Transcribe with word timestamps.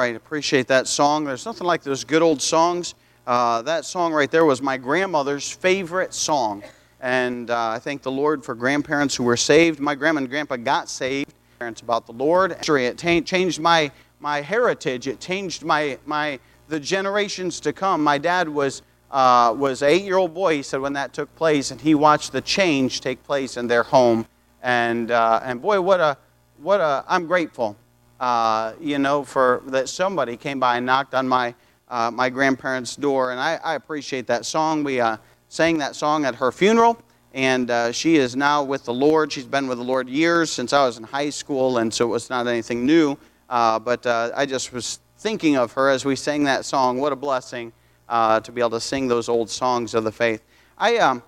right. 0.00 0.16
Appreciate 0.16 0.66
that 0.68 0.88
song. 0.88 1.26
There's 1.26 1.44
nothing 1.44 1.66
like 1.66 1.82
those 1.82 2.04
good 2.04 2.22
old 2.22 2.40
songs. 2.40 2.94
Uh, 3.26 3.60
that 3.60 3.84
song 3.84 4.14
right 4.14 4.30
there 4.30 4.46
was 4.46 4.62
my 4.62 4.78
grandmother's 4.78 5.50
favorite 5.50 6.14
song. 6.14 6.62
And 7.00 7.50
uh, 7.50 7.72
I 7.72 7.78
thank 7.80 8.00
the 8.00 8.10
Lord 8.10 8.42
for 8.42 8.54
grandparents 8.54 9.14
who 9.14 9.24
were 9.24 9.36
saved. 9.36 9.78
My 9.78 9.94
grandma 9.94 10.20
and 10.20 10.30
grandpa 10.30 10.56
got 10.56 10.88
saved. 10.88 11.34
Parents 11.58 11.82
about 11.82 12.06
the 12.06 12.14
Lord. 12.14 12.56
It 12.66 12.96
changed 13.26 13.60
my, 13.60 13.92
my 14.20 14.40
heritage. 14.40 15.06
It 15.06 15.20
changed 15.20 15.64
my, 15.64 15.98
my, 16.06 16.40
the 16.68 16.80
generations 16.80 17.60
to 17.60 17.74
come. 17.74 18.02
My 18.02 18.16
dad 18.16 18.48
was, 18.48 18.80
uh, 19.10 19.54
was 19.54 19.82
an 19.82 19.90
eight-year-old 19.90 20.32
boy, 20.32 20.54
he 20.54 20.62
said, 20.62 20.80
when 20.80 20.94
that 20.94 21.12
took 21.12 21.34
place. 21.36 21.72
And 21.72 21.78
he 21.78 21.94
watched 21.94 22.32
the 22.32 22.40
change 22.40 23.02
take 23.02 23.22
place 23.22 23.58
in 23.58 23.66
their 23.66 23.82
home. 23.82 24.26
And, 24.62 25.10
uh, 25.10 25.40
and 25.44 25.60
boy, 25.60 25.78
what 25.82 26.00
a, 26.00 26.16
what 26.56 26.80
a, 26.80 27.04
I'm 27.06 27.26
grateful 27.26 27.76
uh, 28.20 28.74
you 28.78 28.98
know, 28.98 29.24
for 29.24 29.62
that 29.66 29.88
somebody 29.88 30.36
came 30.36 30.60
by 30.60 30.76
and 30.76 30.84
knocked 30.84 31.14
on 31.14 31.26
my, 31.26 31.54
uh, 31.88 32.10
my 32.10 32.28
grandparents' 32.28 32.94
door. 32.94 33.30
And 33.30 33.40
I, 33.40 33.58
I 33.64 33.74
appreciate 33.74 34.26
that 34.26 34.44
song. 34.44 34.84
We 34.84 35.00
uh, 35.00 35.16
sang 35.48 35.78
that 35.78 35.96
song 35.96 36.26
at 36.26 36.34
her 36.34 36.52
funeral, 36.52 37.00
and 37.32 37.70
uh, 37.70 37.92
she 37.92 38.16
is 38.16 38.36
now 38.36 38.62
with 38.62 38.84
the 38.84 38.92
Lord. 38.92 39.32
She's 39.32 39.46
been 39.46 39.66
with 39.66 39.78
the 39.78 39.84
Lord 39.84 40.06
years 40.08 40.52
since 40.52 40.74
I 40.74 40.84
was 40.84 40.98
in 40.98 41.04
high 41.04 41.30
school, 41.30 41.78
and 41.78 41.92
so 41.92 42.04
it 42.04 42.08
was 42.08 42.28
not 42.28 42.46
anything 42.46 42.84
new. 42.84 43.16
Uh, 43.48 43.78
but 43.78 44.04
uh, 44.04 44.32
I 44.36 44.44
just 44.44 44.72
was 44.72 45.00
thinking 45.16 45.56
of 45.56 45.72
her 45.72 45.88
as 45.88 46.04
we 46.04 46.14
sang 46.14 46.44
that 46.44 46.66
song. 46.66 46.98
What 46.98 47.12
a 47.12 47.16
blessing 47.16 47.72
to 48.10 48.52
be 48.52 48.60
able 48.60 48.70
to 48.70 48.80
sing 48.80 49.08
those 49.08 49.28
old 49.28 49.48
songs 49.48 49.94
of 49.94 50.04
the 50.04 50.12
faith. 50.12 50.42
I, 50.76 50.98
um, 50.98 51.22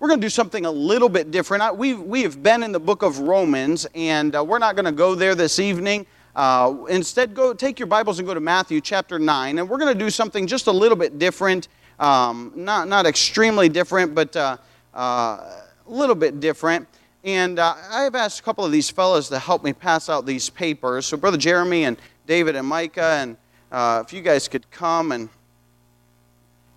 we're 0.00 0.08
going 0.08 0.20
to 0.20 0.24
do 0.24 0.30
something 0.30 0.64
a 0.64 0.70
little 0.70 1.08
bit 1.08 1.30
different. 1.30 1.76
We've, 1.76 2.00
we 2.00 2.22
have 2.22 2.42
been 2.42 2.62
in 2.62 2.72
the 2.72 2.80
book 2.80 3.02
of 3.02 3.18
Romans, 3.18 3.86
and 3.94 4.32
we're 4.32 4.58
not 4.58 4.76
going 4.76 4.84
to 4.86 4.92
go 4.92 5.14
there 5.14 5.34
this 5.34 5.58
evening. 5.58 6.06
Uh, 6.36 6.84
instead, 6.88 7.34
go 7.34 7.52
take 7.52 7.78
your 7.78 7.86
Bibles 7.86 8.18
and 8.18 8.28
go 8.28 8.34
to 8.34 8.40
Matthew 8.40 8.80
chapter 8.80 9.18
9, 9.18 9.58
and 9.58 9.68
we're 9.68 9.78
going 9.78 9.92
to 9.92 9.98
do 9.98 10.10
something 10.10 10.46
just 10.46 10.66
a 10.66 10.72
little 10.72 10.96
bit 10.96 11.18
different. 11.18 11.68
Um, 11.98 12.52
not, 12.54 12.88
not 12.88 13.06
extremely 13.06 13.68
different, 13.68 14.14
but 14.14 14.36
uh, 14.36 14.56
uh, 14.94 14.98
a 14.98 15.64
little 15.86 16.14
bit 16.14 16.40
different. 16.40 16.86
And 17.24 17.58
uh, 17.58 17.74
I've 17.90 18.14
asked 18.14 18.40
a 18.40 18.42
couple 18.42 18.64
of 18.64 18.70
these 18.70 18.88
fellows 18.88 19.28
to 19.30 19.38
help 19.38 19.64
me 19.64 19.72
pass 19.72 20.08
out 20.08 20.26
these 20.26 20.48
papers. 20.48 21.06
So, 21.06 21.16
Brother 21.16 21.36
Jeremy 21.36 21.84
and 21.84 21.96
David 22.26 22.54
and 22.54 22.66
Micah, 22.66 23.16
and 23.18 23.36
uh, 23.72 24.04
if 24.06 24.12
you 24.12 24.22
guys 24.22 24.46
could 24.46 24.70
come 24.70 25.12
and 25.12 25.28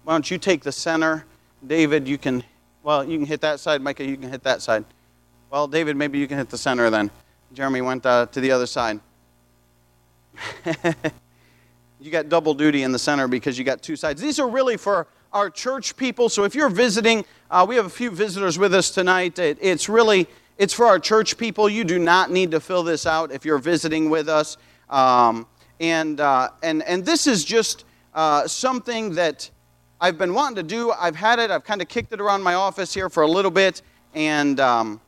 why 0.04 0.14
don't 0.14 0.30
you 0.32 0.38
take 0.38 0.64
the 0.64 0.72
center? 0.72 1.26
David, 1.66 2.08
you 2.08 2.18
can, 2.18 2.44
well, 2.82 3.08
you 3.08 3.18
can 3.20 3.28
hit 3.28 3.42
that 3.42 3.60
side. 3.60 3.82
Micah, 3.82 4.04
you 4.04 4.18
can 4.18 4.32
hit 4.32 4.44
that 4.44 4.62
side. 4.62 4.84
Well, 5.52 5.68
David, 5.68 5.96
maybe 5.96 6.18
you 6.18 6.28
can 6.28 6.38
hit 6.38 6.50
the 6.50 6.58
center 6.58 6.90
then. 6.90 7.12
Jeremy 7.54 7.82
went 7.82 8.06
uh, 8.06 8.26
to 8.28 8.42
the 8.42 8.52
other 8.52 8.66
side. 8.66 9.00
you 12.00 12.12
got 12.12 12.30
double 12.30 12.54
duty 12.54 12.84
in 12.84 12.92
the 12.92 13.00
center 13.00 13.28
because 13.28 13.58
you 13.58 13.64
got 13.64 13.82
two 13.82 13.96
sides. 13.96 14.22
These 14.22 14.40
are 14.40 14.50
really 14.50 14.78
for 14.78 15.08
our 15.34 15.50
church 15.50 15.96
people. 15.96 16.30
So 16.30 16.44
if 16.44 16.56
you're 16.56 16.70
visiting, 16.70 17.26
uh, 17.50 17.66
we 17.68 17.76
have 17.76 17.86
a 17.86 17.90
few 17.90 18.12
visitors 18.12 18.58
with 18.58 18.74
us 18.74 18.92
tonight. 18.92 19.40
It, 19.40 19.58
it's 19.62 19.88
really 19.88 20.28
it's 20.58 20.74
for 20.74 20.86
our 20.86 21.00
church 21.00 21.38
people. 21.38 21.70
You 21.70 21.84
do 21.84 22.00
not 22.00 22.32
need 22.32 22.52
to 22.52 22.60
fill 22.60 22.84
this 22.84 23.06
out 23.06 23.32
if 23.32 23.46
you're 23.46 23.58
visiting 23.58 24.10
with 24.10 24.30
us. 24.30 24.58
Um, 24.90 25.48
and 25.80 26.20
uh, 26.20 26.50
and 26.62 26.84
and 26.84 27.06
this 27.06 27.28
is 27.28 27.44
just 27.44 27.86
uh, 28.14 28.48
something 28.48 29.16
that 29.16 29.50
I've 30.00 30.18
been 30.18 30.34
wanting 30.34 30.58
to 30.58 30.64
do. 30.64 30.92
I've 30.92 31.16
had 31.16 31.40
it. 31.40 31.50
I've 31.50 31.64
kind 31.64 31.82
of 31.82 31.88
kicked 31.88 32.14
it 32.14 32.22
around 32.22 32.44
my 32.44 32.56
office 32.56 32.94
here 32.94 33.10
for 33.10 33.24
a 33.24 33.28
little 33.28 33.52
bit, 33.52 33.82
and. 34.14 34.60
Um, 34.60 35.02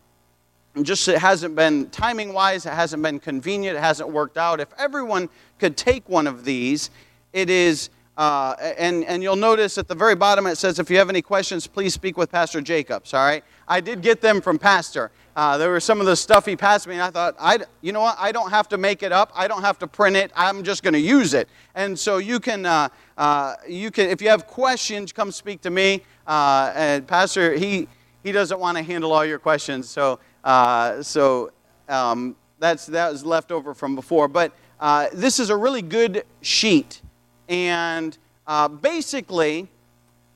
just 0.81 1.07
it 1.07 1.19
hasn't 1.19 1.55
been 1.55 1.89
timing 1.91 2.33
wise, 2.33 2.65
it 2.65 2.73
hasn't 2.73 3.03
been 3.03 3.19
convenient, 3.19 3.77
it 3.77 3.81
hasn't 3.81 4.09
worked 4.09 4.37
out. 4.37 4.59
If 4.59 4.69
everyone 4.77 5.29
could 5.59 5.77
take 5.77 6.09
one 6.09 6.25
of 6.25 6.45
these, 6.45 6.89
it 7.31 7.49
is, 7.49 7.91
uh, 8.17 8.55
and, 8.59 9.05
and 9.05 9.21
you'll 9.21 9.35
notice 9.35 9.77
at 9.77 9.87
the 9.87 9.95
very 9.95 10.15
bottom 10.15 10.47
it 10.47 10.57
says, 10.57 10.79
if 10.79 10.89
you 10.89 10.97
have 10.97 11.09
any 11.09 11.21
questions, 11.21 11.67
please 11.67 11.93
speak 11.93 12.17
with 12.17 12.31
Pastor 12.31 12.59
Jacobs, 12.61 13.13
all 13.13 13.23
right? 13.23 13.43
I 13.67 13.81
did 13.81 14.01
get 14.01 14.19
them 14.19 14.41
from 14.41 14.57
Pastor. 14.57 15.11
Uh, 15.35 15.57
there 15.57 15.71
was 15.71 15.83
some 15.83 15.99
of 15.99 16.05
the 16.05 16.15
stuff 16.15 16.45
he 16.45 16.55
passed 16.55 16.87
me, 16.87 16.93
and 16.93 17.01
I 17.01 17.09
thought, 17.09 17.35
I, 17.39 17.59
you 17.81 17.91
know 17.91 18.01
what? 18.01 18.15
I 18.19 18.31
don't 18.31 18.51
have 18.51 18.67
to 18.69 18.77
make 18.77 19.01
it 19.01 19.11
up. 19.11 19.31
I 19.33 19.47
don't 19.47 19.63
have 19.63 19.79
to 19.79 19.87
print 19.87 20.15
it. 20.15 20.31
I'm 20.35 20.63
just 20.63 20.83
going 20.83 20.93
to 20.93 20.99
use 20.99 21.33
it. 21.33 21.49
And 21.73 21.97
so 21.97 22.17
you 22.17 22.39
can, 22.39 22.65
uh, 22.67 22.89
uh, 23.17 23.55
you 23.67 23.89
can, 23.89 24.09
if 24.09 24.21
you 24.21 24.29
have 24.29 24.45
questions, 24.45 25.11
come 25.11 25.31
speak 25.31 25.61
to 25.61 25.71
me. 25.71 26.01
Uh, 26.27 26.71
and 26.75 27.07
Pastor, 27.07 27.53
he, 27.53 27.87
he 28.23 28.31
doesn't 28.31 28.59
want 28.59 28.77
to 28.77 28.83
handle 28.83 29.11
all 29.11 29.25
your 29.25 29.39
questions, 29.39 29.89
so 29.89 30.19
uh, 30.43 31.01
so 31.01 31.51
um, 31.89 32.35
that's, 32.59 32.85
that 32.87 33.11
was 33.11 33.25
left 33.25 33.51
over 33.51 33.73
from 33.73 33.95
before. 33.95 34.27
But 34.27 34.51
uh, 34.79 35.07
this 35.13 35.39
is 35.39 35.49
a 35.49 35.55
really 35.55 35.81
good 35.81 36.25
sheet. 36.41 37.01
And 37.49 38.17
uh, 38.47 38.67
basically, 38.67 39.67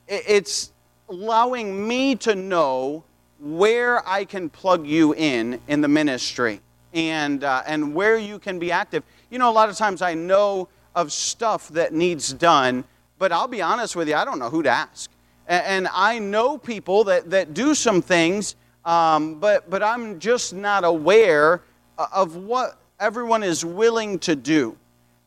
it's 0.07 0.72
allowing 1.09 1.88
me 1.88 2.16
to 2.16 2.35
know 2.35 3.03
where 3.40 4.07
I 4.07 4.25
can 4.25 4.50
plug 4.50 4.88
you 4.88 5.13
in 5.13 5.59
in 5.68 5.81
the 5.81 5.88
ministry 5.88 6.62
and, 6.94 7.44
uh, 7.44 7.63
and 7.68 7.94
where 7.94 8.18
you 8.18 8.39
can 8.39 8.59
be 8.59 8.72
active. 8.72 9.03
You 9.29 9.39
know, 9.39 9.50
a 9.50 9.53
lot 9.53 9.69
of 9.69 9.75
times 9.75 10.01
I 10.01 10.13
know 10.13 10.69
of 10.95 11.12
stuff 11.12 11.69
that 11.69 11.94
needs 11.94 12.34
done, 12.34 12.84
but 13.19 13.31
I'll 13.31 13.47
be 13.47 13.62
honest 13.62 13.95
with 13.95 14.09
you, 14.09 14.16
I 14.16 14.25
don't 14.25 14.39
know 14.39 14.50
who 14.50 14.63
to 14.63 14.69
ask. 14.69 15.12
And, 15.47 15.88
I 15.94 16.19
know 16.19 16.57
people 16.57 17.06
that, 17.06 17.29
that 17.29 17.53
do 17.53 17.74
some 17.74 18.01
things 18.01 18.56
um, 18.88 19.36
but, 19.36 19.70
but 19.70 19.84
I'm 19.84 20.18
just 20.18 20.53
not 20.53 20.86
aware 20.86 21.62
of 21.98 22.38
what 22.38 22.80
everyone 23.02 23.44
is 23.44 23.66
willing 23.66 24.18
to 24.20 24.34
do. 24.34 24.78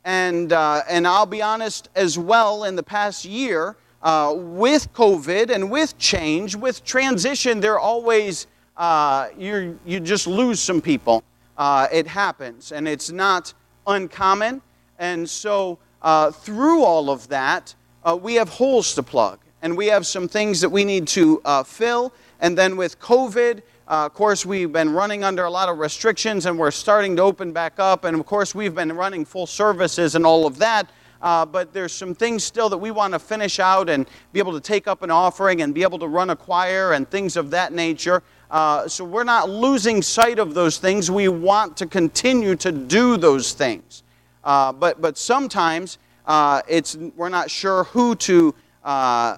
And, 0.04 0.52
uh, 0.54 0.80
and 0.88 1.06
I'll 1.06 1.26
be 1.26 1.42
honest 1.42 1.90
as 1.94 2.18
well, 2.18 2.64
in 2.64 2.74
the 2.74 2.82
past 2.82 3.26
year, 3.26 3.76
uh, 4.02 4.32
with 4.34 4.90
COVID 4.94 5.50
and 5.50 5.70
with 5.70 5.98
change, 5.98 6.56
with 6.56 6.82
transition, 6.84 7.60
there 7.60 7.78
always, 7.78 8.46
uh, 8.78 9.28
you 9.36 9.78
you 9.84 10.00
just 10.00 10.26
lose 10.26 10.58
some 10.58 10.80
people. 10.80 11.22
Uh, 11.58 11.86
it 11.92 12.06
happens, 12.06 12.72
and 12.72 12.88
it's 12.88 13.10
not 13.10 13.52
uncommon. 13.86 14.62
And 14.98 15.28
so, 15.28 15.78
uh, 16.00 16.30
through 16.30 16.82
all 16.82 17.10
of 17.10 17.28
that, 17.28 17.74
uh, 18.04 18.16
we 18.16 18.36
have 18.36 18.48
holes 18.48 18.94
to 18.94 19.02
plug, 19.02 19.38
and 19.60 19.76
we 19.76 19.88
have 19.88 20.06
some 20.06 20.28
things 20.28 20.62
that 20.62 20.70
we 20.70 20.82
need 20.82 21.06
to 21.08 21.42
fill 21.66 22.10
and 22.40 22.56
then 22.56 22.76
with 22.76 22.98
COVID, 22.98 23.62
uh, 23.86 24.06
of 24.06 24.14
course, 24.14 24.46
we've 24.46 24.72
been 24.72 24.92
running 24.92 25.24
under 25.24 25.44
a 25.44 25.50
lot 25.50 25.68
of 25.68 25.78
restrictions 25.78 26.46
and 26.46 26.58
we're 26.58 26.70
starting 26.70 27.16
to 27.16 27.22
open 27.22 27.52
back 27.52 27.78
up. 27.78 28.04
And 28.04 28.18
of 28.18 28.24
course, 28.24 28.54
we've 28.54 28.74
been 28.74 28.92
running 28.92 29.24
full 29.24 29.46
services 29.46 30.14
and 30.14 30.24
all 30.24 30.46
of 30.46 30.58
that. 30.58 30.90
Uh, 31.20 31.44
but 31.44 31.72
there's 31.72 31.92
some 31.92 32.14
things 32.14 32.44
still 32.44 32.68
that 32.68 32.78
we 32.78 32.90
want 32.90 33.12
to 33.12 33.18
finish 33.18 33.58
out 33.58 33.90
and 33.90 34.06
be 34.32 34.38
able 34.38 34.52
to 34.52 34.60
take 34.60 34.88
up 34.88 35.02
an 35.02 35.10
offering 35.10 35.60
and 35.60 35.74
be 35.74 35.82
able 35.82 35.98
to 35.98 36.06
run 36.06 36.30
a 36.30 36.36
choir 36.36 36.92
and 36.92 37.10
things 37.10 37.36
of 37.36 37.50
that 37.50 37.72
nature. 37.72 38.22
Uh, 38.50 38.88
so 38.88 39.04
we're 39.04 39.24
not 39.24 39.50
losing 39.50 40.00
sight 40.02 40.38
of 40.38 40.54
those 40.54 40.78
things. 40.78 41.10
We 41.10 41.28
want 41.28 41.76
to 41.78 41.86
continue 41.86 42.56
to 42.56 42.72
do 42.72 43.16
those 43.16 43.52
things. 43.52 44.02
Uh, 44.42 44.72
but, 44.72 45.00
but 45.00 45.18
sometimes 45.18 45.98
uh, 46.26 46.62
it's, 46.68 46.96
we're 47.16 47.28
not 47.28 47.50
sure 47.50 47.84
who 47.84 48.14
to, 48.14 48.54
uh, 48.84 49.36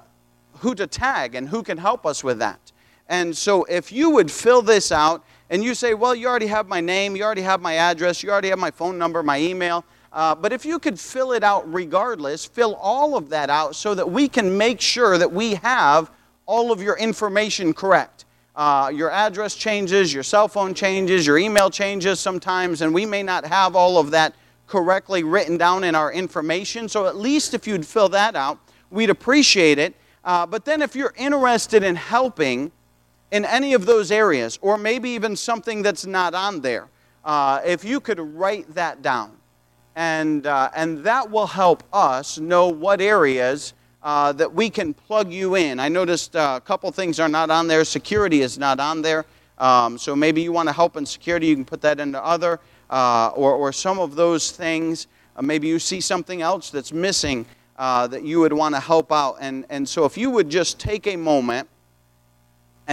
who 0.58 0.74
to 0.74 0.86
tag 0.86 1.34
and 1.34 1.48
who 1.48 1.62
can 1.62 1.78
help 1.78 2.06
us 2.06 2.22
with 2.22 2.38
that. 2.38 2.71
And 3.08 3.36
so 3.36 3.64
if 3.64 3.92
you 3.92 4.10
would 4.10 4.30
fill 4.30 4.62
this 4.62 4.92
out 4.92 5.24
and 5.50 5.62
you 5.62 5.74
say, 5.74 5.94
well, 5.94 6.14
you 6.14 6.26
already 6.28 6.46
have 6.46 6.68
my 6.68 6.80
name, 6.80 7.14
you 7.14 7.24
already 7.24 7.42
have 7.42 7.60
my 7.60 7.74
address, 7.74 8.22
you 8.22 8.30
already 8.30 8.48
have 8.48 8.58
my 8.58 8.70
phone 8.70 8.96
number, 8.98 9.22
my 9.22 9.38
email. 9.38 9.84
Uh, 10.12 10.34
but 10.34 10.52
if 10.52 10.64
you 10.64 10.78
could 10.78 10.98
fill 10.98 11.32
it 11.32 11.42
out 11.42 11.70
regardless, 11.72 12.44
fill 12.44 12.74
all 12.76 13.16
of 13.16 13.30
that 13.30 13.50
out 13.50 13.74
so 13.74 13.94
that 13.94 14.10
we 14.10 14.28
can 14.28 14.56
make 14.56 14.80
sure 14.80 15.18
that 15.18 15.30
we 15.30 15.54
have 15.54 16.10
all 16.46 16.72
of 16.72 16.82
your 16.82 16.98
information 16.98 17.72
correct. 17.72 18.24
Uh, 18.54 18.90
your 18.92 19.10
address 19.10 19.54
changes, 19.54 20.12
your 20.12 20.22
cell 20.22 20.48
phone 20.48 20.74
changes, 20.74 21.26
your 21.26 21.38
email 21.38 21.70
changes 21.70 22.20
sometimes, 22.20 22.82
and 22.82 22.92
we 22.92 23.06
may 23.06 23.22
not 23.22 23.46
have 23.46 23.74
all 23.74 23.98
of 23.98 24.10
that 24.10 24.34
correctly 24.66 25.22
written 25.22 25.56
down 25.56 25.84
in 25.84 25.94
our 25.94 26.12
information. 26.12 26.88
So 26.88 27.06
at 27.06 27.16
least 27.16 27.54
if 27.54 27.66
you'd 27.66 27.86
fill 27.86 28.10
that 28.10 28.36
out, 28.36 28.58
we'd 28.90 29.10
appreciate 29.10 29.78
it. 29.78 29.94
Uh, 30.24 30.44
but 30.46 30.64
then 30.66 30.82
if 30.82 30.94
you're 30.94 31.14
interested 31.16 31.82
in 31.82 31.96
helping, 31.96 32.70
in 33.32 33.46
any 33.46 33.72
of 33.72 33.86
those 33.86 34.12
areas, 34.12 34.58
or 34.60 34.76
maybe 34.76 35.08
even 35.08 35.34
something 35.34 35.82
that's 35.82 36.04
not 36.04 36.34
on 36.34 36.60
there, 36.60 36.88
uh, 37.24 37.60
if 37.64 37.82
you 37.82 37.98
could 37.98 38.20
write 38.20 38.72
that 38.74 39.00
down. 39.00 39.32
And, 39.96 40.46
uh, 40.46 40.70
and 40.76 41.02
that 41.04 41.30
will 41.30 41.46
help 41.46 41.82
us 41.92 42.38
know 42.38 42.68
what 42.68 43.00
areas 43.00 43.72
uh, 44.02 44.32
that 44.32 44.52
we 44.52 44.68
can 44.68 44.92
plug 44.92 45.32
you 45.32 45.56
in. 45.56 45.80
I 45.80 45.88
noticed 45.88 46.36
uh, 46.36 46.58
a 46.58 46.60
couple 46.60 46.92
things 46.92 47.18
are 47.18 47.28
not 47.28 47.50
on 47.50 47.68
there. 47.68 47.84
Security 47.84 48.42
is 48.42 48.58
not 48.58 48.78
on 48.78 49.00
there. 49.00 49.24
Um, 49.56 49.96
so 49.96 50.14
maybe 50.14 50.42
you 50.42 50.52
want 50.52 50.68
to 50.68 50.72
help 50.72 50.96
in 50.96 51.06
security, 51.06 51.46
you 51.46 51.54
can 51.54 51.64
put 51.64 51.80
that 51.82 52.00
into 52.00 52.22
other, 52.22 52.60
uh, 52.90 53.28
or, 53.28 53.54
or 53.54 53.72
some 53.72 53.98
of 53.98 54.14
those 54.14 54.50
things. 54.50 55.06
Uh, 55.36 55.42
maybe 55.42 55.68
you 55.68 55.78
see 55.78 56.02
something 56.02 56.42
else 56.42 56.68
that's 56.68 56.92
missing 56.92 57.46
that 57.78 58.22
you 58.22 58.38
would 58.40 58.52
want 58.52 58.74
to 58.74 58.80
help 58.80 59.10
out. 59.10 59.38
And, 59.40 59.64
and 59.68 59.88
so 59.88 60.04
if 60.04 60.16
you 60.16 60.30
would 60.30 60.48
just 60.48 60.78
take 60.78 61.08
a 61.08 61.16
moment 61.16 61.68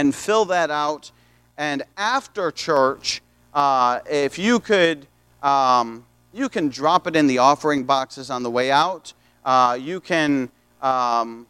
and 0.00 0.14
fill 0.14 0.44
that 0.46 0.70
out. 0.70 1.12
And 1.56 1.82
after 1.96 2.50
church, 2.50 3.22
uh, 3.54 4.00
if 4.10 4.38
you 4.38 4.60
could 4.60 5.06
um, 5.42 6.04
you 6.32 6.48
can 6.48 6.68
drop 6.68 7.06
it 7.06 7.16
in 7.16 7.26
the 7.26 7.38
offering 7.38 7.84
boxes 7.84 8.30
on 8.30 8.42
the 8.42 8.50
way 8.50 8.70
out. 8.70 9.12
Uh, 9.44 9.76
you 9.80 10.00
can, 10.00 10.50
um, 10.82 11.46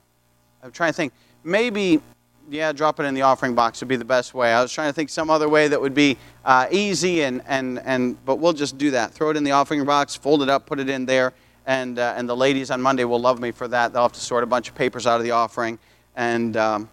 I'm 0.62 0.72
trying 0.72 0.90
to 0.90 0.96
think, 0.96 1.12
maybe, 1.44 2.00
yeah, 2.48 2.72
drop 2.72 2.98
it 3.00 3.04
in 3.04 3.14
the 3.14 3.22
offering 3.22 3.54
box 3.54 3.80
would 3.80 3.88
be 3.88 3.96
the 3.96 4.04
best 4.04 4.32
way. 4.32 4.52
I 4.52 4.62
was 4.62 4.72
trying 4.72 4.88
to 4.88 4.92
think 4.92 5.10
some 5.10 5.28
other 5.30 5.48
way 5.48 5.68
that 5.68 5.80
would 5.80 5.94
be 5.94 6.16
uh, 6.44 6.66
easy, 6.70 7.22
and, 7.22 7.42
and, 7.46 7.78
and, 7.84 8.24
but 8.24 8.36
we'll 8.36 8.52
just 8.52 8.78
do 8.78 8.90
that. 8.92 9.12
Throw 9.12 9.30
it 9.30 9.36
in 9.36 9.44
the 9.44 9.52
offering 9.52 9.84
box, 9.84 10.16
fold 10.16 10.42
it 10.42 10.48
up, 10.48 10.66
put 10.66 10.78
it 10.78 10.88
in 10.88 11.04
there, 11.04 11.32
and, 11.66 11.98
uh, 11.98 12.14
and 12.16 12.28
the 12.28 12.36
ladies 12.36 12.70
on 12.70 12.80
Monday 12.80 13.04
will 13.04 13.20
love 13.20 13.38
me 13.38 13.50
for 13.50 13.68
that. 13.68 13.92
They'll 13.92 14.02
have 14.02 14.12
to 14.12 14.20
sort 14.20 14.44
a 14.44 14.46
bunch 14.46 14.68
of 14.68 14.74
papers 14.74 15.06
out 15.06 15.18
of 15.18 15.24
the 15.24 15.32
offering. 15.32 15.78
And 16.16 16.56
um, 16.56 16.88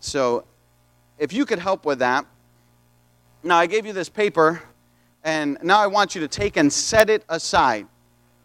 so 0.00 0.44
if 1.18 1.32
you 1.32 1.44
could 1.44 1.58
help 1.58 1.84
with 1.84 1.98
that. 1.98 2.24
Now, 3.42 3.58
I 3.58 3.66
gave 3.66 3.86
you 3.86 3.92
this 3.92 4.08
paper, 4.08 4.62
and 5.22 5.58
now 5.62 5.78
I 5.78 5.86
want 5.86 6.14
you 6.14 6.20
to 6.22 6.28
take 6.28 6.56
and 6.56 6.72
set 6.72 7.08
it 7.08 7.24
aside. 7.28 7.86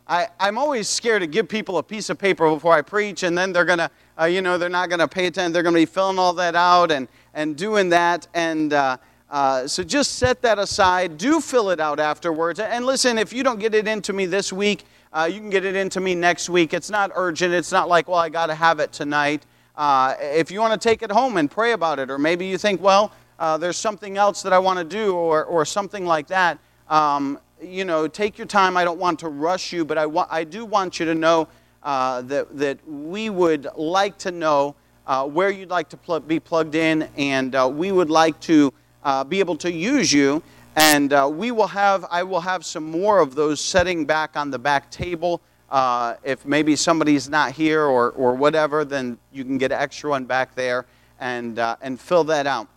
I, 0.08 0.28
I'm 0.40 0.58
always 0.58 0.88
scared 0.88 1.22
to 1.22 1.28
give 1.28 1.48
people 1.48 1.78
a 1.78 1.84
piece 1.84 2.10
of 2.10 2.20
paper 2.20 2.50
before 2.50 2.74
I 2.74 2.82
preach, 2.82 3.24
and 3.24 3.38
then 3.38 3.54
they're 3.54 3.66
going 3.66 3.80
to, 3.80 3.90
uh, 4.20 4.26
you 4.26 4.42
know, 4.42 4.58
they're 4.58 4.70
not 4.70 4.90
going 4.90 5.00
to 5.00 5.08
pay 5.08 5.28
attention. 5.28 5.54
They're 5.54 5.64
going 5.64 5.76
to 5.76 5.82
be 5.82 5.86
filling 5.86 6.20
all 6.20 6.34
that 6.34 6.56
out 6.56 6.92
and, 6.92 7.08
and 7.34 7.56
doing 7.56 7.90
that. 7.90 8.28
And 8.34 8.74
uh, 8.74 8.98
uh, 9.30 9.66
so 9.66 9.84
just 9.84 10.16
set 10.16 10.42
that 10.42 10.60
aside. 10.60 11.18
Do 11.18 11.40
fill 11.40 11.70
it 11.70 11.80
out 11.80 12.00
afterwards. 12.00 12.60
And 12.60 12.86
listen, 12.86 13.18
if 13.18 13.32
you 13.32 13.44
don't 13.44 13.60
get 13.60 13.74
it 13.74 13.88
into 13.88 14.14
me 14.14 14.26
this 14.26 14.52
week, 14.52 14.84
uh, 15.14 15.30
you 15.32 15.40
can 15.40 15.50
get 15.50 15.64
it 15.64 15.76
into 15.76 16.02
me 16.02 16.16
next 16.16 16.50
week. 16.50 16.74
It's 16.74 16.90
not 16.90 17.12
urgent. 17.16 17.54
It's 17.54 17.72
not 17.72 17.88
like, 17.88 18.08
well, 18.08 18.20
I 18.20 18.30
got 18.30 18.48
to 18.48 18.56
have 18.56 18.80
it 18.80 18.92
tonight. 18.92 19.46
Uh, 19.76 20.16
if 20.20 20.52
you 20.52 20.60
want 20.60 20.80
to 20.80 20.90
take 20.90 21.02
it 21.02 21.12
home 21.12 21.38
and 21.38 21.50
pray 21.50 21.72
about 21.72 21.98
it, 21.98 22.12
or 22.12 22.18
maybe 22.18 22.46
you 22.46 22.58
think, 22.58 22.82
well, 22.82 23.12
uh, 23.40 23.58
there's 23.58 23.78
something 23.78 24.18
else 24.18 24.44
that 24.44 24.54
I 24.54 24.60
want 24.60 24.78
to 24.78 24.86
do, 24.86 25.16
or, 25.16 25.44
or 25.46 25.66
something 25.66 26.06
like 26.06 26.28
that, 26.28 26.60
um, 26.90 27.40
you 27.62 27.84
know, 27.84 28.08
take 28.08 28.38
your 28.38 28.46
time. 28.46 28.78
I 28.78 28.84
don't 28.84 29.00
want 29.00 29.20
to 29.20 29.30
rush 29.30 29.74
you, 29.74 29.84
but 29.84 29.98
I, 29.98 30.06
wa- 30.06 30.28
I 30.30 30.44
do 30.44 30.66
want 30.66 31.00
you 31.00 31.06
to 31.08 31.16
know 31.16 31.48
uh, 31.82 32.22
that, 32.24 32.56
that 32.58 32.78
we 32.88 33.30
would 33.30 33.68
like 33.76 34.18
to 34.20 34.32
know 34.32 34.76
uh, 35.08 35.26
where 35.28 35.50
you'd 35.50 35.72
like 35.72 35.90
to 35.90 35.98
pl- 35.98 36.20
be 36.20 36.40
plugged 36.40 36.76
in, 36.76 37.10
and 37.18 37.56
uh, 37.56 37.70
we 37.74 37.92
would 37.92 38.10
like 38.10 38.40
to 38.42 38.72
uh, 39.04 39.24
be 39.24 39.40
able 39.40 39.56
to 39.58 39.72
use 39.72 40.14
you. 40.14 40.44
And 40.76 41.12
we 41.38 41.52
will 41.52 41.68
have, 41.68 42.04
I 42.10 42.24
will 42.24 42.42
have 42.42 42.66
some 42.66 42.90
more 42.90 43.20
of 43.20 43.36
those 43.36 43.62
setting 43.62 44.06
back 44.06 44.36
on 44.36 44.50
the 44.50 44.58
back 44.58 44.90
table. 44.90 45.40
Uh, 45.74 46.18
if 46.24 46.46
maybe 46.46 46.76
somebody's 46.76 47.28
not 47.28 47.52
here 47.52 47.82
or, 47.82 48.12
or 48.12 48.36
whatever, 48.36 48.86
then 48.86 49.18
you 49.32 49.44
can 49.44 49.58
get 49.58 49.72
an 49.72 49.80
extra 49.80 50.08
one 50.08 50.24
back 50.24 50.54
there 50.54 50.86
and, 51.20 51.58
uh, 51.58 51.76
and 51.82 52.00
fill 52.00 52.24
that 52.24 52.46
out. 52.46 52.68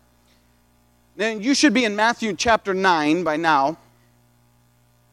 Then 1.15 1.43
you 1.43 1.55
should 1.55 1.75
be 1.75 1.85
in 1.85 1.95
Matthew 1.95 2.33
chapter 2.33 2.73
9 2.73 3.23
by 3.23 3.37
now. 3.37 3.77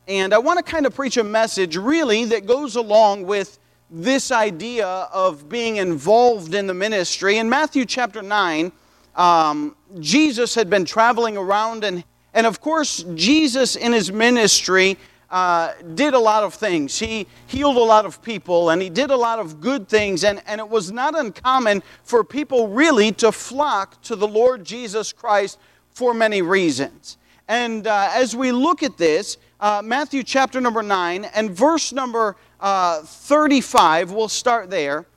And 0.07 0.33
I 0.33 0.37
want 0.37 0.65
to 0.65 0.71
kind 0.71 0.85
of 0.85 0.95
preach 0.95 1.17
a 1.17 1.25
message 1.25 1.75
really 1.75 2.23
that 2.23 2.45
goes 2.45 2.77
along 2.77 3.25
with 3.25 3.59
this 3.91 4.31
idea 4.31 4.87
of 4.87 5.49
being 5.49 5.75
involved 5.75 6.53
in 6.53 6.67
the 6.67 6.73
ministry. 6.73 7.37
In 7.37 7.49
Matthew 7.49 7.83
chapter 7.83 8.21
9, 8.21 8.71
um, 9.17 9.75
Jesus 9.99 10.55
had 10.55 10.69
been 10.69 10.85
traveling 10.85 11.35
around, 11.35 11.83
and, 11.83 12.05
and 12.33 12.47
of 12.47 12.61
course, 12.61 13.03
Jesus 13.13 13.75
in 13.75 13.91
his 13.91 14.09
ministry 14.09 14.97
uh, 15.33 15.73
did 15.95 16.13
a 16.13 16.19
lot 16.19 16.43
of 16.43 16.53
things. 16.53 16.99
He 16.99 17.25
healed 17.47 17.75
a 17.75 17.83
lot 17.83 18.05
of 18.05 18.21
people 18.21 18.69
and 18.69 18.79
he 18.79 18.89
did 18.91 19.09
a 19.09 19.15
lot 19.17 19.39
of 19.39 19.59
good 19.59 19.89
things. 19.89 20.23
And, 20.23 20.43
and 20.45 20.61
it 20.61 20.69
was 20.69 20.91
not 20.91 21.17
uncommon 21.17 21.81
for 22.03 22.23
people 22.23 22.67
really 22.67 23.11
to 23.13 23.31
flock 23.31 23.99
to 24.03 24.15
the 24.15 24.27
Lord 24.27 24.63
Jesus 24.63 25.11
Christ 25.11 25.57
for 25.91 26.13
many 26.13 26.43
reasons. 26.43 27.17
And 27.47 27.87
uh, 27.87 28.11
as 28.13 28.35
we 28.35 28.51
look 28.51 28.83
at 28.83 28.95
this, 28.95 29.37
uh, 29.59 29.81
Matthew 29.83 30.21
chapter 30.21 30.61
number 30.61 30.83
9 30.83 31.25
and 31.25 31.49
verse 31.49 31.91
number 31.91 32.35
uh, 32.59 33.01
35, 33.01 34.11
we'll 34.11 34.29
start 34.29 34.69
there. 34.69 35.07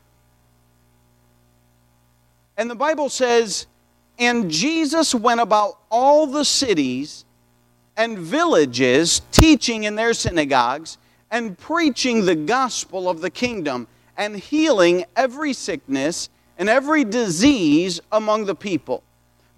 And 2.56 2.70
the 2.70 2.74
Bible 2.74 3.10
says, 3.10 3.66
And 4.18 4.50
Jesus 4.50 5.14
went 5.14 5.40
about 5.40 5.78
all 5.90 6.26
the 6.26 6.46
cities 6.46 7.25
and 7.96 8.18
villages, 8.18 9.22
teaching 9.30 9.84
in 9.84 9.94
their 9.94 10.14
synagogues 10.14 10.98
and 11.30 11.58
preaching 11.58 12.24
the 12.24 12.34
gospel 12.34 13.08
of 13.08 13.20
the 13.20 13.30
kingdom 13.30 13.88
and 14.16 14.36
healing 14.36 15.04
every 15.16 15.52
sickness 15.52 16.28
and 16.58 16.68
every 16.68 17.04
disease 17.04 18.00
among 18.12 18.44
the 18.44 18.54
people. 18.54 19.02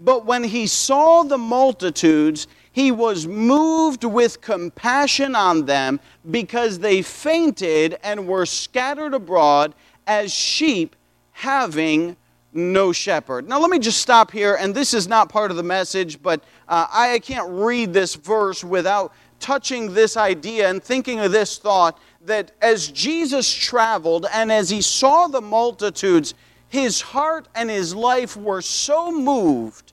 But 0.01 0.25
when 0.25 0.45
he 0.45 0.67
saw 0.67 1.25
the 1.25 1.39
multitudes, 1.39 2.47
he 2.73 2.93
was 2.93 3.27
moved 3.27 4.05
with 4.05 4.41
compassion 4.41 5.35
on 5.35 5.67
them 5.67 5.99
because 6.31 6.79
they 6.79 7.03
fainted 7.03 7.99
and 8.05 8.29
were 8.29 8.47
scattered 8.47 9.15
abroad 9.15 9.75
as 10.07 10.33
sheep 10.33 10.95
having 11.33 12.17
no 12.53 12.93
shepherd. 12.93 13.49
Now, 13.49 13.61
let 13.61 13.71
me 13.71 13.79
just 13.79 14.01
stop 14.01 14.31
here, 14.31 14.55
and 14.55 14.75
this 14.75 14.95
is 14.95 15.07
not 15.07 15.29
part 15.29 15.51
of 15.51 15.57
the 15.57 15.63
message, 15.63 16.23
but 16.23 16.43
uh, 16.69 16.87
I 16.91 17.19
can't 17.21 17.49
read 17.51 17.93
this 17.93 18.15
verse 18.15 18.65
without 18.65 19.13
touching 19.41 19.95
this 19.95 20.17
idea 20.17 20.69
and 20.69 20.83
thinking 20.83 21.21
of 21.21 21.33
this 21.33 21.59
thought 21.59 21.99
that 22.23 22.53
as 22.61 22.89
Jesus 22.89 23.53
traveled 23.53 24.27
and 24.33 24.51
as 24.51 24.69
he 24.71 24.83
saw 24.83 25.29
the 25.29 25.41
multitudes, 25.41 26.35
his 26.69 27.01
heart 27.01 27.49
and 27.55 27.71
his 27.71 27.95
life 27.95 28.37
were 28.37 28.63
so 28.63 29.11
moved 29.11 29.93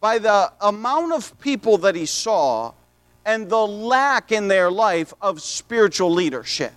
by 0.00 0.18
the 0.18 0.52
amount 0.60 1.12
of 1.12 1.38
people 1.40 1.78
that 1.78 1.94
he 1.94 2.06
saw 2.06 2.72
and 3.24 3.48
the 3.48 3.66
lack 3.66 4.32
in 4.32 4.48
their 4.48 4.70
life 4.70 5.12
of 5.20 5.42
spiritual 5.42 6.10
leadership. 6.10 6.72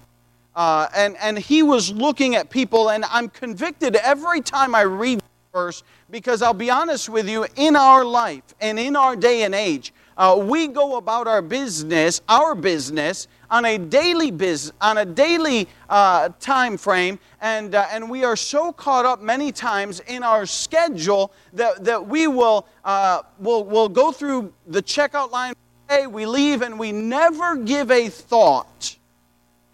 Uh, 0.60 0.90
and, 0.94 1.16
and 1.22 1.40
he 1.40 1.64
was 1.64 1.90
looking 1.94 2.36
at 2.36 2.50
people, 2.50 2.90
and 2.90 3.06
I'm 3.06 3.30
convicted 3.30 3.96
every 3.96 4.42
time 4.42 4.76
I 4.76 4.82
read 4.82 5.20
this 5.20 5.30
verse 5.54 5.84
because 6.12 6.42
I'll 6.42 6.54
be 6.54 6.70
honest 6.70 7.08
with 7.08 7.30
you, 7.30 7.48
in 7.56 7.78
our 7.78 8.04
life 8.04 8.44
and 8.60 8.78
in 8.78 8.98
our 8.98 9.16
day 9.16 9.44
and 9.44 9.56
age, 9.56 9.94
uh, 10.18 10.38
we 10.38 10.68
go 10.68 10.98
about 10.98 11.30
our 11.30 11.42
business, 11.42 12.20
our 12.28 12.56
business, 12.56 13.30
on 13.50 13.64
a 13.64 13.78
daily 13.78 14.32
biz, 14.32 14.74
on 14.82 14.98
a 14.98 15.06
daily 15.06 15.66
uh, 15.88 16.28
time 16.42 16.76
frame, 16.76 17.20
and 17.40 17.74
uh, 17.74 17.88
and 17.90 18.10
we 18.10 18.26
are 18.26 18.36
so 18.36 18.74
caught 18.74 19.06
up 19.06 19.22
many 19.22 19.54
times 19.54 20.02
in 20.08 20.24
our 20.24 20.46
schedule 20.46 21.32
that 21.54 21.86
that 21.86 22.06
we 22.06 22.28
will 22.28 22.68
uh, 22.84 23.22
will 23.40 23.64
will 23.64 23.88
go 23.88 24.12
through 24.12 24.52
the 24.68 24.84
checkout 24.84 25.32
line. 25.32 25.54
Hey, 25.88 26.06
we 26.06 26.26
leave, 26.26 26.64
and 26.64 26.78
we 26.78 26.92
never 26.92 27.56
give 27.56 27.90
a 27.92 28.10
thought 28.10 28.99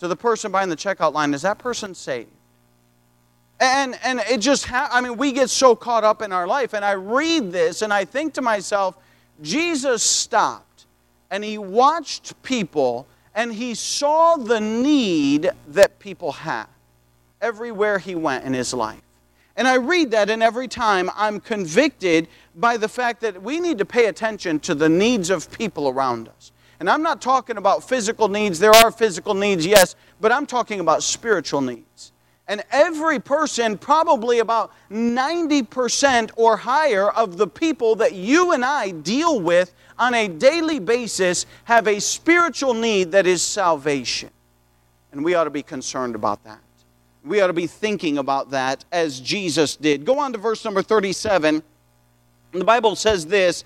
to 0.06 0.10
the 0.10 0.16
person 0.16 0.52
behind 0.52 0.72
the 0.72 0.76
checkout 0.76 1.14
line. 1.14 1.34
Is 1.34 1.42
that 1.42 1.58
person 1.58 1.96
saved? 1.96 2.30
And, 3.60 3.98
and 4.04 4.20
it 4.30 4.40
just, 4.40 4.68
ha- 4.68 4.90
I 4.92 5.02
mean, 5.02 5.18
we 5.18 5.32
get 5.32 5.50
so 5.50 5.76
caught 5.76 6.04
up 6.04 6.22
in 6.22 6.32
our 6.32 6.46
life. 6.46 6.74
And 6.74 6.86
I 6.86 6.92
read 6.92 7.52
this 7.52 7.82
and 7.82 7.92
I 7.92 8.06
think 8.06 8.34
to 8.36 8.42
myself, 8.42 8.96
Jesus 9.42 10.04
stopped 10.04 10.86
and 11.32 11.44
he 11.44 11.58
watched 11.58 12.42
people 12.44 13.08
and 13.34 13.52
he 13.52 13.74
saw 13.74 14.36
the 14.36 14.62
need 14.62 15.50
that 15.70 16.00
people 16.00 16.32
had 16.32 16.68
everywhere 17.42 17.98
he 17.98 18.16
went 18.16 18.46
in 18.46 18.54
his 18.54 18.74
life. 18.74 19.02
And 19.58 19.68
I 19.68 19.76
read 19.76 20.12
that, 20.12 20.30
and 20.30 20.44
every 20.44 20.68
time 20.68 21.10
I'm 21.16 21.40
convicted 21.40 22.28
by 22.56 22.76
the 22.76 22.90
fact 22.90 23.22
that 23.22 23.42
we 23.42 23.60
need 23.60 23.78
to 23.78 23.86
pay 23.86 24.08
attention 24.08 24.60
to 24.62 24.76
the 24.76 24.90
needs 24.90 25.30
of 25.30 25.50
people 25.52 25.88
around 25.88 26.28
us. 26.28 26.52
And 26.80 26.90
I'm 26.90 27.02
not 27.02 27.22
talking 27.22 27.58
about 27.58 27.88
physical 27.88 28.28
needs. 28.28 28.60
There 28.60 28.72
are 28.72 28.92
physical 28.92 29.34
needs, 29.34 29.66
yes, 29.66 29.96
but 30.20 30.32
I'm 30.32 30.46
talking 30.46 30.80
about 30.80 31.04
spiritual 31.04 31.62
needs. 31.62 32.12
And 32.48 32.64
every 32.70 33.20
person, 33.20 33.78
probably 33.78 34.40
about 34.40 34.72
90% 34.92 36.32
or 36.36 36.58
higher 36.58 37.10
of 37.10 37.38
the 37.38 37.48
people 37.48 37.96
that 37.96 38.14
you 38.14 38.52
and 38.52 38.64
I 38.64 38.92
deal 38.92 39.40
with 39.40 39.74
on 39.98 40.14
a 40.14 40.28
daily 40.28 40.80
basis, 40.80 41.46
have 41.64 41.88
a 41.88 42.00
spiritual 42.00 42.74
need 42.74 43.12
that 43.14 43.26
is 43.26 43.42
salvation. 43.42 44.30
And 45.12 45.24
we 45.24 45.34
ought 45.34 45.46
to 45.46 45.50
be 45.50 45.64
concerned 45.64 46.14
about 46.14 46.44
that. 46.44 46.60
We 47.24 47.42
ought 47.42 47.48
to 47.48 47.54
be 47.54 47.66
thinking 47.66 48.20
about 48.20 48.52
that 48.52 48.86
as 48.92 49.20
Jesus 49.20 49.76
did. 49.76 50.06
Go 50.06 50.20
on 50.20 50.32
to 50.34 50.38
verse 50.38 50.64
number 50.64 50.84
37. 50.84 51.64
The 52.52 52.64
Bible 52.64 52.96
says 52.96 53.26
this 53.26 53.64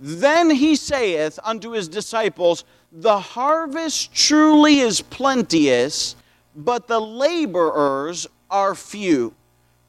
Then 0.00 0.50
he 0.50 0.76
saith 0.76 1.38
unto 1.42 1.70
his 1.70 1.88
disciples, 1.88 2.64
The 2.92 3.18
harvest 3.18 4.14
truly 4.14 4.80
is 4.80 5.00
plenteous 5.00 6.14
but 6.58 6.88
the 6.88 7.00
laborers 7.00 8.26
are 8.50 8.74
few. 8.74 9.32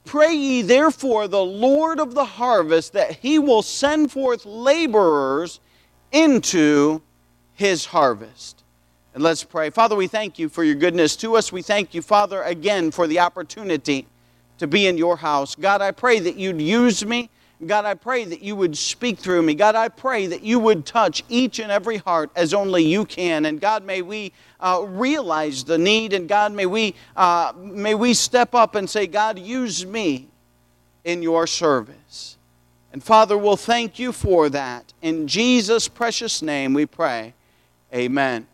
Pray 0.05 0.33
ye 0.33 0.61
therefore 0.61 1.27
the 1.27 1.43
Lord 1.43 1.99
of 1.99 2.13
the 2.13 2.25
harvest 2.25 2.93
that 2.93 3.15
he 3.17 3.39
will 3.39 3.63
send 3.63 4.11
forth 4.11 4.45
laborers 4.45 5.59
into 6.11 7.01
his 7.53 7.85
harvest. 7.85 8.63
And 9.13 9.23
let's 9.23 9.43
pray. 9.43 9.71
Father, 9.71 9.95
we 9.95 10.07
thank 10.07 10.37
you 10.37 10.47
for 10.47 10.63
your 10.63 10.75
goodness 10.75 11.15
to 11.17 11.35
us. 11.35 11.51
We 11.51 11.63
thank 11.63 11.93
you, 11.93 12.01
Father, 12.01 12.43
again 12.43 12.91
for 12.91 13.07
the 13.07 13.19
opportunity 13.19 14.07
to 14.59 14.67
be 14.67 14.85
in 14.87 14.97
your 14.97 15.17
house. 15.17 15.55
God, 15.55 15.81
I 15.81 15.91
pray 15.91 16.19
that 16.19 16.35
you'd 16.35 16.61
use 16.61 17.03
me 17.03 17.29
God, 17.65 17.83
I 17.83 17.93
pray 17.93 18.23
that 18.23 18.41
you 18.41 18.55
would 18.55 18.77
speak 18.77 19.17
through 19.17 19.41
me. 19.41 19.53
God, 19.53 19.75
I 19.75 19.89
pray 19.89 20.27
that 20.27 20.43
you 20.43 20.59
would 20.59 20.85
touch 20.85 21.23
each 21.27 21.59
and 21.59 21.69
every 21.69 21.97
heart 21.97 22.31
as 22.35 22.53
only 22.53 22.83
you 22.83 23.03
can. 23.03 23.45
And 23.45 23.59
God, 23.59 23.83
may 23.83 24.01
we 24.01 24.31
uh, 24.61 24.85
realize 24.87 25.65
the 25.65 25.77
need. 25.77 26.13
And 26.13 26.29
God, 26.29 26.53
may 26.53 26.65
we, 26.65 26.95
uh, 27.17 27.51
may 27.57 27.95
we 27.95 28.13
step 28.13 28.55
up 28.55 28.75
and 28.75 28.89
say, 28.89 29.07
God, 29.07 29.37
use 29.37 29.85
me 29.85 30.29
in 31.03 31.21
your 31.21 31.47
service. 31.47 32.37
And 32.93 33.03
Father, 33.03 33.37
we'll 33.37 33.57
thank 33.57 33.99
you 33.99 34.13
for 34.13 34.49
that. 34.49 34.93
In 35.01 35.27
Jesus' 35.27 35.87
precious 35.87 36.41
name 36.41 36.73
we 36.73 36.85
pray. 36.85 37.33
Amen. 37.93 38.47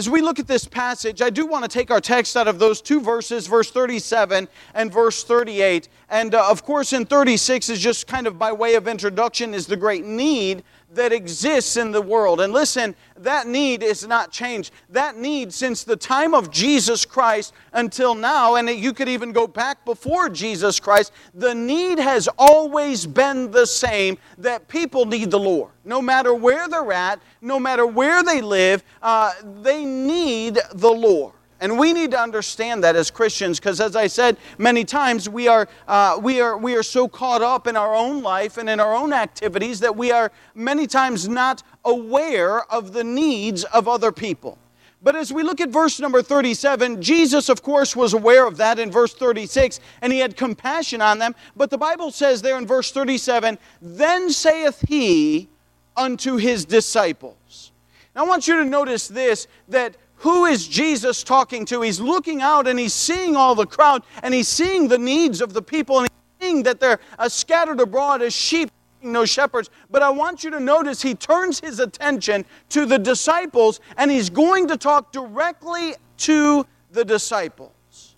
As 0.00 0.08
we 0.08 0.22
look 0.22 0.38
at 0.38 0.46
this 0.46 0.64
passage, 0.64 1.20
I 1.20 1.28
do 1.28 1.44
want 1.44 1.62
to 1.62 1.68
take 1.68 1.90
our 1.90 2.00
text 2.00 2.34
out 2.34 2.48
of 2.48 2.58
those 2.58 2.80
two 2.80 3.02
verses, 3.02 3.46
verse 3.46 3.70
37 3.70 4.48
and 4.72 4.90
verse 4.90 5.22
38. 5.24 5.90
And 6.08 6.34
uh, 6.34 6.50
of 6.50 6.64
course, 6.64 6.94
in 6.94 7.04
36 7.04 7.68
is 7.68 7.78
just 7.78 8.06
kind 8.06 8.26
of 8.26 8.38
by 8.38 8.50
way 8.50 8.76
of 8.76 8.88
introduction, 8.88 9.52
is 9.52 9.66
the 9.66 9.76
great 9.76 10.06
need 10.06 10.62
that 10.92 11.12
exists 11.12 11.76
in 11.76 11.92
the 11.92 12.02
world. 12.02 12.40
And 12.40 12.52
listen, 12.52 12.94
that 13.16 13.46
need 13.46 13.82
is 13.82 14.06
not 14.06 14.32
changed. 14.32 14.72
That 14.88 15.16
need 15.16 15.52
since 15.52 15.84
the 15.84 15.96
time 15.96 16.34
of 16.34 16.50
Jesus 16.50 17.04
Christ 17.04 17.52
until 17.72 18.14
now, 18.14 18.56
and 18.56 18.68
you 18.68 18.92
could 18.92 19.08
even 19.08 19.32
go 19.32 19.46
back 19.46 19.84
before 19.84 20.28
Jesus 20.28 20.80
Christ, 20.80 21.12
the 21.34 21.54
need 21.54 21.98
has 21.98 22.28
always 22.38 23.06
been 23.06 23.50
the 23.50 23.66
same 23.66 24.18
that 24.38 24.68
people 24.68 25.06
need 25.06 25.30
the 25.30 25.38
Lord. 25.38 25.70
No 25.84 26.02
matter 26.02 26.34
where 26.34 26.68
they're 26.68 26.92
at, 26.92 27.20
no 27.40 27.60
matter 27.60 27.86
where 27.86 28.22
they 28.22 28.40
live, 28.40 28.82
uh, 29.02 29.32
they 29.62 29.84
need 29.84 30.58
the 30.74 30.90
Lord. 30.90 31.34
And 31.60 31.78
we 31.78 31.92
need 31.92 32.10
to 32.12 32.18
understand 32.18 32.82
that 32.84 32.96
as 32.96 33.10
Christians 33.10 33.60
because, 33.60 33.80
as 33.80 33.94
I 33.94 34.06
said 34.06 34.38
many 34.56 34.84
times, 34.84 35.28
we 35.28 35.46
are, 35.46 35.68
uh, 35.86 36.18
we, 36.20 36.40
are, 36.40 36.56
we 36.56 36.74
are 36.74 36.82
so 36.82 37.06
caught 37.06 37.42
up 37.42 37.66
in 37.66 37.76
our 37.76 37.94
own 37.94 38.22
life 38.22 38.56
and 38.56 38.68
in 38.68 38.80
our 38.80 38.94
own 38.94 39.12
activities 39.12 39.80
that 39.80 39.94
we 39.94 40.10
are 40.10 40.32
many 40.54 40.86
times 40.86 41.28
not 41.28 41.62
aware 41.84 42.62
of 42.72 42.92
the 42.92 43.04
needs 43.04 43.64
of 43.64 43.88
other 43.88 44.10
people. 44.10 44.58
But 45.02 45.16
as 45.16 45.32
we 45.32 45.42
look 45.42 45.60
at 45.60 45.70
verse 45.70 45.98
number 45.98 46.22
37, 46.22 47.00
Jesus, 47.00 47.48
of 47.48 47.62
course, 47.62 47.96
was 47.96 48.12
aware 48.12 48.46
of 48.46 48.58
that 48.58 48.78
in 48.78 48.90
verse 48.90 49.14
36, 49.14 49.80
and 50.02 50.12
he 50.12 50.18
had 50.18 50.36
compassion 50.36 51.00
on 51.00 51.18
them. 51.18 51.34
But 51.56 51.70
the 51.70 51.78
Bible 51.78 52.10
says 52.10 52.42
there 52.42 52.58
in 52.58 52.66
verse 52.66 52.90
37, 52.90 53.58
Then 53.80 54.30
saith 54.30 54.84
he 54.88 55.48
unto 55.96 56.36
his 56.36 56.64
disciples. 56.64 57.72
Now 58.14 58.24
I 58.24 58.28
want 58.28 58.46
you 58.48 58.56
to 58.56 58.64
notice 58.64 59.08
this 59.08 59.46
that 59.68 59.96
who 60.20 60.44
is 60.44 60.68
Jesus 60.68 61.22
talking 61.24 61.64
to? 61.66 61.80
He's 61.80 62.00
looking 62.00 62.42
out 62.42 62.68
and 62.68 62.78
he's 62.78 62.94
seeing 62.94 63.36
all 63.36 63.54
the 63.54 63.66
crowd 63.66 64.02
and 64.22 64.34
he's 64.34 64.48
seeing 64.48 64.88
the 64.88 64.98
needs 64.98 65.40
of 65.40 65.54
the 65.54 65.62
people 65.62 65.98
and 65.98 66.08
he's 66.08 66.46
seeing 66.46 66.62
that 66.64 66.78
they're 66.78 67.00
uh, 67.18 67.28
scattered 67.28 67.80
abroad 67.80 68.20
as 68.22 68.34
sheep 68.34 68.70
no 69.02 69.24
shepherds. 69.24 69.70
But 69.90 70.02
I 70.02 70.10
want 70.10 70.44
you 70.44 70.50
to 70.50 70.60
notice 70.60 71.00
he 71.00 71.14
turns 71.14 71.58
his 71.58 71.80
attention 71.80 72.44
to 72.68 72.84
the 72.84 72.98
disciples 72.98 73.80
and 73.96 74.10
he's 74.10 74.28
going 74.28 74.68
to 74.68 74.76
talk 74.76 75.10
directly 75.10 75.94
to 76.18 76.66
the 76.92 77.04
disciples. 77.04 78.16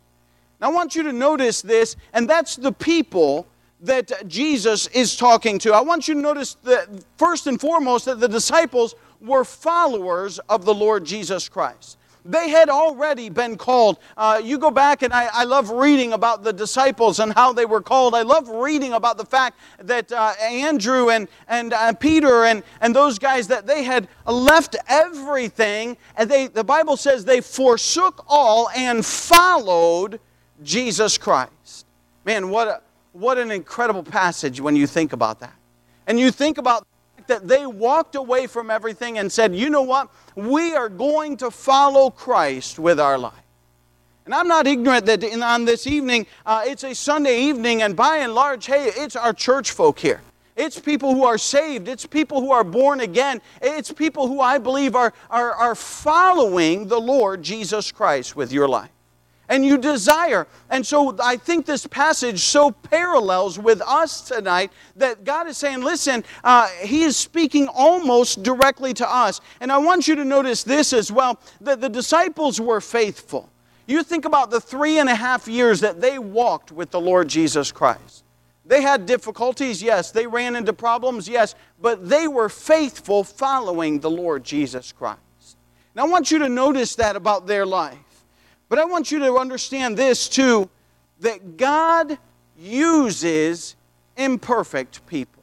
Now 0.61 0.71
I 0.71 0.73
want 0.73 0.97
you 0.97 1.05
to 1.05 1.13
notice 1.13 1.63
this, 1.63 1.97
and 2.13 2.29
that's 2.29 2.57
the 2.57 2.73
people 2.73 3.47
that 3.81 4.29
Jesus 4.29 4.87
is 4.89 5.17
talking 5.17 5.59
to. 5.61 5.73
I 5.73 5.81
want 5.81 6.07
you 6.07 6.15
to 6.15 6.21
notice 6.21 6.55
that 6.63 6.89
first 7.17 7.47
and 7.47 7.61
foremost 7.61 8.05
that 8.05 8.21
the 8.21 8.29
disciples 8.29 8.95
were 9.23 9.45
followers 9.45 10.39
of 10.41 10.65
the 10.65 10.75
Lord 10.75 11.05
Jesus 11.05 11.49
Christ. 11.49 11.97
They 12.25 12.51
had 12.51 12.69
already 12.69 13.29
been 13.31 13.57
called. 13.57 13.99
Uh, 14.17 14.41
you 14.43 14.59
go 14.59 14.71
back, 14.71 15.03
and 15.03 15.13
I, 15.13 15.29
I, 15.33 15.45
love 15.45 15.71
reading 15.71 16.13
about 16.13 16.45
the 16.45 16.53
disciples 16.53 17.19
and 17.19 17.33
how 17.33 17.53
they 17.53 17.67
were 17.67 17.81
called. 17.81 18.15
I 18.15 18.23
love 18.23 18.49
reading 18.49 18.93
about 18.93 19.17
the 19.17 19.25
fact 19.25 19.59
that 19.79 20.13
uh, 20.13 20.35
Andrew 20.41 21.11
and, 21.11 21.27
and 21.49 21.73
uh, 21.73 21.93
Peter 21.95 22.45
and, 22.45 22.63
and 22.81 22.95
those 22.95 23.19
guys, 23.19 23.49
that 23.49 23.67
they 23.67 23.83
had 23.83 24.07
left 24.25 24.77
everything, 24.87 25.97
and 26.17 26.31
they, 26.31 26.47
the 26.47 26.63
Bible 26.63 26.97
says 26.97 27.25
they 27.25 27.41
forsook 27.41 28.25
all 28.29 28.69
and 28.71 29.05
followed 29.05 30.21
Jesus 30.63 31.19
Christ. 31.19 31.87
Man, 32.25 32.51
what, 32.51 32.69
a, 32.69 32.83
what 33.13 33.37
an 33.37 33.51
incredible 33.51 34.05
passage 34.05 34.61
when 34.61 34.77
you 34.77 34.87
think 34.87 35.13
about 35.13 35.41
that. 35.41 35.55
And 36.07 36.21
you 36.21 36.31
think 36.31 36.59
about 36.59 36.87
that 37.29 37.49
they 37.49 37.67
walked 37.67 38.15
away 38.15 38.47
from 38.47 38.71
everything 38.71 39.19
and 39.19 39.31
said, 39.31 39.55
you 39.55 39.71
know 39.71 39.83
what? 39.83 40.09
We 40.35 40.75
are 40.75 40.89
going 40.89 41.37
to 41.39 41.51
follow 41.51 42.11
Christ 42.11 42.79
with 42.79 43.01
our 43.01 43.19
life. 43.19 43.35
And 44.25 44.35
I'm 44.35 44.47
not 44.47 44.67
ignorant 44.67 45.07
that 45.07 45.25
in, 45.25 45.43
on 45.43 45.65
this 45.65 45.87
evening, 45.87 46.27
uh, 46.47 46.63
it's 46.65 46.85
a 46.85 46.95
Sunday 46.95 47.41
evening, 47.41 47.83
and 47.83 47.97
by 47.97 48.19
and 48.19 48.35
large, 48.35 48.67
hey, 48.67 48.91
it's 48.95 49.17
our 49.17 49.33
church 49.33 49.73
folk 49.73 49.99
here. 49.99 50.21
It's 50.55 50.79
people 50.79 51.13
who 51.13 51.25
are 51.25 51.39
saved. 51.39 51.89
It's 51.89 52.07
people 52.07 52.41
who 52.41 52.53
are 52.53 52.63
born 52.63 53.01
again. 53.01 53.41
It's 53.61 53.91
people 53.91 54.29
who 54.29 54.41
I 54.41 54.59
believe 54.59 54.95
are, 54.95 55.13
are, 55.29 55.53
are 55.53 55.75
following 55.75 56.87
the 56.87 57.01
Lord 57.01 57.43
Jesus 57.43 57.91
Christ 57.91 58.37
with 58.37 58.53
your 58.53 58.69
life 58.69 58.92
and 59.53 59.67
you 59.67 59.77
desire. 59.77 60.47
And 60.71 60.85
so 60.85 61.15
I 61.23 61.37
think 61.37 61.67
this 61.67 61.87
passage 61.87 62.41
so 62.41 62.71
parallels 62.71 63.59
with 63.59 63.83
us 63.83 64.23
tonight 64.23 64.73
that 64.97 65.25
God 65.25 65.47
is 65.47 65.59
saying, 65.59 65.83
listen, 65.83 66.25
uh, 66.43 66.69
He 66.83 67.03
is 67.03 67.19
speaking 67.19 67.69
almost 67.69 68.43
directly 68.43 68.95
to 68.95 69.07
us. 69.07 69.43
And 69.61 69.71
I 69.71 69.77
want 69.77 70.09
you 70.09 70.17
to 70.17 70.25
notice 70.25 70.63
this 70.63 70.95
as 70.95 71.13
well 71.13 71.39
that 71.61 71.83
the 71.83 71.91
disciples 71.91 72.63
were 72.63 72.81
faithful. 72.81 73.51
You 73.87 74.03
think 74.03 74.25
about 74.25 74.51
the 74.51 74.61
three 74.61 74.99
and 74.99 75.11
a 75.11 75.15
half 75.15 75.47
years 75.47 75.81
that 75.81 76.01
they 76.01 76.19
walked 76.19 76.73
with 76.73 76.91
the 76.91 77.01
Lord 77.01 77.29
Jesus 77.29 77.71
Christ. 77.71 78.25
They 78.65 78.81
had 78.81 79.05
difficulties, 79.05 79.83
yes. 79.83 80.13
They 80.13 80.27
ran 80.27 80.57
into 80.57 80.73
problems, 80.73 81.29
yes. 81.29 81.55
But 81.79 82.09
they 82.09 82.27
were 82.27 82.49
faithful 82.49 83.23
following 83.23 84.01
the 84.01 84.11
Lord 84.11 84.45
Jesus 84.45 84.93
Christ. 84.93 85.59
Now 85.95 86.07
I 86.07 86.09
want 86.09 86.31
you 86.31 86.39
to 86.39 86.49
notice 86.49 86.95
that 86.95 87.17
about 87.17 87.47
their 87.47 87.67
life. 87.67 87.99
But 88.73 88.79
I 88.79 88.87
want 88.87 89.13
you 89.13 89.19
to 89.19 89.37
understand 89.37 89.99
this 89.99 90.31
too 90.31 90.71
that 91.21 91.59
God 91.59 92.17
uses 92.59 93.77
imperfect 94.17 95.07
people. 95.07 95.43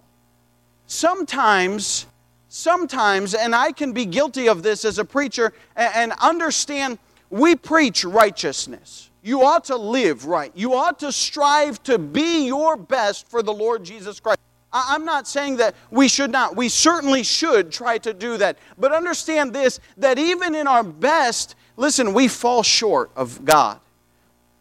Sometimes, 0.88 2.08
sometimes, 2.48 3.36
and 3.36 3.54
I 3.54 3.72
can 3.72 3.94
be 3.94 4.08
guilty 4.08 4.50
of 4.50 4.64
this 4.64 4.84
as 4.84 4.98
a 4.98 5.06
preacher 5.06 5.54
and 5.76 6.12
understand 6.14 6.98
we 7.30 7.56
preach 7.56 8.04
righteousness. 8.04 9.12
You 9.22 9.44
ought 9.44 9.66
to 9.66 9.76
live 9.76 10.26
right. 10.26 10.52
You 10.56 10.74
ought 10.74 10.98
to 11.02 11.12
strive 11.12 11.84
to 11.84 12.00
be 12.00 12.48
your 12.48 12.78
best 12.78 13.28
for 13.28 13.44
the 13.44 13.54
Lord 13.54 13.84
Jesus 13.84 14.20
Christ. 14.20 14.40
I'm 14.74 15.06
not 15.06 15.28
saying 15.28 15.58
that 15.58 15.76
we 15.92 16.08
should 16.08 16.32
not. 16.32 16.56
We 16.56 16.68
certainly 16.68 17.22
should 17.22 17.72
try 17.72 18.00
to 18.00 18.14
do 18.14 18.38
that. 18.38 18.58
But 18.80 18.92
understand 18.92 19.54
this 19.54 19.80
that 19.98 20.18
even 20.18 20.56
in 20.56 20.66
our 20.66 20.84
best, 20.84 21.56
Listen, 21.80 22.14
we 22.14 22.28
fall 22.28 22.62
short 22.62 23.10
of 23.16 23.46
God, 23.46 23.80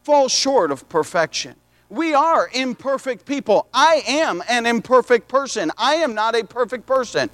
fall 0.04 0.28
short 0.28 0.70
of 0.70 0.88
perfection. 0.88 1.56
We 1.88 2.14
are 2.14 2.48
imperfect 2.54 3.26
people. 3.26 3.66
I 3.74 4.04
am 4.06 4.40
an 4.48 4.66
imperfect 4.66 5.26
person. 5.26 5.72
I 5.76 5.96
am 5.96 6.14
not 6.14 6.36
a 6.36 6.44
perfect 6.44 6.86
person. 6.86 7.28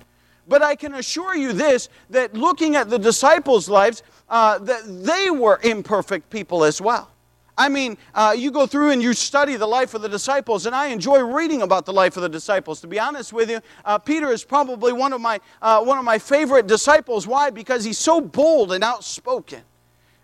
But 0.48 0.62
I 0.62 0.74
can 0.74 0.94
assure 0.94 1.36
you 1.36 1.52
this 1.52 1.90
that 2.08 2.32
looking 2.32 2.76
at 2.76 2.88
the 2.88 2.98
disciples' 2.98 3.68
lives, 3.68 4.02
uh, 4.30 4.58
that 4.60 4.84
they 5.04 5.28
were 5.28 5.60
imperfect 5.62 6.30
people 6.30 6.64
as 6.64 6.80
well. 6.80 7.10
I 7.58 7.68
mean, 7.68 7.98
uh, 8.14 8.34
you 8.34 8.50
go 8.50 8.66
through 8.66 8.92
and 8.92 9.02
you 9.02 9.12
study 9.12 9.56
the 9.56 9.66
life 9.66 9.92
of 9.92 10.00
the 10.00 10.08
disciples, 10.08 10.64
and 10.64 10.74
I 10.74 10.86
enjoy 10.86 11.20
reading 11.20 11.60
about 11.60 11.84
the 11.84 11.92
life 11.92 12.16
of 12.16 12.22
the 12.22 12.28
disciples. 12.30 12.80
To 12.80 12.86
be 12.86 12.98
honest 12.98 13.34
with 13.34 13.50
you, 13.50 13.60
uh, 13.84 13.98
Peter 13.98 14.32
is 14.32 14.44
probably 14.44 14.94
one 14.94 15.12
of 15.12 15.20
my 15.20 15.40
uh, 15.60 15.84
one 15.84 15.98
of 15.98 16.06
my 16.06 16.18
favorite 16.18 16.66
disciples. 16.66 17.26
Why? 17.26 17.50
Because 17.50 17.84
he's 17.84 17.98
so 17.98 18.22
bold 18.22 18.72
and 18.72 18.82
outspoken. 18.82 19.60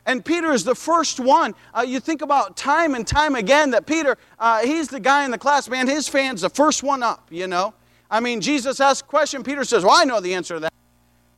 And 0.07 0.25
Peter 0.25 0.53
is 0.53 0.65
the 0.65 0.75
first 0.75 1.21
one. 1.21 1.55
Uh, 1.75 1.83
you 1.83 2.01
think 2.01 2.23
about 2.23 2.57
time 2.57 2.95
and 2.95 3.07
time 3.07 3.35
again 3.35 3.71
that 3.71 3.87
Peter, 3.87 4.17
uh, 4.39 4.61
he's 4.61 4.89
the 4.89 5.01
guy 5.01 5.25
in 5.25 5.31
the 5.31 5.39
class, 5.39 5.69
man, 5.69 5.87
his 5.87 6.09
fan's 6.09 6.41
the 6.41 6.51
first 6.51 6.83
one 6.83 7.03
up, 7.03 7.29
you 7.31 7.47
know. 7.47 7.75
I 8.11 8.21
mean, 8.21 8.41
Jesus 8.41 8.81
asks 8.81 9.07
a 9.07 9.09
question, 9.09 9.43
Peter 9.43 9.65
says, 9.65 9.85
Well, 9.85 9.95
I 9.95 10.05
know 10.05 10.21
the 10.21 10.35
answer 10.35 10.55
to 10.55 10.61
that. 10.61 10.73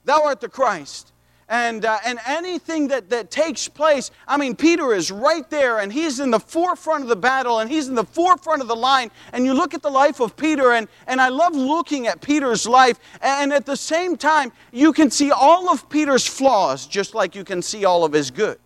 Thou 0.04 0.25
art 0.25 0.40
the 0.40 0.49
Christ 0.49 1.12
and, 1.49 1.85
uh, 1.85 1.99
and 2.05 2.19
anything 2.27 2.89
that, 2.89 3.11
that 3.11 3.31
takes 3.31 3.69
place. 3.69 4.11
I 4.27 4.37
mean, 4.37 4.57
Peter 4.57 4.93
is 4.95 5.11
right 5.11 5.49
there 5.51 5.81
and 5.81 5.93
he's 5.93 6.21
in 6.21 6.31
the 6.31 6.41
forefront 6.41 7.03
of 7.03 7.09
the 7.09 7.17
battle 7.17 7.59
and 7.59 7.71
he's 7.71 7.89
in 7.89 7.95
the 7.95 8.05
forefront 8.05 8.63
of 8.63 8.69
the 8.69 8.77
line. 8.77 9.11
And 9.33 9.45
you 9.45 9.53
look 9.55 9.75
at 9.75 9.83
the 9.83 9.91
life 9.91 10.21
of 10.21 10.37
Peter, 10.37 10.73
and, 10.73 10.89
and 11.07 11.21
I 11.21 11.29
love 11.29 11.55
looking 11.55 12.07
at 12.07 12.21
Peter's 12.21 12.67
life. 12.67 12.99
And 13.21 13.53
at 13.53 13.67
the 13.67 13.77
same 13.77 14.17
time, 14.17 14.53
you 14.73 14.93
can 14.93 15.11
see 15.11 15.31
all 15.31 15.71
of 15.71 15.89
Peter's 15.89 16.27
flaws 16.27 16.87
just 16.87 17.15
like 17.15 17.35
you 17.35 17.45
can 17.45 17.63
see 17.63 17.85
all 17.85 18.05
of 18.05 18.13
his 18.13 18.31
good. 18.31 18.59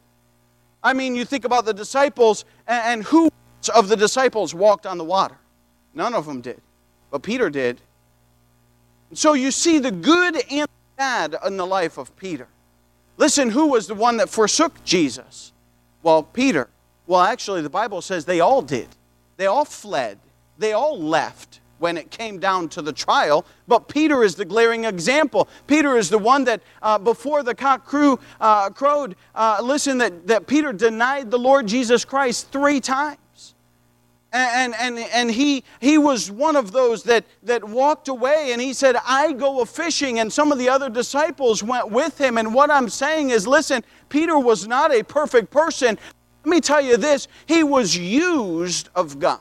I 0.82 0.92
mean, 0.92 1.16
you 1.16 1.24
think 1.24 1.44
about 1.44 1.64
the 1.64 1.74
disciples, 1.74 2.44
and, 2.68 2.82
and 2.84 3.04
who 3.04 3.30
of 3.74 3.88
the 3.88 3.96
disciples 3.96 4.54
walked 4.54 4.86
on 4.86 4.98
the 4.98 5.04
water? 5.04 5.36
None 5.94 6.14
of 6.14 6.26
them 6.26 6.40
did, 6.40 6.60
but 7.10 7.22
Peter 7.22 7.50
did. 7.50 7.80
So 9.12 9.32
you 9.32 9.50
see 9.50 9.78
the 9.78 9.90
good 9.90 10.36
and 10.50 10.68
the 10.68 10.96
bad 10.96 11.36
in 11.46 11.56
the 11.56 11.66
life 11.66 11.98
of 11.98 12.14
Peter. 12.16 12.48
Listen, 13.16 13.50
who 13.50 13.68
was 13.68 13.86
the 13.86 13.94
one 13.94 14.18
that 14.18 14.28
forsook 14.28 14.84
Jesus? 14.84 15.52
Well, 16.02 16.22
Peter. 16.22 16.68
Well, 17.06 17.20
actually, 17.20 17.62
the 17.62 17.70
Bible 17.70 18.02
says 18.02 18.24
they 18.24 18.40
all 18.40 18.62
did. 18.62 18.88
They 19.36 19.46
all 19.46 19.64
fled. 19.64 20.18
They 20.58 20.72
all 20.72 20.98
left. 20.98 21.60
when 21.78 21.96
it 21.96 22.10
came 22.10 22.38
down 22.38 22.68
to 22.70 22.82
the 22.82 22.92
trial, 22.92 23.44
but 23.68 23.88
Peter 23.88 24.22
is 24.24 24.34
the 24.34 24.44
glaring 24.44 24.84
example. 24.84 25.48
Peter 25.66 25.96
is 25.96 26.08
the 26.08 26.18
one 26.18 26.44
that, 26.44 26.62
uh, 26.82 26.98
before 26.98 27.42
the 27.42 27.54
cock 27.54 27.84
crew, 27.84 28.18
uh, 28.40 28.70
crowed, 28.70 29.14
uh, 29.34 29.58
listen, 29.62 29.98
that, 29.98 30.26
that 30.26 30.46
Peter 30.46 30.72
denied 30.72 31.30
the 31.30 31.38
Lord 31.38 31.66
Jesus 31.66 32.04
Christ 32.04 32.50
three 32.50 32.80
times. 32.80 33.18
And, 34.36 34.74
and, 34.74 34.98
and 34.98 35.30
he, 35.30 35.64
he 35.80 35.96
was 35.96 36.30
one 36.30 36.56
of 36.56 36.72
those 36.72 37.04
that, 37.04 37.24
that 37.44 37.64
walked 37.64 38.08
away 38.08 38.50
and 38.52 38.60
he 38.60 38.74
said, 38.74 38.96
I 39.06 39.32
go 39.32 39.60
a 39.60 39.66
fishing. 39.66 40.18
And 40.18 40.30
some 40.30 40.52
of 40.52 40.58
the 40.58 40.68
other 40.68 40.90
disciples 40.90 41.62
went 41.62 41.90
with 41.90 42.20
him. 42.20 42.36
And 42.36 42.52
what 42.52 42.70
I'm 42.70 42.90
saying 42.90 43.30
is, 43.30 43.46
listen, 43.46 43.82
Peter 44.10 44.38
was 44.38 44.66
not 44.66 44.94
a 44.94 45.02
perfect 45.02 45.50
person. 45.50 45.98
Let 46.44 46.50
me 46.50 46.60
tell 46.60 46.82
you 46.82 46.98
this 46.98 47.28
he 47.46 47.62
was 47.62 47.96
used 47.96 48.90
of 48.94 49.18
God. 49.18 49.40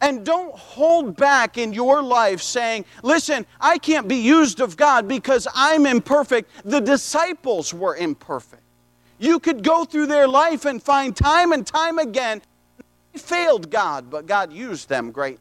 And 0.00 0.26
don't 0.26 0.54
hold 0.54 1.16
back 1.16 1.56
in 1.56 1.72
your 1.72 2.02
life 2.02 2.42
saying, 2.42 2.84
listen, 3.02 3.46
I 3.60 3.78
can't 3.78 4.08
be 4.08 4.16
used 4.16 4.60
of 4.60 4.76
God 4.76 5.06
because 5.06 5.46
I'm 5.54 5.86
imperfect. 5.86 6.50
The 6.64 6.80
disciples 6.80 7.72
were 7.72 7.96
imperfect. 7.96 8.62
You 9.18 9.38
could 9.38 9.62
go 9.62 9.84
through 9.84 10.08
their 10.08 10.26
life 10.26 10.64
and 10.64 10.82
find 10.82 11.16
time 11.16 11.52
and 11.52 11.64
time 11.64 11.98
again 11.98 12.42
failed 13.18 13.70
God, 13.70 14.10
but 14.10 14.26
God 14.26 14.52
used 14.52 14.88
them 14.88 15.10
greatly. 15.10 15.40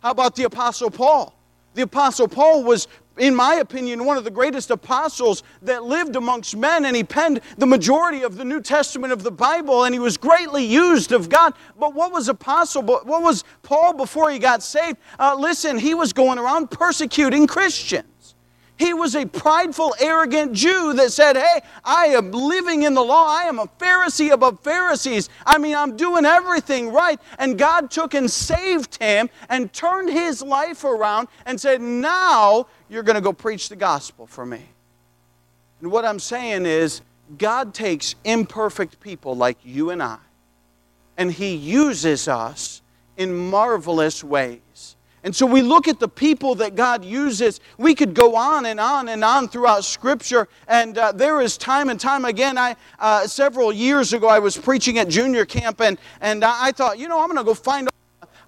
How 0.00 0.10
about 0.10 0.34
the 0.36 0.44
Apostle 0.44 0.90
Paul? 0.90 1.34
The 1.74 1.82
Apostle 1.82 2.28
Paul 2.28 2.64
was, 2.64 2.86
in 3.16 3.34
my 3.34 3.54
opinion, 3.54 4.04
one 4.04 4.16
of 4.16 4.24
the 4.24 4.30
greatest 4.30 4.70
apostles 4.70 5.42
that 5.62 5.84
lived 5.84 6.16
amongst 6.16 6.56
men, 6.56 6.84
and 6.84 6.94
he 6.94 7.04
penned 7.04 7.40
the 7.56 7.66
majority 7.66 8.22
of 8.22 8.36
the 8.36 8.44
New 8.44 8.60
Testament 8.60 9.12
of 9.12 9.22
the 9.22 9.30
Bible, 9.30 9.84
and 9.84 9.94
he 9.94 9.98
was 9.98 10.16
greatly 10.16 10.64
used 10.64 11.12
of 11.12 11.28
God. 11.28 11.54
But 11.78 11.94
what 11.94 12.12
was 12.12 12.28
Apostle, 12.28 12.82
what 12.82 13.06
was 13.06 13.44
Paul 13.62 13.94
before 13.94 14.30
he 14.30 14.38
got 14.38 14.62
saved? 14.62 14.98
Uh, 15.18 15.34
listen, 15.38 15.78
he 15.78 15.94
was 15.94 16.12
going 16.12 16.38
around 16.38 16.70
persecuting 16.70 17.46
Christians. 17.46 18.04
He 18.78 18.94
was 18.94 19.14
a 19.14 19.26
prideful, 19.26 19.94
arrogant 20.00 20.54
Jew 20.54 20.92
that 20.94 21.12
said, 21.12 21.36
Hey, 21.36 21.60
I 21.84 22.06
am 22.06 22.32
living 22.32 22.82
in 22.82 22.94
the 22.94 23.02
law. 23.02 23.26
I 23.28 23.44
am 23.44 23.58
a 23.58 23.66
Pharisee 23.66 24.32
above 24.32 24.60
Pharisees. 24.60 25.28
I 25.46 25.58
mean, 25.58 25.76
I'm 25.76 25.96
doing 25.96 26.24
everything 26.24 26.90
right. 26.90 27.20
And 27.38 27.58
God 27.58 27.90
took 27.90 28.14
and 28.14 28.30
saved 28.30 29.00
him 29.00 29.30
and 29.48 29.72
turned 29.72 30.10
his 30.10 30.42
life 30.42 30.84
around 30.84 31.28
and 31.46 31.60
said, 31.60 31.80
Now 31.80 32.66
you're 32.88 33.04
going 33.04 33.14
to 33.14 33.22
go 33.22 33.32
preach 33.32 33.68
the 33.68 33.76
gospel 33.76 34.26
for 34.26 34.44
me. 34.44 34.62
And 35.80 35.90
what 35.90 36.04
I'm 36.04 36.18
saying 36.18 36.66
is, 36.66 37.02
God 37.38 37.74
takes 37.74 38.14
imperfect 38.24 39.00
people 39.00 39.36
like 39.36 39.58
you 39.64 39.90
and 39.90 40.02
I, 40.02 40.18
and 41.16 41.30
He 41.32 41.54
uses 41.54 42.28
us 42.28 42.82
in 43.16 43.34
marvelous 43.34 44.22
ways. 44.22 44.60
And 45.24 45.34
so 45.34 45.46
we 45.46 45.62
look 45.62 45.86
at 45.86 46.00
the 46.00 46.08
people 46.08 46.56
that 46.56 46.74
God 46.74 47.04
uses. 47.04 47.60
We 47.78 47.94
could 47.94 48.12
go 48.12 48.34
on 48.34 48.66
and 48.66 48.80
on 48.80 49.08
and 49.08 49.22
on 49.22 49.48
throughout 49.48 49.84
Scripture. 49.84 50.48
And 50.66 50.98
uh, 50.98 51.12
there 51.12 51.40
is 51.40 51.56
time 51.56 51.90
and 51.90 52.00
time 52.00 52.24
again. 52.24 52.58
I 52.58 52.74
uh, 52.98 53.26
several 53.28 53.72
years 53.72 54.12
ago 54.12 54.26
I 54.28 54.40
was 54.40 54.56
preaching 54.56 54.98
at 54.98 55.08
junior 55.08 55.44
camp, 55.44 55.80
and 55.80 55.98
and 56.20 56.44
I 56.44 56.72
thought, 56.72 56.98
you 56.98 57.06
know, 57.08 57.20
I'm 57.20 57.28
going 57.28 57.38
to 57.38 57.44
go 57.44 57.54
find 57.54 57.88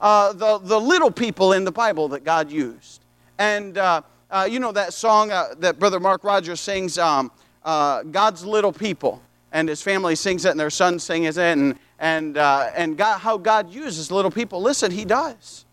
uh, 0.01 0.33
the 0.33 0.59
the 0.59 0.81
little 0.81 1.13
people 1.13 1.53
in 1.53 1.65
the 1.65 1.73
Bible 1.73 2.09
that 2.09 2.25
God 2.25 2.51
used. 2.51 3.03
And 3.39 3.79
uh, 3.79 4.03
uh, 4.31 4.49
you 4.51 4.59
know 4.59 4.73
that 4.73 4.93
song 4.93 5.31
uh, 5.31 5.55
that 5.59 5.79
Brother 5.79 6.01
Mark 6.01 6.25
Rogers 6.25 6.61
sings, 6.61 6.99
um, 6.99 7.31
God's 7.65 8.45
little 8.45 8.73
people, 8.73 9.23
and 9.53 9.69
his 9.69 9.81
family 9.81 10.17
sings 10.17 10.45
it, 10.45 10.51
and 10.51 10.59
their 10.59 10.71
son 10.71 10.99
sings 10.99 11.37
it, 11.37 11.41
and 11.41 11.79
and 12.01 12.37
and 12.37 12.99
God, 12.99 13.21
how 13.21 13.39
God 13.39 13.71
uses 13.71 14.11
little 14.11 14.33
people. 14.33 14.61
Listen, 14.61 14.91
He 14.91 15.05
does. 15.05 15.64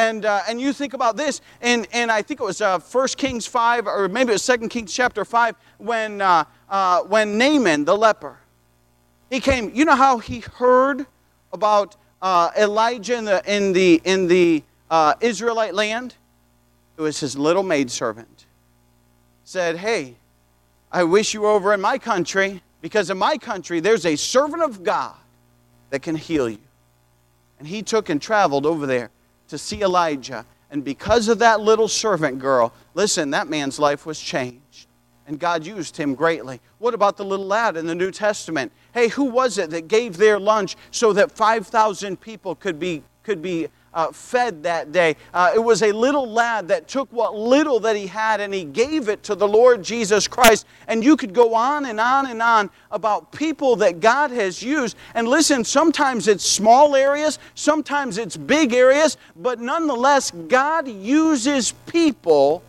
And, 0.00 0.24
uh, 0.24 0.40
and 0.48 0.58
you 0.58 0.72
think 0.72 0.94
about 0.94 1.18
this, 1.18 1.42
and, 1.60 1.86
and 1.92 2.10
I 2.10 2.22
think 2.22 2.40
it 2.40 2.44
was 2.44 2.62
uh, 2.62 2.78
1 2.78 3.08
Kings 3.18 3.46
5, 3.46 3.86
or 3.86 4.08
maybe 4.08 4.30
it 4.30 4.32
was 4.32 4.46
2 4.46 4.56
Kings 4.68 4.94
chapter 4.94 5.26
5, 5.26 5.54
when, 5.76 6.22
uh, 6.22 6.44
uh, 6.70 7.02
when 7.02 7.36
Naaman, 7.36 7.84
the 7.84 7.94
leper, 7.94 8.38
he 9.28 9.40
came. 9.40 9.70
You 9.74 9.84
know 9.84 9.94
how 9.94 10.16
he 10.16 10.40
heard 10.40 11.04
about 11.52 11.96
uh, 12.22 12.50
Elijah 12.58 13.18
in 13.18 13.26
the, 13.26 13.42
in 13.54 13.74
the, 13.74 14.00
in 14.04 14.26
the 14.26 14.62
uh, 14.90 15.14
Israelite 15.20 15.74
land? 15.74 16.14
It 16.96 17.02
was 17.02 17.20
his 17.20 17.36
little 17.36 17.62
maidservant. 17.62 18.46
Said, 19.44 19.76
Hey, 19.76 20.16
I 20.90 21.04
wish 21.04 21.34
you 21.34 21.42
were 21.42 21.50
over 21.50 21.74
in 21.74 21.80
my 21.82 21.98
country, 21.98 22.62
because 22.80 23.10
in 23.10 23.18
my 23.18 23.36
country 23.36 23.80
there's 23.80 24.06
a 24.06 24.16
servant 24.16 24.62
of 24.62 24.82
God 24.82 25.16
that 25.90 26.00
can 26.00 26.16
heal 26.16 26.48
you. 26.48 26.58
And 27.58 27.68
he 27.68 27.82
took 27.82 28.08
and 28.08 28.22
traveled 28.22 28.64
over 28.64 28.86
there 28.86 29.10
to 29.50 29.58
see 29.58 29.82
Elijah. 29.82 30.46
And 30.70 30.82
because 30.84 31.28
of 31.28 31.38
that 31.40 31.60
little 31.60 31.88
servant 31.88 32.38
girl, 32.38 32.72
listen, 32.94 33.30
that 33.30 33.48
man's 33.48 33.78
life 33.78 34.06
was 34.06 34.18
changed. 34.18 34.86
And 35.26 35.38
God 35.38 35.64
used 35.64 35.96
him 35.96 36.14
greatly. 36.14 36.60
What 36.78 36.94
about 36.94 37.16
the 37.16 37.24
little 37.24 37.46
lad 37.46 37.76
in 37.76 37.86
the 37.86 37.94
New 37.94 38.10
Testament? 38.10 38.72
Hey, 38.92 39.08
who 39.08 39.24
was 39.24 39.58
it 39.58 39.70
that 39.70 39.86
gave 39.86 40.16
their 40.16 40.40
lunch 40.40 40.76
so 40.90 41.12
that 41.12 41.30
5,000 41.30 42.20
people 42.20 42.54
could 42.56 42.80
be, 42.80 43.02
could 43.22 43.40
be 43.40 43.68
uh, 43.92 44.12
fed 44.12 44.62
that 44.62 44.92
day. 44.92 45.16
Uh, 45.34 45.52
it 45.54 45.58
was 45.58 45.82
a 45.82 45.92
little 45.92 46.30
lad 46.30 46.68
that 46.68 46.86
took 46.86 47.12
what 47.12 47.34
little 47.34 47.80
that 47.80 47.96
he 47.96 48.06
had 48.06 48.40
and 48.40 48.54
he 48.54 48.64
gave 48.64 49.08
it 49.08 49.22
to 49.24 49.34
the 49.34 49.48
Lord 49.48 49.82
Jesus 49.82 50.28
Christ. 50.28 50.66
And 50.86 51.02
you 51.02 51.16
could 51.16 51.34
go 51.34 51.54
on 51.54 51.86
and 51.86 51.98
on 51.98 52.26
and 52.26 52.40
on 52.40 52.70
about 52.90 53.32
people 53.32 53.76
that 53.76 54.00
God 54.00 54.30
has 54.30 54.62
used. 54.62 54.96
And 55.14 55.28
listen, 55.28 55.64
sometimes 55.64 56.28
it's 56.28 56.44
small 56.44 56.94
areas, 56.94 57.38
sometimes 57.54 58.18
it's 58.18 58.36
big 58.36 58.72
areas, 58.72 59.16
but 59.36 59.60
nonetheless, 59.60 60.30
God 60.30 60.86
uses 60.88 61.72
people 61.86 62.62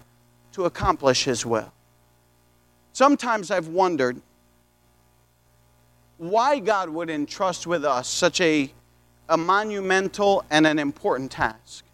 to 0.54 0.66
accomplish 0.66 1.24
His 1.24 1.46
will. 1.46 1.72
Sometimes 2.94 3.52
I've 3.52 3.68
wondered 3.68 4.20
why 6.18 6.60
God 6.60 6.90
would 6.90 7.10
entrust 7.10 7.66
with 7.66 7.86
us 7.86 8.08
such 8.08 8.42
a 8.42 8.72
a 9.32 9.38
monumental 9.38 10.44
and 10.52 10.68
an 10.68 10.78
important 10.78 11.32
task. 11.32 11.86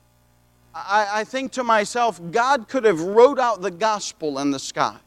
I, 0.74 1.08
I 1.20 1.24
think 1.24 1.52
to 1.54 1.64
myself, 1.64 2.20
God 2.32 2.68
could 2.68 2.84
have 2.84 3.00
wrote 3.00 3.40
out 3.40 3.62
the 3.62 3.72
gospel 3.72 4.40
in 4.40 4.52
the 4.52 4.60
sky. 4.60 4.98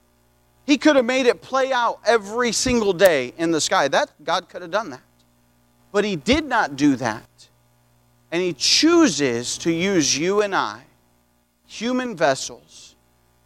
He 0.65 0.79
could 0.79 0.95
have 0.95 1.05
made 1.05 1.27
it 1.27 1.43
play 1.43 1.73
out 1.73 1.99
every 2.07 2.53
single 2.53 2.93
day 2.93 3.35
in 3.37 3.51
the 3.51 3.61
sky. 3.61 3.89
That 3.89 4.11
God 4.23 4.49
could 4.49 4.63
have 4.63 4.71
done 4.71 4.91
that. 4.91 5.03
But 5.91 6.05
he 6.05 6.15
did 6.15 6.45
not 6.45 6.77
do 6.77 6.95
that. 6.97 7.49
And 8.31 8.41
he 8.41 8.53
chooses 8.53 9.59
to 9.59 9.73
use 9.73 10.17
you 10.17 10.43
and 10.43 10.55
I, 10.55 10.83
human 11.67 12.17
vessels, 12.17 12.95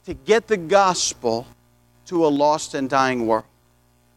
to 0.05 0.12
get 0.12 0.47
the 0.47 0.59
gospel 0.59 1.47
to 2.07 2.27
a 2.27 2.29
lost 2.29 2.75
and 2.75 2.90
dying 2.90 3.27
world. 3.27 3.47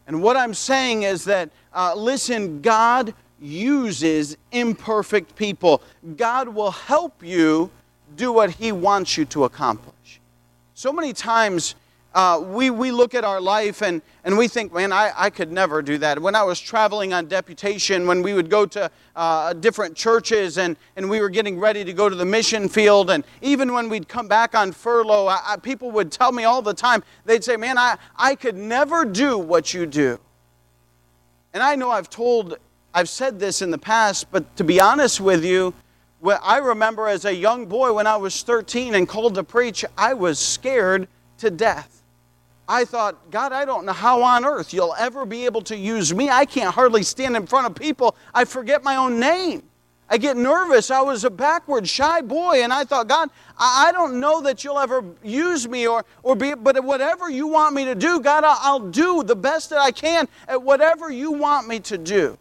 And 0.08 0.22
what 0.22 0.36
I'm 0.36 0.54
saying 0.54 1.04
is 1.04 1.24
that, 1.26 1.52
uh, 1.74 1.94
listen, 1.96 2.62
God 2.62 3.14
uses 3.40 4.38
imperfect 4.52 5.36
people. 5.36 5.82
God 6.16 6.50
will 6.50 6.72
help 6.72 7.24
you 7.24 7.72
do 8.16 8.32
what 8.32 8.52
He 8.52 8.72
wants 8.72 9.18
you 9.18 9.26
to 9.26 9.44
accomplish. 9.44 10.20
So 10.74 10.92
many 10.92 11.14
times 11.14 11.76
uh, 12.18 12.40
we, 12.40 12.72
we 12.72 12.90
look 12.90 13.14
at 13.14 13.24
our 13.24 13.40
life 13.40 13.84
and, 13.84 14.02
and 14.24 14.36
we 14.38 14.48
think, 14.48 14.74
man, 14.74 14.92
I, 14.92 15.12
I 15.16 15.30
could 15.30 15.52
never 15.52 15.84
do 15.84 16.00
that. 16.00 16.20
When 16.20 16.34
I 16.34 16.42
was 16.42 16.60
traveling 16.60 17.14
on 17.14 17.28
deputation, 17.28 18.08
when 18.08 18.24
we 18.24 18.34
would 18.34 18.50
go 18.50 18.66
to 18.66 18.90
uh, 19.16 19.54
different 19.54 19.96
churches 19.96 20.58
and, 20.58 20.78
and 20.96 21.10
we 21.10 21.22
were 21.22 21.30
getting 21.30 21.60
ready 21.60 21.86
to 21.86 21.94
go 21.94 22.10
to 22.10 22.16
the 22.16 22.26
mission 22.26 22.70
field, 22.70 23.12
and 23.12 23.24
even 23.44 23.72
when 23.72 23.88
we'd 23.88 24.08
come 24.08 24.28
back 24.28 24.56
on 24.56 24.72
furlough, 24.72 25.28
I, 25.28 25.40
I, 25.46 25.58
people 25.58 25.92
would 25.92 26.12
tell 26.12 26.32
me 26.32 26.44
all 26.44 26.64
the 26.64 26.74
time, 26.74 27.04
they'd 27.26 27.44
say, 27.44 27.56
man, 27.56 27.78
I, 27.78 27.98
I 28.16 28.34
could 28.34 28.56
never 28.56 29.06
do 29.06 29.38
what 29.38 29.76
you 29.76 29.86
do. 29.86 30.20
And 31.54 31.62
I 31.62 31.76
know 31.76 31.92
I've 31.92 32.10
told 32.10 32.58
I've 32.98 33.10
said 33.10 33.40
this 33.40 33.62
in 33.62 33.70
the 33.70 33.78
past, 33.78 34.32
but 34.32 34.56
to 34.56 34.64
be 34.64 34.82
honest 34.82 35.22
with 35.22 35.46
you, 35.46 35.76
I 36.26 36.58
remember 36.58 37.08
as 37.08 37.26
a 37.26 37.36
young 37.36 37.68
boy 37.68 37.94
when 37.94 38.08
I 38.08 38.18
was 38.18 38.42
13 38.42 38.96
and 38.96 39.08
called 39.08 39.36
to 39.36 39.44
preach, 39.44 39.86
I 39.96 40.16
was 40.16 40.40
scared 40.40 41.08
to 41.38 41.52
death. 41.52 42.02
I 42.68 42.86
thought, 42.86 43.30
God, 43.30 43.52
I 43.52 43.66
don't 43.66 43.86
know 43.86 43.94
how 43.94 44.24
on 44.24 44.46
earth 44.46 44.74
you'll 44.74 44.96
ever 44.98 45.28
be 45.28 45.46
able 45.46 45.62
to 45.66 45.78
use 45.78 46.12
me. 46.12 46.32
I 46.32 46.46
can't 46.46 46.74
hardly 46.74 47.04
stand 47.04 47.36
in 47.36 47.46
front 47.46 47.68
of 47.68 47.76
people. 47.76 48.16
I 48.34 48.46
forget 48.46 48.84
my 48.84 48.96
own 48.96 49.20
name. 49.20 49.62
I 50.10 50.18
get 50.18 50.36
nervous. 50.36 50.90
I 50.90 51.02
was 51.02 51.24
a 51.24 51.30
backward, 51.30 51.88
shy 51.88 52.22
boy, 52.22 52.64
and 52.64 52.74
I 52.74 52.84
thought, 52.84 53.08
God, 53.08 53.30
I 53.60 53.92
don't 53.92 54.20
know 54.20 54.42
that 54.42 54.64
you'll 54.64 54.80
ever 54.80 55.06
use 55.22 55.68
me 55.68 55.88
or, 55.88 56.04
or 56.24 56.36
be, 56.36 56.56
but 56.56 56.84
whatever 56.84 57.30
you 57.30 57.46
want 57.46 57.76
me 57.76 57.86
to 57.86 57.94
do, 57.94 58.20
God, 58.22 58.44
I'll 58.44 58.90
do 58.90 59.22
the 59.22 59.36
best 59.36 59.70
that 59.70 59.78
I 59.78 59.92
can 59.92 60.28
at 60.48 60.64
whatever 60.64 61.12
you 61.12 61.32
want 61.32 61.68
me 61.68 61.80
to 61.82 62.00
do. 62.00 62.40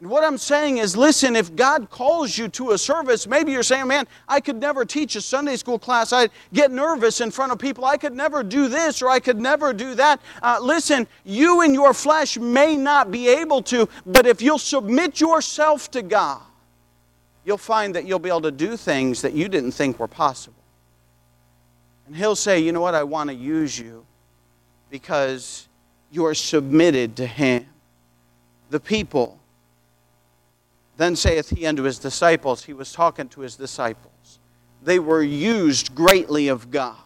And 0.00 0.08
what 0.08 0.22
I'm 0.22 0.38
saying 0.38 0.78
is, 0.78 0.96
listen, 0.96 1.34
if 1.34 1.56
God 1.56 1.90
calls 1.90 2.38
you 2.38 2.48
to 2.50 2.70
a 2.70 2.78
service, 2.78 3.26
maybe 3.26 3.50
you're 3.50 3.64
saying, 3.64 3.88
man, 3.88 4.06
I 4.28 4.40
could 4.40 4.56
never 4.56 4.84
teach 4.84 5.16
a 5.16 5.20
Sunday 5.20 5.56
school 5.56 5.78
class. 5.78 6.12
I 6.12 6.28
get 6.52 6.70
nervous 6.70 7.20
in 7.20 7.32
front 7.32 7.50
of 7.50 7.58
people. 7.58 7.84
I 7.84 7.96
could 7.96 8.14
never 8.14 8.44
do 8.44 8.68
this 8.68 9.02
or 9.02 9.08
I 9.08 9.18
could 9.18 9.40
never 9.40 9.72
do 9.72 9.96
that. 9.96 10.20
Uh, 10.40 10.58
listen, 10.62 11.08
you 11.24 11.62
in 11.62 11.74
your 11.74 11.92
flesh 11.92 12.38
may 12.38 12.76
not 12.76 13.10
be 13.10 13.28
able 13.28 13.60
to, 13.62 13.88
but 14.06 14.24
if 14.24 14.40
you'll 14.40 14.58
submit 14.58 15.20
yourself 15.20 15.90
to 15.90 16.02
God, 16.02 16.42
you'll 17.44 17.58
find 17.58 17.96
that 17.96 18.04
you'll 18.04 18.20
be 18.20 18.28
able 18.28 18.42
to 18.42 18.52
do 18.52 18.76
things 18.76 19.20
that 19.22 19.32
you 19.32 19.48
didn't 19.48 19.72
think 19.72 19.98
were 19.98 20.06
possible. 20.06 20.62
And 22.06 22.14
He'll 22.14 22.36
say, 22.36 22.60
You 22.60 22.70
know 22.70 22.80
what? 22.80 22.94
I 22.94 23.02
want 23.02 23.30
to 23.30 23.34
use 23.34 23.76
you 23.76 24.06
because 24.90 25.66
you 26.12 26.24
are 26.24 26.34
submitted 26.34 27.16
to 27.16 27.26
Him. 27.26 27.66
The 28.70 28.78
people. 28.78 29.40
Then 30.98 31.14
saith 31.14 31.50
he 31.50 31.64
unto 31.64 31.84
his 31.84 31.98
disciples, 31.98 32.64
he 32.64 32.72
was 32.72 32.92
talking 32.92 33.28
to 33.28 33.40
his 33.40 33.54
disciples. 33.54 34.40
They 34.82 34.98
were 34.98 35.22
used 35.22 35.94
greatly 35.94 36.48
of 36.48 36.72
God. 36.72 36.96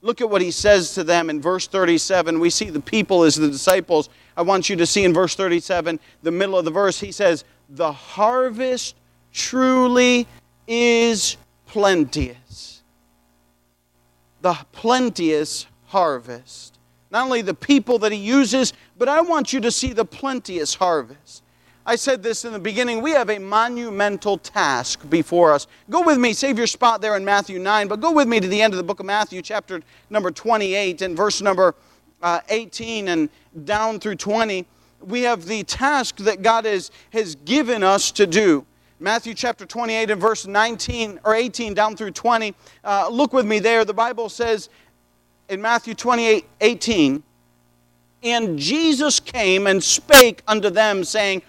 Look 0.00 0.20
at 0.20 0.30
what 0.30 0.40
he 0.40 0.52
says 0.52 0.94
to 0.94 1.02
them 1.02 1.28
in 1.28 1.42
verse 1.42 1.66
37. 1.66 2.38
We 2.38 2.50
see 2.50 2.70
the 2.70 2.80
people 2.80 3.24
as 3.24 3.34
the 3.34 3.48
disciples. 3.48 4.08
I 4.36 4.42
want 4.42 4.70
you 4.70 4.76
to 4.76 4.86
see 4.86 5.04
in 5.04 5.12
verse 5.12 5.34
37, 5.34 5.98
the 6.22 6.30
middle 6.30 6.56
of 6.56 6.64
the 6.64 6.70
verse, 6.70 7.00
he 7.00 7.10
says, 7.10 7.44
The 7.68 7.92
harvest 7.92 8.94
truly 9.32 10.28
is 10.68 11.36
plenteous. 11.66 12.82
The 14.40 14.54
plenteous 14.70 15.66
harvest. 15.86 16.78
Not 17.10 17.24
only 17.24 17.42
the 17.42 17.54
people 17.54 17.98
that 17.98 18.12
he 18.12 18.18
uses, 18.18 18.72
but 18.96 19.08
I 19.08 19.20
want 19.20 19.52
you 19.52 19.60
to 19.62 19.72
see 19.72 19.92
the 19.92 20.04
plenteous 20.04 20.74
harvest. 20.74 21.39
I 21.86 21.96
said 21.96 22.22
this 22.22 22.44
in 22.44 22.52
the 22.52 22.58
beginning. 22.58 23.00
We 23.00 23.12
have 23.12 23.30
a 23.30 23.38
monumental 23.38 24.36
task 24.36 25.08
before 25.08 25.52
us. 25.52 25.66
Go 25.88 26.02
with 26.02 26.18
me, 26.18 26.34
save 26.34 26.58
your 26.58 26.66
spot 26.66 27.00
there 27.00 27.16
in 27.16 27.24
Matthew 27.24 27.58
9, 27.58 27.88
but 27.88 28.00
go 28.00 28.12
with 28.12 28.28
me 28.28 28.38
to 28.38 28.48
the 28.48 28.60
end 28.60 28.74
of 28.74 28.76
the 28.76 28.82
book 28.82 29.00
of 29.00 29.06
Matthew, 29.06 29.40
chapter 29.40 29.80
number 30.10 30.30
28, 30.30 31.00
and 31.02 31.16
verse 31.16 31.40
number 31.40 31.74
uh, 32.22 32.40
18 32.50 33.08
and 33.08 33.30
down 33.64 33.98
through 33.98 34.16
20. 34.16 34.66
We 35.00 35.22
have 35.22 35.46
the 35.46 35.62
task 35.62 36.16
that 36.18 36.42
God 36.42 36.66
has, 36.66 36.90
has 37.12 37.34
given 37.34 37.82
us 37.82 38.10
to 38.12 38.26
do. 38.26 38.66
Matthew 38.98 39.32
chapter 39.32 39.64
28 39.64 40.10
and 40.10 40.20
verse 40.20 40.46
19 40.46 41.20
or 41.24 41.34
18 41.34 41.72
down 41.72 41.96
through 41.96 42.10
20. 42.10 42.54
Uh, 42.84 43.08
look 43.08 43.32
with 43.32 43.46
me 43.46 43.58
there. 43.58 43.86
The 43.86 43.94
Bible 43.94 44.28
says 44.28 44.68
in 45.48 45.62
Matthew 45.62 45.94
28 45.94 46.44
18, 46.60 47.22
and 48.22 48.58
Jesus 48.58 49.18
came 49.18 49.66
and 49.66 49.82
spake 49.82 50.42
unto 50.46 50.68
them, 50.68 51.02
saying, 51.02 51.40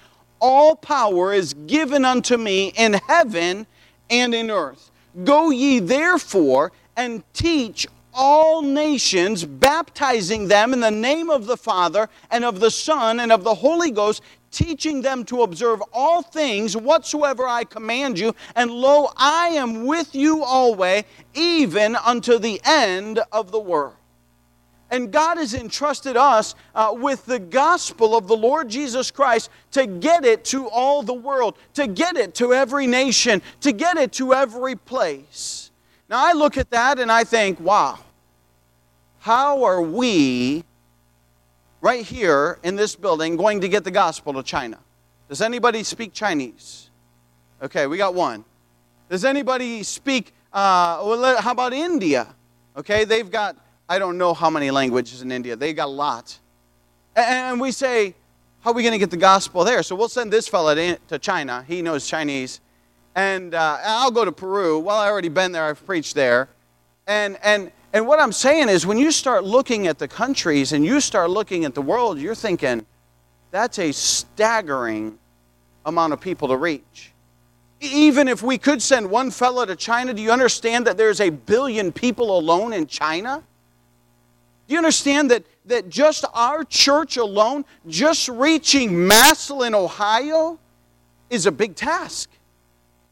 All 0.42 0.76
power 0.76 1.34
is 1.34 1.54
given 1.54 2.04
unto 2.04 2.36
me 2.36 2.74
in 2.76 2.94
heaven 2.94 3.68
and 4.10 4.34
in 4.34 4.50
earth. 4.50 4.92
Go 5.24 5.52
ye 5.52 5.80
therefore 5.80 6.72
and 6.98 7.24
teach 7.34 7.88
all 8.14 8.62
nations, 8.62 9.46
baptizing 9.46 10.48
them 10.48 10.74
in 10.74 10.80
the 10.80 10.92
name 10.92 11.30
of 11.30 11.46
the 11.46 11.56
Father 11.56 12.10
and 12.30 12.44
of 12.44 12.60
the 12.60 12.72
Son 12.72 13.20
and 13.20 13.32
of 13.32 13.44
the 13.44 13.56
Holy 13.56 13.92
Ghost, 13.92 14.22
teaching 14.52 15.02
them 15.02 15.24
to 15.26 15.44
observe 15.44 15.82
all 15.94 16.22
things 16.22 16.76
whatsoever 16.76 17.48
I 17.48 17.64
command 17.64 18.20
you. 18.20 18.36
And 18.56 18.70
lo, 18.70 19.12
I 19.16 19.50
am 19.50 19.86
with 19.86 20.14
you 20.14 20.44
always, 20.44 21.04
even 21.34 21.96
unto 21.96 22.38
the 22.38 22.60
end 22.66 23.20
of 23.32 23.52
the 23.52 23.60
world. 23.60 23.96
And 24.92 25.12
God 25.12 25.38
has 25.38 25.54
entrusted 25.54 26.18
us 26.18 26.54
uh, 26.76 26.94
with 26.96 27.26
the 27.26 27.40
gospel 27.40 28.16
of 28.16 28.28
the 28.28 28.36
Lord 28.36 28.70
Jesus 28.70 29.10
Christ 29.10 29.50
to 29.72 29.88
get 29.88 30.26
it 30.26 30.44
to 30.46 30.68
all 30.68 31.02
the 31.02 31.14
world, 31.14 31.58
to 31.76 31.88
get 31.88 32.18
it 32.18 32.36
to 32.36 32.54
every 32.54 32.88
nation, 32.88 33.42
to 33.62 33.72
get 33.72 33.98
it 33.98 34.12
to 34.14 34.34
every 34.34 34.76
place. 34.76 35.72
Now, 36.10 36.28
I 36.28 36.34
look 36.34 36.58
at 36.58 36.70
that 36.72 37.00
and 37.00 37.10
I 37.10 37.24
think, 37.24 37.58
wow, 37.62 38.00
how 39.20 39.64
are 39.64 39.82
we 39.82 40.66
right 41.80 42.06
here 42.06 42.60
in 42.64 42.76
this 42.76 42.96
building 42.96 43.38
going 43.38 43.62
to 43.62 43.70
get 43.70 43.86
the 43.86 43.92
gospel 43.92 44.34
to 44.34 44.44
China? 44.44 44.78
Does 45.30 45.42
anybody 45.42 45.84
speak 45.84 46.12
Chinese? 46.12 46.90
Okay, 47.62 47.88
we 47.88 47.98
got 47.98 48.14
one. 48.14 48.44
Does 49.10 49.24
anybody 49.24 49.84
speak, 49.84 50.34
uh, 50.52 51.02
well, 51.06 51.42
how 51.42 51.52
about 51.52 51.72
India? 51.72 52.28
Okay, 52.76 53.06
they've 53.06 53.32
got, 53.32 53.56
I 53.92 54.00
don't 54.00 54.18
know 54.18 54.34
how 54.34 54.50
many 54.50 54.72
languages 54.72 55.22
in 55.22 55.34
India. 55.34 55.58
They 55.58 55.74
got 55.74 55.88
a 55.88 55.92
lot. 55.92 56.40
And 57.14 57.60
we 57.60 57.74
say, 57.74 58.16
how 58.62 58.72
are 58.72 58.74
we 58.74 58.84
going 58.84 58.94
to 58.94 58.98
get 58.98 59.12
the 59.12 59.18
gospel 59.18 59.66
there? 59.66 59.84
So 59.84 59.98
we'll 59.98 60.08
send 60.08 60.32
this 60.32 60.48
fella 60.48 60.96
to 61.10 61.20
China. 61.20 61.66
He 61.68 61.82
knows 61.82 62.08
Chinese. 62.08 62.62
And 63.16 63.54
uh, 63.54 63.80
I'll 63.84 64.10
go 64.10 64.24
to 64.24 64.32
Peru. 64.32 64.80
Well, 64.80 64.96
I've 64.96 65.12
already 65.12 65.28
been 65.28 65.52
there. 65.52 65.66
I've 65.66 65.86
preached 65.86 66.16
there. 66.16 66.48
And, 67.06 67.38
and, 67.44 67.70
and 67.92 68.08
what 68.08 68.22
I'm 68.22 68.32
saying 68.32 68.70
is, 68.70 68.88
when 68.88 68.98
you 68.98 69.12
start 69.12 69.44
looking 69.44 69.88
at 69.88 70.00
the 70.00 70.08
countries 70.08 70.72
and 70.72 70.86
you 70.86 71.02
start 71.02 71.30
looking 71.30 71.66
at 71.66 71.76
the 71.76 71.82
world, 71.82 72.18
you're 72.18 72.34
thinking, 72.34 72.86
that's 73.52 73.78
a 73.78 73.92
staggering 73.92 75.20
amount 75.86 76.14
of 76.14 76.22
people 76.22 76.48
to 76.48 76.56
reach. 76.56 77.12
Even 77.82 78.30
if 78.30 78.42
we 78.42 78.58
could 78.58 78.82
send 78.82 79.12
one 79.12 79.32
fellow 79.32 79.66
to 79.66 79.76
China, 79.76 80.14
do 80.14 80.22
you 80.22 80.32
understand 80.32 80.88
that 80.88 80.96
there's 80.96 81.20
a 81.20 81.30
billion 81.30 81.92
people 81.92 82.40
alone 82.40 82.72
in 82.72 82.88
China? 82.88 83.44
Do 84.72 84.76
you 84.76 84.80
understand 84.80 85.32
that, 85.32 85.44
that 85.66 85.90
just 85.90 86.24
our 86.34 86.64
church 86.64 87.18
alone, 87.18 87.66
just 87.90 88.30
reaching 88.30 89.06
Massillon, 89.06 89.76
Ohio, 89.76 90.62
is 91.30 91.46
a 91.46 91.52
big 91.52 91.76
task? 91.76 92.30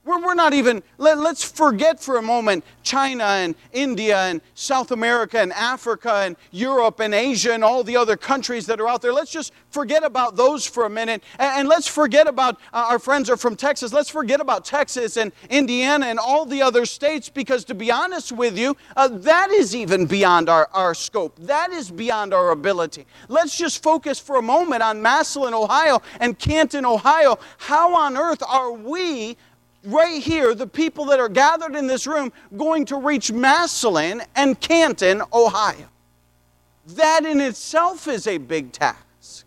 We're, 0.09 0.25
we're 0.25 0.33
not 0.33 0.53
even, 0.53 0.81
let, 0.97 1.19
let's 1.19 1.43
forget 1.43 1.99
for 1.99 2.17
a 2.17 2.21
moment 2.21 2.63
China 2.81 3.25
and 3.25 3.53
India 3.71 4.17
and 4.17 4.41
South 4.55 4.89
America 4.89 5.39
and 5.39 5.53
Africa 5.53 6.23
and 6.25 6.35
Europe 6.49 6.99
and 6.99 7.13
Asia 7.13 7.53
and 7.53 7.63
all 7.63 7.83
the 7.83 7.95
other 7.95 8.17
countries 8.17 8.65
that 8.65 8.81
are 8.81 8.87
out 8.87 9.03
there. 9.03 9.13
Let's 9.13 9.29
just 9.31 9.53
forget 9.69 10.03
about 10.03 10.35
those 10.35 10.65
for 10.65 10.85
a 10.85 10.89
minute. 10.89 11.21
And, 11.37 11.59
and 11.59 11.67
let's 11.67 11.87
forget 11.87 12.27
about 12.27 12.55
uh, 12.73 12.87
our 12.89 12.97
friends 12.97 13.29
are 13.29 13.37
from 13.37 13.55
Texas. 13.55 13.93
Let's 13.93 14.09
forget 14.09 14.41
about 14.41 14.65
Texas 14.65 15.15
and 15.15 15.31
Indiana 15.47 16.07
and 16.07 16.17
all 16.17 16.43
the 16.43 16.63
other 16.63 16.87
states 16.87 17.29
because, 17.29 17.63
to 17.65 17.75
be 17.75 17.91
honest 17.91 18.31
with 18.31 18.57
you, 18.57 18.75
uh, 18.97 19.09
that 19.09 19.51
is 19.51 19.75
even 19.75 20.07
beyond 20.07 20.49
our, 20.49 20.67
our 20.73 20.95
scope. 20.95 21.37
That 21.37 21.71
is 21.71 21.91
beyond 21.91 22.33
our 22.33 22.49
ability. 22.49 23.05
Let's 23.27 23.55
just 23.55 23.83
focus 23.83 24.17
for 24.17 24.37
a 24.37 24.41
moment 24.41 24.81
on 24.81 25.03
Massillon, 25.03 25.53
Ohio 25.53 26.01
and 26.19 26.39
Canton, 26.39 26.83
Ohio. 26.83 27.37
How 27.59 27.95
on 27.95 28.17
earth 28.17 28.41
are 28.41 28.71
we 28.71 29.37
right 29.83 30.21
here, 30.21 30.53
the 30.53 30.67
people 30.67 31.05
that 31.05 31.19
are 31.19 31.29
gathered 31.29 31.75
in 31.75 31.87
this 31.87 32.07
room, 32.07 32.31
going 32.57 32.85
to 32.85 32.97
reach 32.97 33.31
Massillon 33.31 34.21
and 34.35 34.59
Canton, 34.59 35.21
Ohio. 35.33 35.89
That 36.87 37.25
in 37.25 37.39
itself 37.39 38.07
is 38.07 38.27
a 38.27 38.37
big 38.37 38.71
task. 38.71 39.45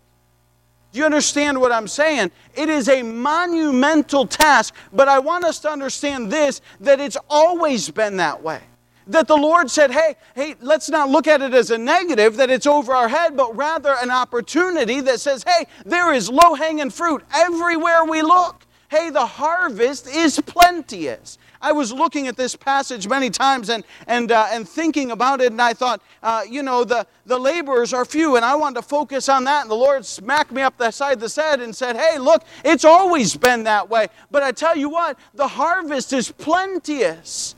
Do 0.92 0.98
you 0.98 1.06
understand 1.06 1.58
what 1.58 1.72
I'm 1.72 1.88
saying? 1.88 2.30
It 2.54 2.68
is 2.68 2.88
a 2.88 3.02
monumental 3.02 4.26
task, 4.26 4.74
but 4.92 5.08
I 5.08 5.18
want 5.18 5.44
us 5.44 5.58
to 5.60 5.70
understand 5.70 6.30
this 6.30 6.60
that 6.80 7.00
it's 7.00 7.16
always 7.30 7.88
been 7.90 8.18
that 8.18 8.42
way. 8.42 8.60
That 9.06 9.26
the 9.26 9.36
Lord 9.36 9.70
said, 9.70 9.90
hey, 9.90 10.16
hey, 10.34 10.54
let's 10.60 10.88
not 10.88 11.08
look 11.08 11.26
at 11.26 11.42
it 11.42 11.54
as 11.54 11.70
a 11.70 11.78
negative, 11.78 12.36
that 12.36 12.50
it's 12.50 12.66
over 12.66 12.92
our 12.92 13.08
head, 13.08 13.36
but 13.36 13.56
rather 13.56 13.96
an 14.00 14.10
opportunity 14.10 15.00
that 15.00 15.18
says, 15.18 15.44
hey, 15.44 15.66
there 15.84 16.12
is 16.12 16.30
low 16.30 16.54
hanging 16.54 16.90
fruit 16.90 17.24
everywhere 17.34 18.04
we 18.04 18.22
look 18.22 18.64
hey, 18.92 19.08
the 19.08 19.24
harvest 19.24 20.06
is 20.06 20.38
plenteous. 20.44 21.38
I 21.62 21.72
was 21.72 21.94
looking 21.94 22.28
at 22.28 22.36
this 22.36 22.54
passage 22.54 23.08
many 23.08 23.30
times 23.30 23.70
and, 23.70 23.84
and, 24.06 24.30
uh, 24.30 24.48
and 24.50 24.68
thinking 24.68 25.12
about 25.12 25.40
it, 25.40 25.50
and 25.50 25.62
I 25.62 25.72
thought, 25.72 26.02
uh, 26.22 26.42
you 26.46 26.62
know, 26.62 26.84
the, 26.84 27.06
the 27.24 27.38
laborers 27.38 27.94
are 27.94 28.04
few, 28.04 28.36
and 28.36 28.44
I 28.44 28.54
wanted 28.54 28.74
to 28.74 28.82
focus 28.82 29.30
on 29.30 29.44
that. 29.44 29.62
And 29.62 29.70
the 29.70 29.76
Lord 29.76 30.04
smacked 30.04 30.52
me 30.52 30.60
up 30.60 30.76
the 30.76 30.90
side 30.90 31.22
of 31.22 31.32
the 31.32 31.42
head 31.42 31.62
and 31.62 31.74
said, 31.74 31.96
hey, 31.96 32.18
look, 32.18 32.44
it's 32.66 32.84
always 32.84 33.34
been 33.34 33.64
that 33.64 33.88
way. 33.88 34.08
But 34.30 34.42
I 34.42 34.52
tell 34.52 34.76
you 34.76 34.90
what, 34.90 35.18
the 35.32 35.48
harvest 35.48 36.12
is 36.12 36.30
plenteous. 36.30 37.54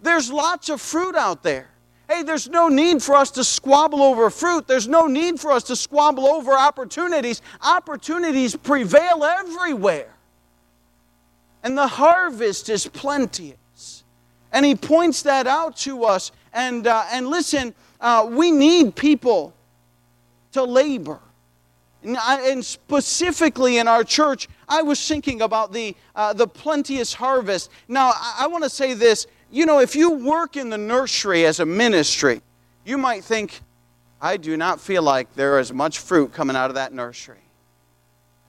There's 0.00 0.30
lots 0.30 0.68
of 0.68 0.80
fruit 0.80 1.16
out 1.16 1.42
there. 1.42 1.68
Hey, 2.08 2.22
there's 2.22 2.48
no 2.48 2.68
need 2.68 3.02
for 3.02 3.16
us 3.16 3.32
to 3.32 3.42
squabble 3.42 4.02
over 4.02 4.30
fruit. 4.30 4.68
There's 4.68 4.86
no 4.86 5.08
need 5.08 5.40
for 5.40 5.50
us 5.50 5.64
to 5.64 5.74
squabble 5.74 6.26
over 6.26 6.52
opportunities. 6.52 7.42
Opportunities 7.60 8.54
prevail 8.54 9.24
everywhere 9.24 10.14
and 11.62 11.76
the 11.76 11.86
harvest 11.86 12.68
is 12.68 12.86
plenteous. 12.86 14.04
And 14.52 14.64
he 14.64 14.74
points 14.74 15.22
that 15.22 15.46
out 15.46 15.76
to 15.78 16.04
us. 16.04 16.32
And, 16.52 16.86
uh, 16.86 17.04
and 17.12 17.28
listen, 17.28 17.74
uh, 18.00 18.26
we 18.30 18.50
need 18.50 18.96
people 18.96 19.52
to 20.52 20.64
labor. 20.64 21.20
And, 22.02 22.16
and, 22.16 22.64
specifically 22.64 23.76
in 23.76 23.86
our 23.86 24.02
church, 24.02 24.48
I 24.68 24.82
was 24.82 25.06
thinking 25.06 25.42
about 25.42 25.72
the, 25.72 25.94
uh, 26.16 26.32
the 26.32 26.46
plenteous 26.46 27.12
harvest. 27.12 27.70
Now, 27.88 28.12
I, 28.14 28.36
I 28.40 28.46
want 28.46 28.64
to 28.64 28.70
say 28.70 28.94
this. 28.94 29.26
You 29.50 29.66
know, 29.66 29.80
if 29.80 29.94
you 29.94 30.12
work 30.12 30.56
in 30.56 30.70
the 30.70 30.78
nursery 30.78 31.44
as 31.44 31.60
a 31.60 31.66
ministry, 31.66 32.40
you 32.86 32.96
might 32.96 33.22
think, 33.22 33.60
I 34.20 34.38
do 34.38 34.56
not 34.56 34.80
feel 34.80 35.02
like 35.02 35.34
there 35.34 35.58
is 35.58 35.72
much 35.72 35.98
fruit 35.98 36.32
coming 36.32 36.56
out 36.56 36.70
of 36.70 36.76
that 36.76 36.94
nursery. 36.94 37.36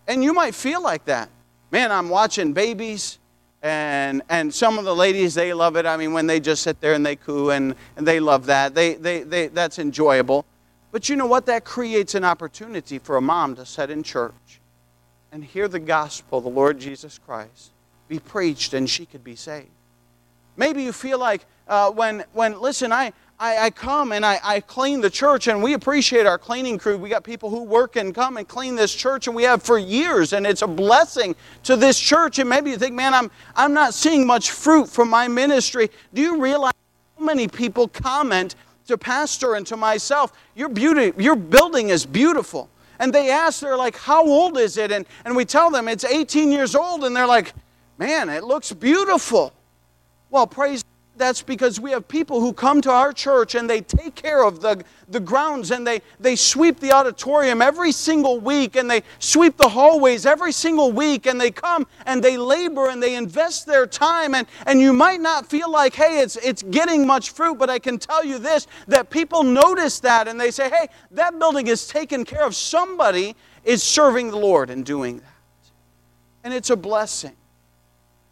And 0.07 0.23
you 0.23 0.33
might 0.33 0.55
feel 0.55 0.81
like 0.81 1.05
that 1.05 1.29
man, 1.71 1.91
I'm 1.91 2.09
watching 2.09 2.53
babies. 2.53 3.17
And, 3.63 4.23
and 4.27 4.51
some 4.53 4.79
of 4.79 4.85
the 4.85 4.95
ladies, 4.95 5.35
they 5.35 5.53
love 5.53 5.75
it. 5.75 5.85
I 5.85 5.95
mean, 5.95 6.13
when 6.13 6.25
they 6.25 6.39
just 6.39 6.63
sit 6.63 6.81
there 6.81 6.93
and 6.93 7.05
they 7.05 7.15
coo 7.15 7.51
and, 7.51 7.75
and 7.95 8.07
they 8.07 8.19
love 8.19 8.47
that, 8.47 8.73
they, 8.73 8.95
they, 8.95 9.21
they, 9.21 9.47
that's 9.47 9.77
enjoyable. 9.77 10.45
But 10.91 11.09
you 11.09 11.15
know 11.15 11.27
what? 11.27 11.45
That 11.45 11.63
creates 11.63 12.15
an 12.15 12.23
opportunity 12.23 12.97
for 12.97 13.17
a 13.17 13.21
mom 13.21 13.55
to 13.55 13.65
sit 13.65 13.89
in 13.89 14.03
church 14.03 14.61
and 15.31 15.43
hear 15.43 15.67
the 15.67 15.79
gospel, 15.79 16.41
the 16.41 16.49
Lord 16.49 16.79
Jesus 16.79 17.19
Christ, 17.19 17.71
be 18.07 18.19
preached 18.19 18.73
and 18.73 18.89
she 18.89 19.05
could 19.05 19.23
be 19.23 19.35
saved. 19.35 19.69
Maybe 20.57 20.83
you 20.83 20.91
feel 20.91 21.19
like 21.19 21.45
uh, 21.67 21.91
when, 21.91 22.25
when, 22.33 22.59
listen, 22.59 22.91
I, 22.91 23.13
I, 23.41 23.57
I 23.57 23.69
come 23.71 24.11
and 24.11 24.23
I, 24.23 24.39
I 24.43 24.59
clean 24.59 25.01
the 25.01 25.09
church, 25.09 25.47
and 25.47 25.63
we 25.63 25.73
appreciate 25.73 26.27
our 26.27 26.37
cleaning 26.37 26.77
crew. 26.77 26.95
We 26.95 27.09
got 27.09 27.23
people 27.23 27.49
who 27.49 27.63
work 27.63 27.95
and 27.95 28.13
come 28.13 28.37
and 28.37 28.47
clean 28.47 28.75
this 28.75 28.93
church, 28.93 29.25
and 29.25 29.35
we 29.35 29.41
have 29.41 29.63
for 29.63 29.79
years, 29.79 30.33
and 30.33 30.45
it's 30.45 30.61
a 30.61 30.67
blessing 30.67 31.35
to 31.63 31.75
this 31.75 31.99
church. 31.99 32.37
And 32.37 32.47
maybe 32.47 32.69
you 32.69 32.77
think, 32.77 32.93
man, 32.93 33.15
I'm, 33.15 33.31
I'm 33.55 33.73
not 33.73 33.95
seeing 33.95 34.27
much 34.27 34.51
fruit 34.51 34.87
from 34.87 35.09
my 35.09 35.27
ministry. 35.27 35.89
Do 36.13 36.21
you 36.21 36.39
realize 36.39 36.73
how 37.17 37.25
many 37.25 37.47
people 37.47 37.87
comment 37.87 38.53
to 38.85 38.95
Pastor 38.95 39.55
and 39.55 39.65
to 39.65 39.75
myself, 39.75 40.33
your, 40.53 40.69
beauty, 40.69 41.11
your 41.17 41.35
building 41.35 41.89
is 41.89 42.05
beautiful? 42.05 42.69
And 42.99 43.11
they 43.11 43.31
ask, 43.31 43.59
they're 43.59 43.75
like, 43.75 43.97
how 43.97 44.23
old 44.23 44.59
is 44.59 44.77
it? 44.77 44.91
And, 44.91 45.07
and 45.25 45.35
we 45.35 45.45
tell 45.45 45.71
them 45.71 45.87
it's 45.87 46.05
18 46.05 46.51
years 46.51 46.75
old, 46.75 47.05
and 47.05 47.15
they're 47.15 47.25
like, 47.25 47.55
man, 47.97 48.29
it 48.29 48.43
looks 48.43 48.71
beautiful. 48.71 49.51
Well, 50.29 50.45
praise 50.45 50.83
that's 51.17 51.41
because 51.41 51.79
we 51.79 51.91
have 51.91 52.07
people 52.07 52.39
who 52.39 52.53
come 52.53 52.81
to 52.81 52.89
our 52.89 53.11
church 53.11 53.55
and 53.55 53.69
they 53.69 53.81
take 53.81 54.15
care 54.15 54.43
of 54.43 54.61
the, 54.61 54.83
the 55.09 55.19
grounds 55.19 55.69
and 55.71 55.85
they, 55.85 56.01
they 56.19 56.35
sweep 56.35 56.79
the 56.79 56.91
auditorium 56.91 57.61
every 57.61 57.91
single 57.91 58.39
week 58.39 58.75
and 58.75 58.89
they 58.89 59.03
sweep 59.19 59.57
the 59.57 59.67
hallways 59.67 60.25
every 60.25 60.51
single 60.51 60.91
week 60.91 61.27
and 61.27 61.39
they 61.39 61.51
come 61.51 61.85
and 62.05 62.23
they 62.23 62.37
labor 62.37 62.89
and 62.89 63.03
they 63.03 63.15
invest 63.15 63.65
their 63.67 63.85
time. 63.85 64.33
And, 64.33 64.47
and 64.65 64.79
you 64.79 64.93
might 64.93 65.19
not 65.19 65.45
feel 65.45 65.69
like, 65.69 65.93
hey, 65.93 66.21
it's, 66.21 66.37
it's 66.37 66.63
getting 66.63 67.05
much 67.05 67.31
fruit, 67.31 67.59
but 67.59 67.69
I 67.69 67.77
can 67.77 67.97
tell 67.97 68.25
you 68.25 68.39
this 68.39 68.67
that 68.87 69.09
people 69.09 69.43
notice 69.43 69.99
that 69.99 70.27
and 70.27 70.39
they 70.39 70.49
say, 70.49 70.69
hey, 70.69 70.87
that 71.11 71.37
building 71.37 71.67
is 71.67 71.87
taken 71.87 72.23
care 72.23 72.45
of. 72.45 72.55
Somebody 72.55 73.35
is 73.65 73.83
serving 73.83 74.31
the 74.31 74.37
Lord 74.37 74.69
and 74.69 74.85
doing 74.85 75.19
that. 75.19 75.27
And 76.43 76.53
it's 76.53 76.69
a 76.69 76.77
blessing. 76.77 77.35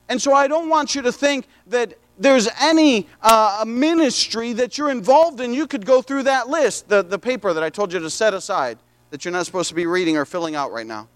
And 0.08 0.20
so 0.20 0.34
I 0.34 0.48
don't 0.48 0.70
want 0.70 0.96
you 0.96 1.04
to 1.04 1.12
think 1.12 1.46
that 1.68 1.94
there's 2.20 2.50
any 2.60 3.08
uh, 3.22 3.64
ministry 3.66 4.54
that 4.54 4.78
you're 4.78 4.92
involved 4.92 5.40
in, 5.40 5.54
you 5.54 5.66
could 5.66 5.86
go 5.86 6.02
through 6.02 6.24
that 6.24 6.50
list, 6.50 6.90
the, 6.90 7.02
the 7.02 7.18
paper 7.18 7.54
that 7.54 7.64
I 7.64 7.70
told 7.70 7.94
you 7.94 8.00
to 8.00 8.10
set 8.10 8.34
aside, 8.34 8.78
that 9.10 9.24
you're 9.24 9.32
not 9.32 9.46
supposed 9.46 9.70
to 9.70 9.76
be 9.76 9.86
reading 9.86 10.18
or 10.18 10.26
filling 10.26 10.56
out 10.56 10.72
right 10.72 10.86
now. 10.86 11.08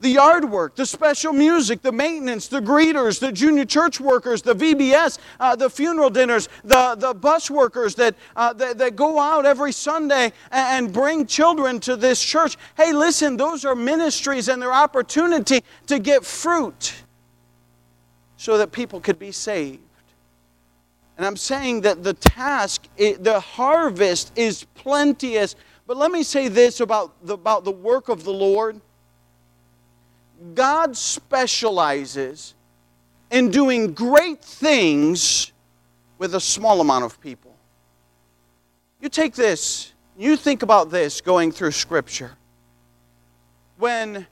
The 0.00 0.10
yard 0.10 0.44
work, 0.44 0.76
the 0.76 0.86
special 0.86 1.32
music, 1.32 1.82
the 1.82 1.90
maintenance, 1.90 2.46
the 2.46 2.60
greeters, 2.60 3.18
the 3.18 3.32
junior 3.32 3.64
church 3.64 3.98
workers, 3.98 4.42
the 4.42 4.54
VBS, 4.54 5.18
uh, 5.40 5.56
the 5.56 5.68
funeral 5.68 6.08
dinners, 6.08 6.48
the, 6.62 6.94
the 6.96 7.12
bus 7.12 7.50
workers 7.50 7.96
that, 7.96 8.14
uh, 8.36 8.52
that, 8.52 8.78
that 8.78 8.94
go 8.94 9.18
out 9.18 9.44
every 9.44 9.72
Sunday 9.72 10.32
and 10.52 10.92
bring 10.92 11.26
children 11.26 11.80
to 11.80 11.96
this 11.96 12.22
church. 12.22 12.56
Hey, 12.76 12.92
listen, 12.92 13.36
those 13.36 13.64
are 13.64 13.74
ministries 13.74 14.46
and 14.46 14.62
their 14.62 14.72
opportunity 14.72 15.64
to 15.88 15.98
get 15.98 16.24
fruit 16.24 16.94
so 18.36 18.56
that 18.58 18.70
people 18.70 19.00
could 19.00 19.18
be 19.18 19.32
saved. 19.32 19.82
And 21.18 21.26
I'm 21.26 21.36
saying 21.36 21.82
that 21.82 22.02
the 22.02 22.14
task, 22.14 22.86
the 22.96 23.40
harvest 23.40 24.32
is 24.36 24.64
plenteous. 24.74 25.56
But 25.86 25.96
let 25.96 26.10
me 26.12 26.22
say 26.22 26.48
this 26.48 26.80
about 26.80 27.26
the, 27.26 27.34
about 27.34 27.64
the 27.64 27.72
work 27.72 28.08
of 28.08 28.24
the 28.24 28.32
Lord 28.32 28.80
God 30.54 30.96
specializes 30.96 32.54
in 33.30 33.50
doing 33.50 33.92
great 33.92 34.40
things 34.40 35.52
with 36.16 36.34
a 36.36 36.40
small 36.40 36.80
amount 36.80 37.04
of 37.04 37.20
people. 37.20 37.56
You 39.00 39.08
take 39.08 39.34
this, 39.34 39.92
you 40.16 40.36
think 40.36 40.62
about 40.62 40.90
this 40.90 41.20
going 41.20 41.50
through 41.50 41.72
Scripture. 41.72 42.36
When, 43.78 44.28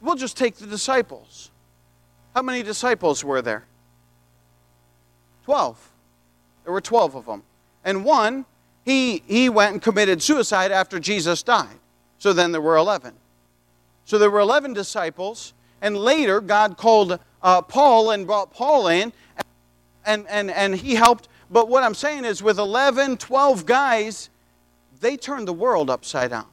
we'll 0.00 0.16
just 0.16 0.36
take 0.36 0.56
the 0.56 0.66
disciples. 0.66 1.52
How 2.34 2.42
many 2.42 2.64
disciples 2.64 3.22
were 3.22 3.42
there? 3.42 3.67
12. 5.48 5.92
There 6.64 6.74
were 6.74 6.80
12 6.82 7.14
of 7.14 7.24
them. 7.24 7.42
And 7.82 8.04
one, 8.04 8.44
he, 8.84 9.22
he 9.26 9.48
went 9.48 9.72
and 9.72 9.80
committed 9.80 10.22
suicide 10.22 10.70
after 10.70 11.00
Jesus 11.00 11.42
died. 11.42 11.78
So 12.18 12.34
then 12.34 12.52
there 12.52 12.60
were 12.60 12.76
11. 12.76 13.14
So 14.04 14.18
there 14.18 14.30
were 14.30 14.40
11 14.40 14.74
disciples. 14.74 15.54
And 15.80 15.96
later, 15.96 16.42
God 16.42 16.76
called 16.76 17.18
uh, 17.42 17.62
Paul 17.62 18.10
and 18.10 18.26
brought 18.26 18.52
Paul 18.52 18.88
in, 18.88 19.10
and, 20.04 20.26
and, 20.28 20.50
and 20.50 20.76
he 20.76 20.94
helped. 20.94 21.28
But 21.50 21.70
what 21.70 21.82
I'm 21.82 21.94
saying 21.94 22.26
is, 22.26 22.42
with 22.42 22.58
11, 22.58 23.16
12 23.16 23.64
guys, 23.64 24.28
they 25.00 25.16
turned 25.16 25.48
the 25.48 25.54
world 25.54 25.88
upside 25.88 26.28
down. 26.28 26.48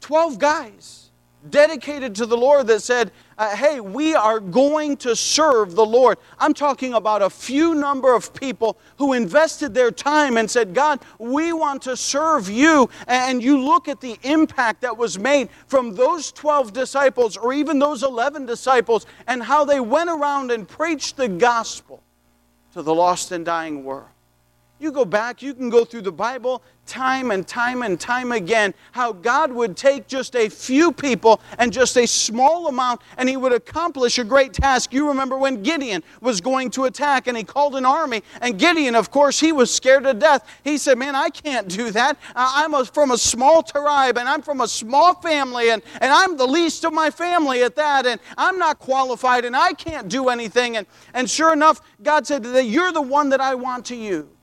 12 0.00 0.38
guys 0.38 1.07
dedicated 1.50 2.14
to 2.16 2.26
the 2.26 2.36
Lord 2.36 2.66
that 2.66 2.82
said, 2.82 3.12
uh, 3.38 3.54
hey, 3.54 3.80
we 3.80 4.14
are 4.14 4.40
going 4.40 4.96
to 4.98 5.14
serve 5.14 5.74
the 5.74 5.84
Lord. 5.84 6.18
I'm 6.38 6.52
talking 6.52 6.94
about 6.94 7.22
a 7.22 7.30
few 7.30 7.74
number 7.74 8.14
of 8.14 8.34
people 8.34 8.78
who 8.96 9.12
invested 9.12 9.74
their 9.74 9.90
time 9.90 10.36
and 10.36 10.50
said, 10.50 10.74
God, 10.74 11.00
we 11.18 11.52
want 11.52 11.82
to 11.82 11.96
serve 11.96 12.50
you. 12.50 12.90
And 13.06 13.42
you 13.42 13.60
look 13.60 13.88
at 13.88 14.00
the 14.00 14.18
impact 14.22 14.80
that 14.82 14.96
was 14.96 15.18
made 15.18 15.48
from 15.66 15.94
those 15.94 16.32
12 16.32 16.72
disciples 16.72 17.36
or 17.36 17.52
even 17.52 17.78
those 17.78 18.02
11 18.02 18.46
disciples 18.46 19.06
and 19.26 19.42
how 19.42 19.64
they 19.64 19.80
went 19.80 20.10
around 20.10 20.50
and 20.50 20.66
preached 20.68 21.16
the 21.16 21.28
gospel 21.28 22.02
to 22.72 22.82
the 22.82 22.94
lost 22.94 23.32
and 23.32 23.44
dying 23.44 23.84
world. 23.84 24.08
You 24.80 24.92
go 24.92 25.04
back, 25.04 25.42
you 25.42 25.54
can 25.54 25.70
go 25.70 25.84
through 25.84 26.02
the 26.02 26.12
Bible 26.12 26.62
time 26.88 27.30
and 27.30 27.46
time 27.46 27.82
and 27.82 28.00
time 28.00 28.32
again 28.32 28.72
how 28.92 29.12
God 29.12 29.52
would 29.52 29.76
take 29.76 30.06
just 30.06 30.34
a 30.34 30.48
few 30.48 30.90
people 30.90 31.40
and 31.58 31.72
just 31.72 31.96
a 31.96 32.06
small 32.06 32.68
amount 32.68 33.02
and 33.16 33.28
he 33.28 33.36
would 33.36 33.52
accomplish 33.52 34.18
a 34.18 34.24
great 34.24 34.52
task. 34.52 34.92
You 34.92 35.08
remember 35.08 35.36
when 35.36 35.62
Gideon 35.62 36.02
was 36.20 36.40
going 36.40 36.70
to 36.72 36.84
attack 36.84 37.26
and 37.26 37.36
he 37.36 37.44
called 37.44 37.76
an 37.76 37.84
army, 37.84 38.22
and 38.40 38.58
Gideon, 38.58 38.94
of 38.94 39.10
course, 39.10 39.38
he 39.38 39.52
was 39.52 39.72
scared 39.72 40.04
to 40.04 40.14
death. 40.14 40.48
He 40.64 40.78
said, 40.78 40.96
Man, 40.96 41.14
I 41.14 41.28
can't 41.28 41.68
do 41.68 41.90
that. 41.90 42.16
I'm 42.34 42.74
a, 42.74 42.84
from 42.84 43.10
a 43.10 43.18
small 43.18 43.62
tribe 43.62 44.16
and 44.16 44.28
I'm 44.28 44.42
from 44.42 44.60
a 44.60 44.68
small 44.68 45.14
family 45.14 45.70
and, 45.70 45.82
and 46.00 46.12
I'm 46.12 46.36
the 46.36 46.46
least 46.46 46.84
of 46.84 46.92
my 46.92 47.10
family 47.10 47.62
at 47.62 47.76
that, 47.76 48.06
and 48.06 48.20
I'm 48.36 48.58
not 48.58 48.78
qualified 48.78 49.44
and 49.44 49.56
I 49.56 49.72
can't 49.72 50.08
do 50.08 50.28
anything. 50.28 50.76
And, 50.76 50.86
and 51.14 51.28
sure 51.28 51.52
enough, 51.52 51.80
God 52.02 52.26
said, 52.26 52.44
You're 52.44 52.92
the 52.92 53.02
one 53.02 53.28
that 53.30 53.40
I 53.40 53.54
want 53.54 53.84
to 53.86 53.96
use. 53.96 54.37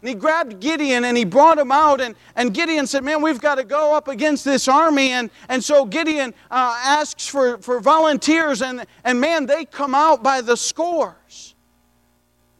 And 0.00 0.08
he 0.08 0.14
grabbed 0.14 0.60
Gideon 0.60 1.04
and 1.04 1.16
he 1.16 1.24
brought 1.24 1.58
him 1.58 1.72
out. 1.72 2.00
And, 2.00 2.14
and 2.36 2.54
Gideon 2.54 2.86
said, 2.86 3.02
Man, 3.02 3.20
we've 3.20 3.40
got 3.40 3.56
to 3.56 3.64
go 3.64 3.94
up 3.94 4.06
against 4.06 4.44
this 4.44 4.68
army. 4.68 5.10
And, 5.10 5.30
and 5.48 5.62
so 5.62 5.84
Gideon 5.84 6.34
uh, 6.50 6.80
asks 6.84 7.26
for, 7.26 7.58
for 7.58 7.80
volunteers. 7.80 8.62
And, 8.62 8.86
and 9.02 9.20
man, 9.20 9.46
they 9.46 9.64
come 9.64 9.94
out 9.94 10.22
by 10.22 10.40
the 10.40 10.56
scores. 10.56 11.54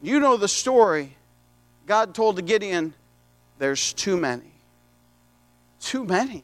You 0.01 0.19
know 0.19 0.35
the 0.35 0.47
story. 0.47 1.15
God 1.85 2.13
told 2.13 2.35
to 2.35 2.41
Gideon, 2.41 2.93
There's 3.57 3.93
too 3.93 4.17
many. 4.17 4.51
Too 5.79 6.03
many. 6.03 6.43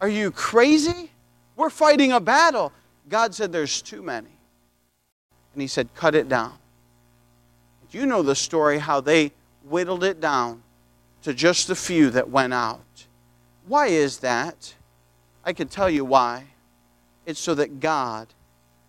Are 0.00 0.08
you 0.08 0.30
crazy? 0.30 1.10
We're 1.56 1.70
fighting 1.70 2.12
a 2.12 2.20
battle. 2.20 2.72
God 3.08 3.34
said, 3.34 3.50
There's 3.50 3.82
too 3.82 4.02
many. 4.02 4.30
And 5.52 5.62
he 5.62 5.66
said, 5.66 5.88
Cut 5.96 6.14
it 6.14 6.28
down. 6.28 6.52
You 7.90 8.06
know 8.06 8.22
the 8.22 8.34
story 8.34 8.78
how 8.78 9.00
they 9.00 9.32
whittled 9.64 10.04
it 10.04 10.20
down 10.20 10.62
to 11.22 11.32
just 11.32 11.68
the 11.68 11.74
few 11.74 12.10
that 12.10 12.30
went 12.30 12.52
out. 12.52 13.06
Why 13.66 13.86
is 13.86 14.18
that? 14.18 14.74
I 15.44 15.52
can 15.52 15.68
tell 15.68 15.88
you 15.88 16.04
why. 16.04 16.44
It's 17.26 17.40
so 17.40 17.54
that 17.54 17.80
God 17.80 18.28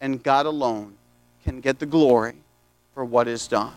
and 0.01 0.21
God 0.21 0.45
alone 0.45 0.95
can 1.43 1.61
get 1.61 1.79
the 1.79 1.85
glory 1.85 2.35
for 2.93 3.05
what 3.05 3.27
is 3.27 3.47
done. 3.47 3.75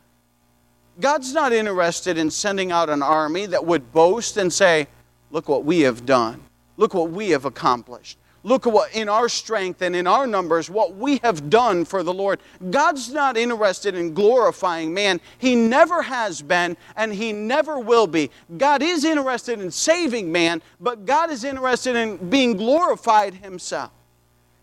God's 1.00 1.32
not 1.32 1.52
interested 1.52 2.18
in 2.18 2.30
sending 2.30 2.72
out 2.72 2.90
an 2.90 3.02
army 3.02 3.46
that 3.46 3.64
would 3.64 3.92
boast 3.92 4.36
and 4.36 4.52
say, 4.52 4.88
Look 5.30 5.48
what 5.48 5.64
we 5.64 5.80
have 5.80 6.06
done. 6.06 6.40
Look 6.78 6.94
what 6.94 7.10
we 7.10 7.30
have 7.30 7.44
accomplished. 7.44 8.16
Look 8.44 8.66
at 8.66 8.72
what 8.72 8.94
in 8.94 9.08
our 9.08 9.28
strength 9.28 9.82
and 9.82 9.96
in 9.96 10.06
our 10.06 10.26
numbers, 10.26 10.70
what 10.70 10.94
we 10.94 11.18
have 11.18 11.50
done 11.50 11.84
for 11.84 12.02
the 12.02 12.14
Lord. 12.14 12.40
God's 12.70 13.12
not 13.12 13.36
interested 13.36 13.94
in 13.94 14.14
glorifying 14.14 14.94
man. 14.94 15.20
He 15.38 15.56
never 15.56 16.02
has 16.02 16.40
been, 16.40 16.76
and 16.96 17.12
He 17.12 17.32
never 17.32 17.80
will 17.80 18.06
be. 18.06 18.30
God 18.56 18.82
is 18.82 19.04
interested 19.04 19.60
in 19.60 19.70
saving 19.70 20.30
man, 20.30 20.62
but 20.80 21.04
God 21.04 21.30
is 21.30 21.42
interested 21.42 21.96
in 21.96 22.30
being 22.30 22.56
glorified 22.56 23.34
Himself. 23.34 23.90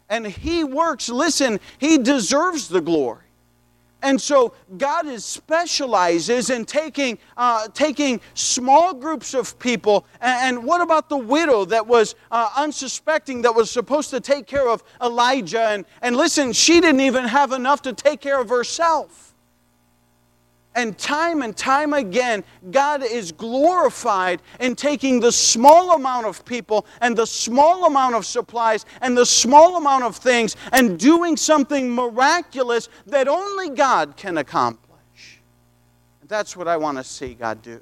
And 0.09 0.25
He 0.25 0.63
works, 0.63 1.09
listen, 1.09 1.59
He 1.77 1.97
deserves 1.97 2.69
the 2.69 2.81
glory. 2.81 3.24
And 4.05 4.21
so 4.21 4.53
God 4.77 5.07
is 5.07 5.25
specializes 5.25 6.51
in 6.51 6.65
taking, 6.65 7.17
uh, 7.35 7.67
taking 7.69 8.21
small 8.35 8.93
groups 8.93 9.33
of 9.33 9.57
people. 9.57 10.05
And, 10.21 10.57
and, 10.57 10.65
what 10.65 10.79
about 10.81 11.09
the 11.09 11.17
widow 11.17 11.65
that 11.65 11.87
was 11.87 12.13
uh, 12.29 12.51
unsuspecting, 12.55 13.41
that 13.41 13.55
was 13.55 13.71
supposed 13.71 14.11
to 14.11 14.19
take 14.19 14.45
care 14.45 14.69
of 14.69 14.83
Elijah? 15.01 15.69
And, 15.69 15.85
and 16.03 16.15
listen, 16.15 16.53
she 16.53 16.81
didn't 16.81 17.01
even 17.01 17.25
have 17.25 17.51
enough 17.51 17.81
to 17.81 17.93
take 17.93 18.21
care 18.21 18.39
of 18.39 18.49
herself. 18.49 19.34
And 20.75 20.97
time 20.97 21.41
and 21.41 21.55
time 21.55 21.93
again, 21.93 22.43
God 22.69 23.01
is 23.01 23.31
glorified 23.31 24.41
in 24.59 24.75
taking 24.75 25.21
the 25.21 25.31
small 25.31 25.95
amount 25.95 26.27
of 26.27 26.43
people 26.43 26.85
and 26.99 27.17
the 27.17 27.25
small 27.25 27.85
amount 27.85 28.15
of 28.15 28.25
supplies 28.25 28.85
and 29.01 29.17
the 29.17 29.25
small 29.25 29.77
amount 29.77 30.03
of 30.03 30.17
things 30.17 30.57
and 30.73 30.99
doing 30.99 31.37
something 31.37 31.89
miraculous 31.89 32.89
that 33.07 33.29
only 33.29 33.69
God 33.69 34.17
can 34.17 34.37
accomplish. 34.37 35.41
That's 36.27 36.57
what 36.57 36.67
I 36.67 36.75
want 36.75 36.97
to 36.97 37.03
see 37.03 37.35
God 37.35 37.61
do. 37.61 37.79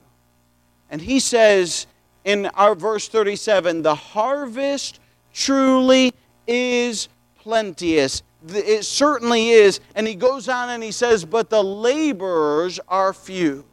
And 0.92 1.02
He 1.02 1.20
says 1.20 1.88
in 2.24 2.46
our 2.48 2.76
verse 2.76 3.08
37 3.08 3.82
the 3.82 3.96
harvest 3.96 5.00
truly 5.34 6.14
is 6.46 7.10
plenteous 7.40 8.22
it 8.48 8.84
certainly 8.86 9.50
is. 9.50 9.80
And 9.96 10.08
he 10.08 10.16
goes 10.16 10.50
on 10.50 10.70
and 10.70 10.84
he 10.84 10.92
says, 10.92 11.26
But 11.26 11.50
the 11.50 11.64
laborers 11.64 12.80
are 12.88 13.14
few. 13.14 13.66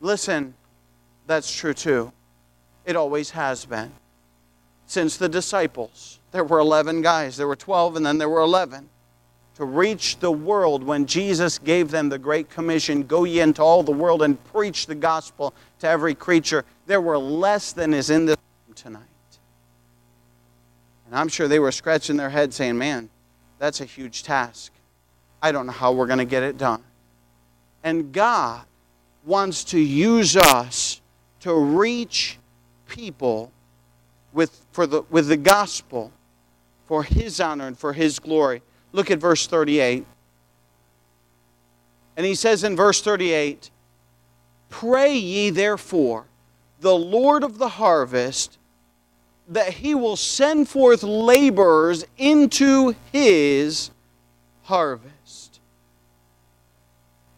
Listen, 0.00 0.54
that's 1.26 1.54
true 1.54 1.74
too. 1.74 2.12
It 2.84 2.96
always 2.96 3.30
has 3.30 3.64
been. 3.64 3.92
Since 4.86 5.16
the 5.16 5.28
disciples, 5.28 6.20
there 6.30 6.44
were 6.44 6.60
11 6.60 7.02
guys, 7.02 7.36
there 7.36 7.48
were 7.48 7.56
12, 7.56 7.96
and 7.96 8.06
then 8.06 8.18
there 8.18 8.28
were 8.28 8.40
11. 8.40 8.88
To 9.56 9.64
reach 9.64 10.18
the 10.18 10.30
world 10.30 10.84
when 10.84 11.06
Jesus 11.06 11.58
gave 11.58 11.90
them 11.90 12.08
the 12.08 12.18
Great 12.18 12.50
Commission 12.50 13.02
go 13.04 13.24
ye 13.24 13.40
into 13.40 13.62
all 13.62 13.82
the 13.82 13.90
world 13.90 14.22
and 14.22 14.42
preach 14.52 14.86
the 14.86 14.94
gospel 14.94 15.54
to 15.78 15.88
every 15.88 16.14
creature, 16.14 16.64
there 16.86 17.00
were 17.00 17.18
less 17.18 17.72
than 17.72 17.94
is 17.94 18.10
in 18.10 18.26
this 18.26 18.36
room 18.36 18.74
tonight. 18.74 19.02
And 21.06 21.14
I'm 21.14 21.28
sure 21.28 21.48
they 21.48 21.58
were 21.58 21.72
scratching 21.72 22.16
their 22.16 22.30
head 22.30 22.52
saying, 22.52 22.76
Man, 22.76 23.08
that's 23.58 23.80
a 23.80 23.84
huge 23.84 24.22
task. 24.22 24.72
I 25.42 25.52
don't 25.52 25.66
know 25.66 25.72
how 25.72 25.92
we're 25.92 26.06
going 26.06 26.18
to 26.18 26.24
get 26.24 26.42
it 26.42 26.58
done. 26.58 26.82
And 27.84 28.12
God 28.12 28.64
wants 29.24 29.64
to 29.64 29.78
use 29.78 30.36
us 30.36 31.00
to 31.40 31.54
reach 31.54 32.38
people 32.88 33.52
with, 34.32 34.64
for 34.72 34.86
the, 34.86 35.02
with 35.10 35.28
the 35.28 35.36
gospel 35.36 36.12
for 36.86 37.02
His 37.02 37.40
honor 37.40 37.66
and 37.66 37.78
for 37.78 37.92
His 37.92 38.18
glory. 38.18 38.62
Look 38.92 39.10
at 39.10 39.18
verse 39.18 39.46
38. 39.46 40.06
And 42.16 42.24
he 42.24 42.34
says 42.34 42.64
in 42.64 42.76
verse 42.76 43.02
38 43.02 43.70
Pray 44.68 45.14
ye 45.14 45.50
therefore 45.50 46.24
the 46.80 46.96
Lord 46.96 47.44
of 47.44 47.58
the 47.58 47.68
harvest 47.68 48.58
that 49.48 49.74
he 49.74 49.94
will 49.94 50.16
send 50.16 50.68
forth 50.68 51.02
laborers 51.02 52.04
into 52.18 52.94
his 53.12 53.90
harvest. 54.64 55.60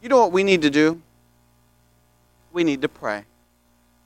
You 0.03 0.09
know 0.09 0.19
what 0.19 0.33
we 0.33 0.43
need 0.43 0.63
to 0.63 0.71
do? 0.71 1.01
We 2.53 2.65
need 2.65 2.83
to 2.83 2.89
pray. 2.89 3.25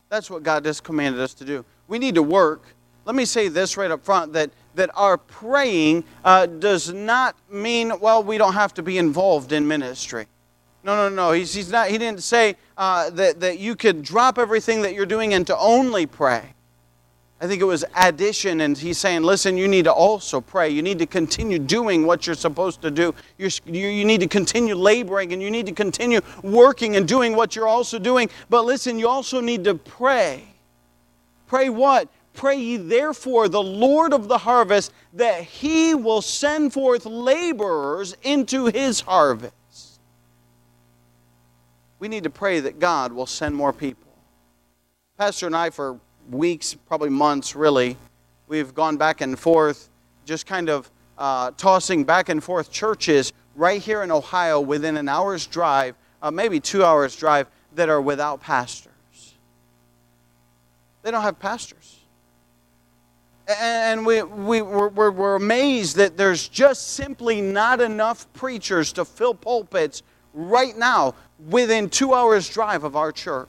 That's 0.09 0.31
what 0.31 0.43
God 0.43 0.67
has 0.67 0.81
commanded 0.81 1.21
us 1.21 1.33
to 1.35 1.45
do. 1.45 1.65
We 1.89 1.99
need 1.99 2.17
to 2.17 2.23
work. 2.23 2.63
Let 3.05 3.15
me 3.15 3.25
say 3.25 3.49
this 3.49 3.77
right 3.77 3.91
up 3.91 4.05
front 4.05 4.33
that, 4.33 4.51
that 4.75 4.91
our 4.95 5.17
praying 5.17 6.05
uh, 6.25 6.47
does 6.47 6.93
not 6.93 7.37
mean, 7.51 7.99
well, 8.01 8.23
we 8.23 8.39
don't 8.39 8.55
have 8.55 8.75
to 8.75 8.83
be 8.83 8.99
involved 8.99 9.53
in 9.53 9.67
ministry. 9.67 10.27
No, 10.85 10.97
no, 10.97 11.15
no. 11.15 11.33
He's, 11.33 11.55
he's 11.55 11.71
not, 11.71 11.89
he 11.89 11.99
didn't 11.99 12.23
say 12.23 12.57
uh, 12.77 13.11
that, 13.11 13.41
that 13.41 13.59
you 13.59 13.77
could 13.77 14.03
drop 14.03 14.39
everything 14.39 14.83
that 14.83 14.95
you're 14.95 15.07
doing 15.07 15.35
and 15.35 15.47
to 15.47 15.57
only 15.57 16.07
pray. 16.07 16.52
I 17.43 17.49
think 17.49 17.61
it 17.61 17.65
was 17.65 17.85
addition, 17.97 18.61
and 18.61 18.79
he's 18.79 18.99
saying, 18.99 19.25
listen, 19.25 19.57
you 19.57 19.67
need 19.67 19.87
to 19.87 19.93
also 19.93 20.41
pray. 20.41 20.69
You 20.69 20.81
need 20.81 21.01
to 21.01 21.07
continue 21.07 21.59
doing 21.59 22.07
what 22.07 22.25
you're 22.25 22.37
supposed 22.37 22.81
to 22.83 22.91
do. 22.93 23.17
You're, 23.37 23.51
you, 23.67 23.89
you 23.89 24.05
need 24.05 24.21
to 24.21 24.29
continue 24.29 24.77
laboring, 24.77 25.33
and 25.33 25.43
you 25.43 25.51
need 25.51 25.67
to 25.67 25.73
continue 25.73 26.21
working 26.45 26.95
and 26.95 27.07
doing 27.07 27.35
what 27.35 27.57
you're 27.57 27.67
also 27.67 27.99
doing. 27.99 28.31
But 28.49 28.65
listen, 28.65 28.97
you 28.97 29.09
also 29.09 29.41
need 29.41 29.65
to 29.65 29.75
pray. 29.75 30.45
Pray 31.49 31.69
what? 31.69 32.09
Pray 32.33 32.59
ye 32.59 32.77
therefore 32.77 33.49
the 33.49 33.63
Lord 33.63 34.13
of 34.13 34.29
the 34.29 34.39
harvest 34.39 34.93
that 35.15 35.43
he 35.43 35.97
will 35.97 36.23
send 36.23 36.73
forth 36.73 37.07
laborers 37.07 38.17
into 38.23 38.67
his 38.67 39.01
harvest. 39.01 39.99
We 41.99 42.07
need 42.07 42.23
to 42.23 42.31
pray 42.31 42.61
that 42.61 42.79
God 42.79 43.13
will 43.13 43.27
send 43.27 43.57
more 43.57 43.73
people. 43.73 44.13
Pastor 45.19 45.47
and 45.47 45.57
I, 45.57 45.71
for 45.71 45.99
weeks, 46.31 46.75
probably 46.75 47.11
months 47.11 47.55
really, 47.55 47.97
we've 48.49 48.75
gone 48.75 48.97
back 48.97 49.21
and 49.21 49.39
forth, 49.39 49.89
just 50.25 50.47
kind 50.47 50.69
of 50.69 50.91
uh, 51.19 51.51
tossing 51.57 52.05
back 52.05 52.29
and 52.29 52.43
forth 52.43 52.71
churches 52.71 53.33
right 53.55 53.81
here 53.81 54.03
in 54.03 54.11
Ohio 54.11 54.61
within 54.61 54.97
an 54.97 55.09
hour's 55.09 55.47
drive, 55.47 55.95
uh, 56.23 56.31
maybe 56.31 56.61
two 56.61 56.85
hours' 56.85 57.17
drive, 57.17 57.47
that 57.75 57.89
are 57.89 58.01
without 58.01 58.41
pastors. 58.41 58.93
They 61.03 61.11
don't 61.11 61.23
have 61.23 61.39
pastors. 61.39 61.99
And 63.49 64.07
we, 64.07 64.23
we, 64.23 64.63
we're, 64.63 65.11
we're 65.11 65.35
amazed 65.35 65.97
that 65.97 66.17
there's 66.17 66.49
just 66.49 66.95
simply 66.95 67.41
not 67.41 67.81
enough 67.81 68.33
preachers 68.33 68.93
to 68.95 69.05
fill 69.05 69.35
pulpits 69.35 70.03
right 70.33 70.77
now 70.77 71.15
within 71.49 71.89
two 71.91 72.15
hours' 72.15 72.49
drive 72.49 72.85
of 72.85 72.95
our 72.97 73.11
church. 73.11 73.49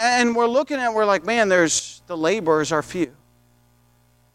And 0.00 0.36
we're 0.36 0.46
looking 0.46 0.78
at, 0.78 0.92
we're 0.94 1.04
like, 1.04 1.24
man, 1.24 1.48
there's 1.48 2.02
the 2.06 2.16
laborers 2.16 2.72
are 2.72 2.82
few. 2.82 3.12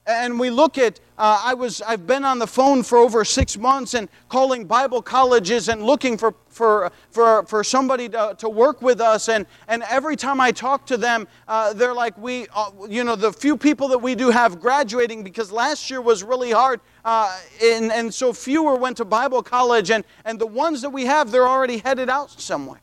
And 0.05 0.37
we 0.37 0.49
look 0.49 0.77
at, 0.77 0.99
uh, 1.17 1.41
I 1.45 1.53
was, 1.53 1.81
I've 1.81 2.05
been 2.05 2.25
on 2.25 2.37
the 2.37 2.47
phone 2.47 2.83
for 2.83 2.97
over 2.97 3.23
six 3.23 3.57
months 3.57 3.93
and 3.93 4.09
calling 4.27 4.65
Bible 4.65 5.01
colleges 5.01 5.69
and 5.69 5.81
looking 5.81 6.17
for, 6.17 6.35
for, 6.49 6.91
for, 7.11 7.45
for 7.45 7.63
somebody 7.63 8.09
to, 8.09 8.35
to 8.39 8.49
work 8.49 8.81
with 8.81 8.99
us. 8.99 9.29
And, 9.29 9.45
and 9.69 9.81
every 9.89 10.17
time 10.17 10.41
I 10.41 10.51
talk 10.51 10.85
to 10.87 10.97
them, 10.97 11.25
uh, 11.47 11.71
they're 11.71 11.93
like, 11.93 12.17
we, 12.17 12.47
uh, 12.53 12.71
you 12.89 13.05
know, 13.05 13.15
the 13.15 13.31
few 13.31 13.55
people 13.55 13.87
that 13.89 13.99
we 13.99 14.13
do 14.13 14.29
have 14.29 14.59
graduating 14.59 15.23
because 15.23 15.53
last 15.53 15.89
year 15.89 16.01
was 16.01 16.21
really 16.21 16.51
hard. 16.51 16.81
Uh, 17.05 17.39
and, 17.63 17.89
and 17.89 18.13
so 18.13 18.33
fewer 18.33 18.75
went 18.75 18.97
to 18.97 19.05
Bible 19.05 19.41
college. 19.41 19.89
And, 19.89 20.03
and 20.25 20.37
the 20.37 20.47
ones 20.47 20.81
that 20.81 20.89
we 20.89 21.05
have, 21.05 21.31
they're 21.31 21.47
already 21.47 21.77
headed 21.77 22.09
out 22.09 22.29
somewhere. 22.29 22.81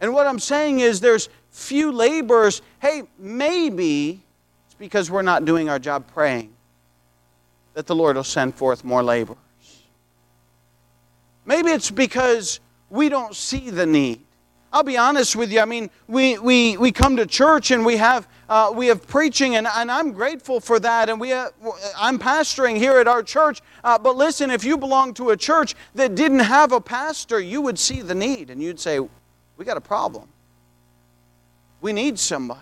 And 0.00 0.12
what 0.12 0.26
I'm 0.26 0.38
saying 0.38 0.80
is 0.80 1.00
there's 1.00 1.28
few 1.50 1.90
laborers. 1.90 2.62
Hey, 2.80 3.04
maybe 3.18 4.20
it's 4.66 4.74
because 4.74 5.10
we're 5.10 5.22
not 5.22 5.44
doing 5.44 5.68
our 5.68 5.78
job 5.78 6.06
praying 6.12 6.52
that 7.74 7.86
the 7.86 7.94
Lord 7.94 8.16
will 8.16 8.24
send 8.24 8.54
forth 8.54 8.84
more 8.84 9.02
laborers. 9.02 9.38
Maybe 11.44 11.70
it's 11.70 11.90
because 11.90 12.60
we 12.90 13.08
don't 13.08 13.34
see 13.34 13.70
the 13.70 13.86
need. 13.86 14.20
I'll 14.72 14.82
be 14.82 14.98
honest 14.98 15.36
with 15.36 15.52
you. 15.52 15.60
I 15.60 15.64
mean, 15.64 15.90
we, 16.08 16.38
we, 16.38 16.76
we 16.76 16.92
come 16.92 17.16
to 17.16 17.24
church 17.24 17.70
and 17.70 17.86
we 17.86 17.96
have, 17.96 18.28
uh, 18.48 18.72
we 18.74 18.88
have 18.88 19.06
preaching, 19.06 19.56
and, 19.56 19.66
and 19.66 19.90
I'm 19.90 20.12
grateful 20.12 20.60
for 20.60 20.78
that. 20.80 21.08
And 21.08 21.18
we, 21.20 21.32
uh, 21.32 21.48
I'm 21.96 22.18
pastoring 22.18 22.76
here 22.76 22.98
at 22.98 23.08
our 23.08 23.22
church. 23.22 23.62
Uh, 23.84 23.98
but 23.98 24.16
listen, 24.16 24.50
if 24.50 24.64
you 24.64 24.76
belong 24.76 25.14
to 25.14 25.30
a 25.30 25.36
church 25.36 25.74
that 25.94 26.14
didn't 26.14 26.40
have 26.40 26.72
a 26.72 26.80
pastor, 26.80 27.40
you 27.40 27.62
would 27.62 27.78
see 27.78 28.02
the 28.02 28.14
need 28.14 28.50
and 28.50 28.62
you'd 28.62 28.80
say, 28.80 29.00
we 29.56 29.64
got 29.64 29.76
a 29.76 29.80
problem. 29.80 30.28
We 31.80 31.92
need 31.92 32.18
somebody. 32.18 32.60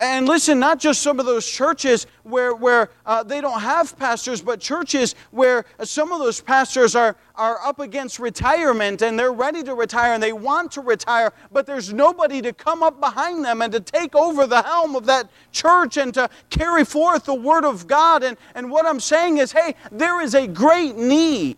And 0.00 0.28
listen, 0.28 0.60
not 0.60 0.78
just 0.78 1.02
some 1.02 1.18
of 1.18 1.26
those 1.26 1.44
churches 1.44 2.06
where, 2.22 2.54
where 2.54 2.90
uh, 3.04 3.24
they 3.24 3.40
don't 3.40 3.60
have 3.60 3.98
pastors, 3.98 4.40
but 4.40 4.60
churches 4.60 5.16
where 5.32 5.64
some 5.82 6.12
of 6.12 6.20
those 6.20 6.40
pastors 6.40 6.94
are, 6.94 7.16
are 7.34 7.58
up 7.66 7.80
against 7.80 8.20
retirement 8.20 9.02
and 9.02 9.18
they're 9.18 9.32
ready 9.32 9.64
to 9.64 9.74
retire 9.74 10.14
and 10.14 10.22
they 10.22 10.32
want 10.32 10.70
to 10.72 10.82
retire, 10.82 11.32
but 11.50 11.66
there's 11.66 11.92
nobody 11.92 12.40
to 12.42 12.52
come 12.52 12.84
up 12.84 13.00
behind 13.00 13.44
them 13.44 13.60
and 13.60 13.72
to 13.72 13.80
take 13.80 14.14
over 14.14 14.46
the 14.46 14.62
helm 14.62 14.94
of 14.94 15.04
that 15.06 15.28
church 15.50 15.96
and 15.96 16.14
to 16.14 16.30
carry 16.48 16.84
forth 16.84 17.24
the 17.24 17.34
Word 17.34 17.64
of 17.64 17.88
God. 17.88 18.22
And, 18.22 18.36
and 18.54 18.70
what 18.70 18.86
I'm 18.86 19.00
saying 19.00 19.38
is, 19.38 19.50
hey, 19.50 19.74
there 19.90 20.20
is 20.20 20.36
a 20.36 20.46
great 20.46 20.94
need 20.94 21.56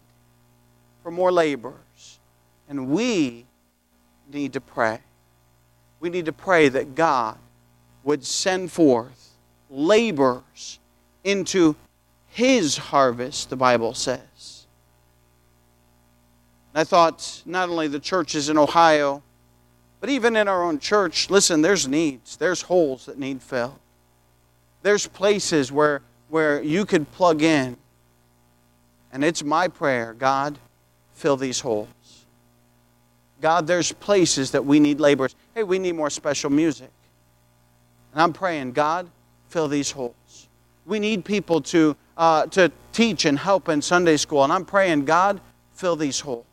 for 1.02 1.10
more 1.10 1.30
laborers. 1.30 2.20
And 2.70 2.88
we 2.88 3.44
need 4.32 4.52
to 4.54 4.60
pray. 4.60 5.00
We 6.00 6.10
need 6.10 6.26
to 6.26 6.32
pray 6.32 6.68
that 6.68 6.94
God 6.94 7.36
would 8.04 8.24
send 8.24 8.72
forth 8.72 9.30
laborers 9.68 10.78
into 11.24 11.76
his 12.28 12.76
harvest, 12.76 13.50
the 13.50 13.56
Bible 13.56 13.94
says. 13.94 14.66
And 16.72 16.80
I 16.80 16.84
thought 16.84 17.42
not 17.44 17.68
only 17.68 17.88
the 17.88 18.00
churches 18.00 18.48
in 18.48 18.56
Ohio, 18.56 19.22
but 20.00 20.08
even 20.08 20.36
in 20.36 20.48
our 20.48 20.62
own 20.62 20.78
church, 20.78 21.28
listen, 21.28 21.62
there's 21.62 21.86
needs, 21.86 22.36
there's 22.36 22.62
holes 22.62 23.06
that 23.06 23.18
need 23.18 23.42
filled. 23.42 23.78
There's 24.82 25.06
places 25.06 25.70
where, 25.70 26.00
where 26.28 26.62
you 26.62 26.86
could 26.86 27.10
plug 27.12 27.42
in. 27.42 27.76
And 29.12 29.24
it's 29.24 29.42
my 29.42 29.68
prayer 29.68 30.14
God, 30.14 30.58
fill 31.14 31.36
these 31.36 31.60
holes. 31.60 31.88
God, 33.40 33.66
there's 33.66 33.92
places 33.92 34.50
that 34.50 34.64
we 34.64 34.80
need 34.80 35.00
laborers. 35.00 35.34
Hey, 35.54 35.62
we 35.62 35.78
need 35.78 35.92
more 35.92 36.10
special 36.10 36.50
music. 36.50 36.90
And 38.12 38.22
I'm 38.22 38.32
praying, 38.32 38.72
God, 38.72 39.08
fill 39.48 39.68
these 39.68 39.90
holes. 39.90 40.48
We 40.86 40.98
need 40.98 41.24
people 41.24 41.60
to, 41.62 41.96
uh, 42.16 42.46
to 42.46 42.70
teach 42.92 43.24
and 43.24 43.38
help 43.38 43.68
in 43.68 43.80
Sunday 43.80 44.16
school. 44.16 44.44
And 44.44 44.52
I'm 44.52 44.64
praying, 44.64 45.04
God, 45.04 45.40
fill 45.72 45.96
these 45.96 46.20
holes. 46.20 46.44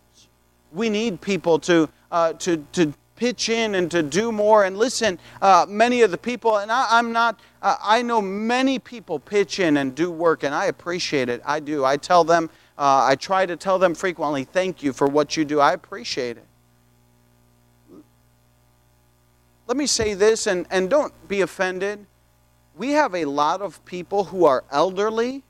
We 0.71 0.89
need 0.89 1.21
people 1.21 1.59
to, 1.59 1.89
uh, 2.11 2.33
to, 2.33 2.65
to 2.73 2.93
pitch 3.15 3.49
in 3.49 3.75
and 3.75 3.89
to 3.91 4.03
do 4.03 4.31
more. 4.31 4.63
And 4.63 4.77
listen, 4.77 5.19
uh, 5.41 5.65
many 5.67 6.01
of 6.03 6.11
the 6.11 6.17
people, 6.17 6.57
and 6.57 6.71
I, 6.71 6.99
am 6.99 7.11
not, 7.11 7.39
uh, 7.61 7.75
I 7.81 8.01
know 8.01 8.21
many 8.21 8.79
people 8.79 9.19
pitch 9.19 9.59
in 9.59 9.77
and 9.77 9.93
do 9.95 10.11
work, 10.11 10.43
and 10.43 10.53
I 10.53 10.65
appreciate 10.65 11.27
it. 11.27 11.41
I 11.45 11.59
do. 11.59 11.83
I 11.83 11.97
tell 11.97 12.23
them, 12.23 12.49
uh, 12.77 13.05
I 13.05 13.15
try 13.15 13.45
to 13.45 13.55
tell 13.57 13.79
them 13.79 13.95
frequently, 13.95 14.43
thank 14.43 14.83
you 14.83 14.93
for 14.93 15.07
what 15.07 15.35
you 15.35 15.43
do. 15.43 15.59
I 15.59 15.73
appreciate 15.73 16.38
it. 16.38 16.46
Let 19.68 19.78
me 19.78 19.86
say 19.86 20.13
this, 20.13 20.47
and, 20.47 20.65
and 20.72 20.89
don't 20.89 21.13
be 21.28 21.41
offended. 21.41 22.05
We 22.76 22.91
have 22.91 23.13
a 23.13 23.26
lot 23.26 23.61
of 23.61 23.84
people 23.86 24.26
who 24.26 24.45
are 24.45 24.63
elderly 24.72 25.43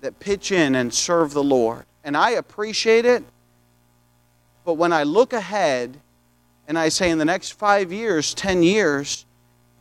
that 0.00 0.18
pitch 0.18 0.52
in 0.52 0.74
and 0.74 0.92
serve 0.92 1.32
the 1.32 1.44
Lord. 1.44 1.84
And 2.04 2.16
I 2.16 2.30
appreciate 2.30 3.04
it. 3.04 3.24
But 4.64 4.74
when 4.74 4.92
I 4.92 5.04
look 5.04 5.32
ahead 5.32 6.00
and 6.66 6.78
I 6.78 6.88
say 6.88 7.10
in 7.10 7.18
the 7.18 7.24
next 7.24 7.52
five 7.52 7.92
years, 7.92 8.34
10 8.34 8.62
years, 8.62 9.26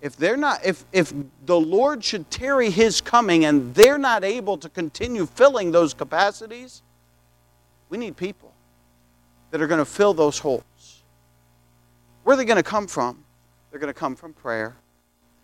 if 0.05 0.15
they're 0.17 0.37
not 0.37 0.63
if 0.63 0.85
if 0.91 1.11
the 1.47 1.59
lord 1.59 2.03
should 2.03 2.29
tarry 2.29 2.69
his 2.69 3.01
coming 3.01 3.45
and 3.45 3.73
they're 3.73 3.97
not 3.97 4.23
able 4.23 4.55
to 4.55 4.69
continue 4.69 5.25
filling 5.25 5.71
those 5.71 5.95
capacities 5.95 6.83
we 7.89 7.97
need 7.97 8.15
people 8.15 8.53
that 9.49 9.61
are 9.61 9.67
going 9.67 9.79
to 9.79 9.85
fill 9.85 10.13
those 10.13 10.37
holes 10.37 10.63
where 12.25 12.33
are 12.33 12.37
they 12.37 12.43
going 12.43 12.57
to 12.57 12.63
come 12.63 12.87
from? 12.87 13.23
They're 13.71 13.79
going 13.79 13.93
to 13.93 13.97
come 13.97 14.17
from 14.17 14.33
prayer. 14.33 14.75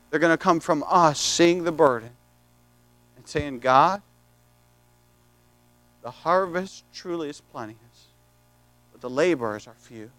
They're 0.10 0.20
going 0.20 0.34
to 0.34 0.44
come 0.44 0.60
from 0.60 0.84
us 0.86 1.22
seeing 1.22 1.64
the 1.64 1.72
burden 1.72 2.10
and 3.16 3.26
saying 3.26 3.60
god 3.60 4.02
the 6.04 6.12
harvest 6.12 6.84
truly 6.92 7.30
is 7.30 7.40
plenteous 7.40 8.08
but 8.92 9.02
the 9.02 9.10
laborers 9.10 9.68
are 9.68 9.76
few. 9.80 10.12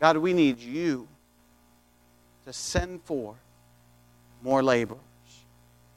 God, 0.00 0.16
we 0.18 0.32
need 0.32 0.58
you 0.58 1.08
to 2.44 2.52
send 2.52 3.02
forth 3.02 3.38
more 4.42 4.62
laborers 4.62 5.00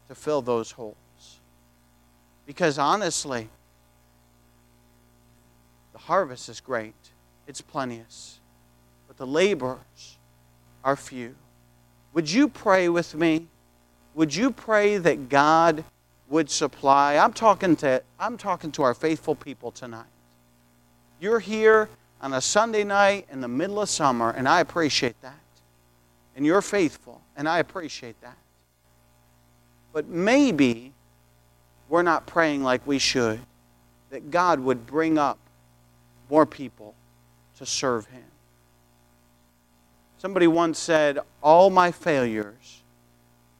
to 0.07 0.15
fill 0.15 0.41
those 0.41 0.71
holes. 0.71 0.95
Because 2.45 2.79
honestly, 2.79 3.49
the 5.93 5.99
harvest 5.99 6.49
is 6.49 6.59
great, 6.59 6.95
it's 7.47 7.61
plenteous, 7.61 8.38
the 9.19 9.27
laborers 9.27 10.17
are 10.83 10.95
few. 10.95 11.35
Would 12.13 12.31
you 12.31 12.47
pray 12.47 12.89
with 12.89 13.13
me? 13.13 13.47
Would 14.15 14.33
you 14.33 14.49
pray 14.49 14.97
that 14.97 15.29
God 15.29 15.83
would 16.29 16.49
supply? 16.49 17.17
I'm 17.17 17.33
talking 17.33 17.75
to, 17.77 18.01
I'm 18.19 18.37
talking 18.37 18.71
to 18.71 18.81
our 18.81 18.93
faithful 18.93 19.35
people 19.35 19.71
tonight. 19.71 20.07
You're 21.19 21.39
here 21.39 21.89
on 22.21 22.33
a 22.33 22.41
Sunday 22.41 22.85
night 22.85 23.27
in 23.29 23.41
the 23.41 23.47
middle 23.47 23.81
of 23.81 23.89
summer, 23.89 24.31
and 24.31 24.47
I 24.47 24.61
appreciate 24.61 25.21
that. 25.21 25.37
And 26.35 26.45
you're 26.45 26.61
faithful, 26.61 27.21
and 27.35 27.47
I 27.47 27.59
appreciate 27.59 28.19
that. 28.21 28.37
But 29.91 30.07
maybe 30.07 30.93
we're 31.89 32.03
not 32.03 32.25
praying 32.25 32.63
like 32.63 32.87
we 32.87 32.99
should, 32.99 33.39
that 34.11 34.31
God 34.31 34.61
would 34.61 34.87
bring 34.87 35.17
up 35.17 35.37
more 36.29 36.45
people 36.45 36.95
to 37.57 37.65
serve 37.65 38.05
Him. 38.05 38.23
Somebody 40.19 40.47
once 40.47 40.77
said, 40.77 41.19
All 41.41 41.69
my 41.69 41.91
failures 41.91 42.81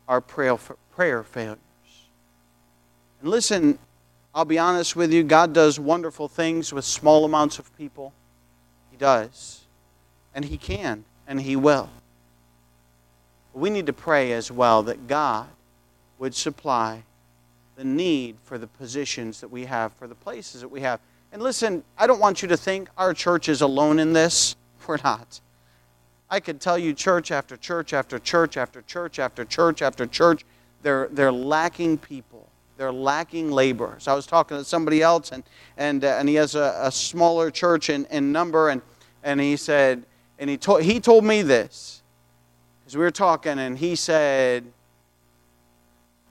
are 0.10 0.20
prayer 0.20 0.58
failures. 1.24 1.58
And 3.22 3.30
listen, 3.30 3.80
I'll 4.36 4.44
be 4.44 4.60
honest 4.60 4.94
with 4.94 5.14
you, 5.14 5.24
God 5.24 5.54
does 5.54 5.80
wonderful 5.80 6.28
things 6.28 6.74
with 6.74 6.84
small 6.84 7.24
amounts 7.24 7.60
of 7.60 7.76
people 7.78 8.12
He 8.92 8.98
does. 8.98 9.62
And 10.36 10.44
He 10.44 10.58
can, 10.58 11.06
and 11.28 11.40
He 11.40 11.56
will. 11.56 11.90
But 13.54 13.60
We 13.60 13.70
need 13.70 13.86
to 13.86 13.94
pray 13.94 14.34
as 14.34 14.52
well 14.52 14.84
that 14.84 15.08
God 15.08 15.48
would 16.18 16.36
supply 16.36 17.04
the 17.78 17.86
need 17.86 18.36
for 18.44 18.58
the 18.58 18.68
positions 18.68 19.40
that 19.40 19.50
we 19.50 19.64
have, 19.64 19.94
for 19.94 20.08
the 20.08 20.16
places 20.16 20.60
that 20.60 20.68
we 20.68 20.82
have. 20.82 21.00
And 21.32 21.42
listen, 21.42 21.86
I 21.98 22.06
don't 22.06 22.20
want 22.20 22.42
you 22.42 22.50
to 22.50 22.58
think 22.58 22.90
our 22.98 23.14
church 23.14 23.48
is 23.48 23.62
alone 23.62 23.98
in 23.98 24.12
this. 24.12 24.58
We're 24.88 24.98
not. 25.02 25.40
I 26.30 26.40
could 26.40 26.62
tell 26.62 26.78
you 26.78 26.94
church 26.94 27.32
after 27.32 27.58
church 27.58 27.94
after 27.94 28.20
church 28.20 28.58
after 28.58 28.82
church 28.84 29.20
after 29.20 29.46
church 29.46 29.82
after 29.82 30.06
church, 30.06 30.46
they're, 30.82 31.08
they're 31.12 31.32
lacking 31.32 31.98
people. 31.98 32.48
They're 32.78 32.94
lacking 32.94 33.52
laborers. 33.52 34.08
I 34.08 34.14
was 34.14 34.26
talking 34.26 34.58
to 34.58 34.64
somebody 34.64 35.02
else, 35.02 35.34
and, 35.34 35.44
and, 35.76 36.06
uh, 36.06 36.16
and 36.18 36.30
he 36.30 36.36
has 36.36 36.56
a, 36.56 36.80
a 36.82 36.92
smaller 36.92 37.52
church 37.52 37.90
in, 37.90 38.06
in 38.06 38.32
number, 38.32 38.70
and, 38.70 38.82
and 39.22 39.42
he 39.42 39.58
said, 39.58 40.06
and 40.38 40.50
he 40.50 40.56
told, 40.56 40.84
he 40.84 41.02
told 41.02 41.26
me 41.26 41.42
this, 41.42 42.02
because 42.80 42.96
we 42.96 43.04
were 43.04 43.12
talking, 43.12 43.60
and 43.60 43.78
he 43.78 43.98
said, 43.98 44.64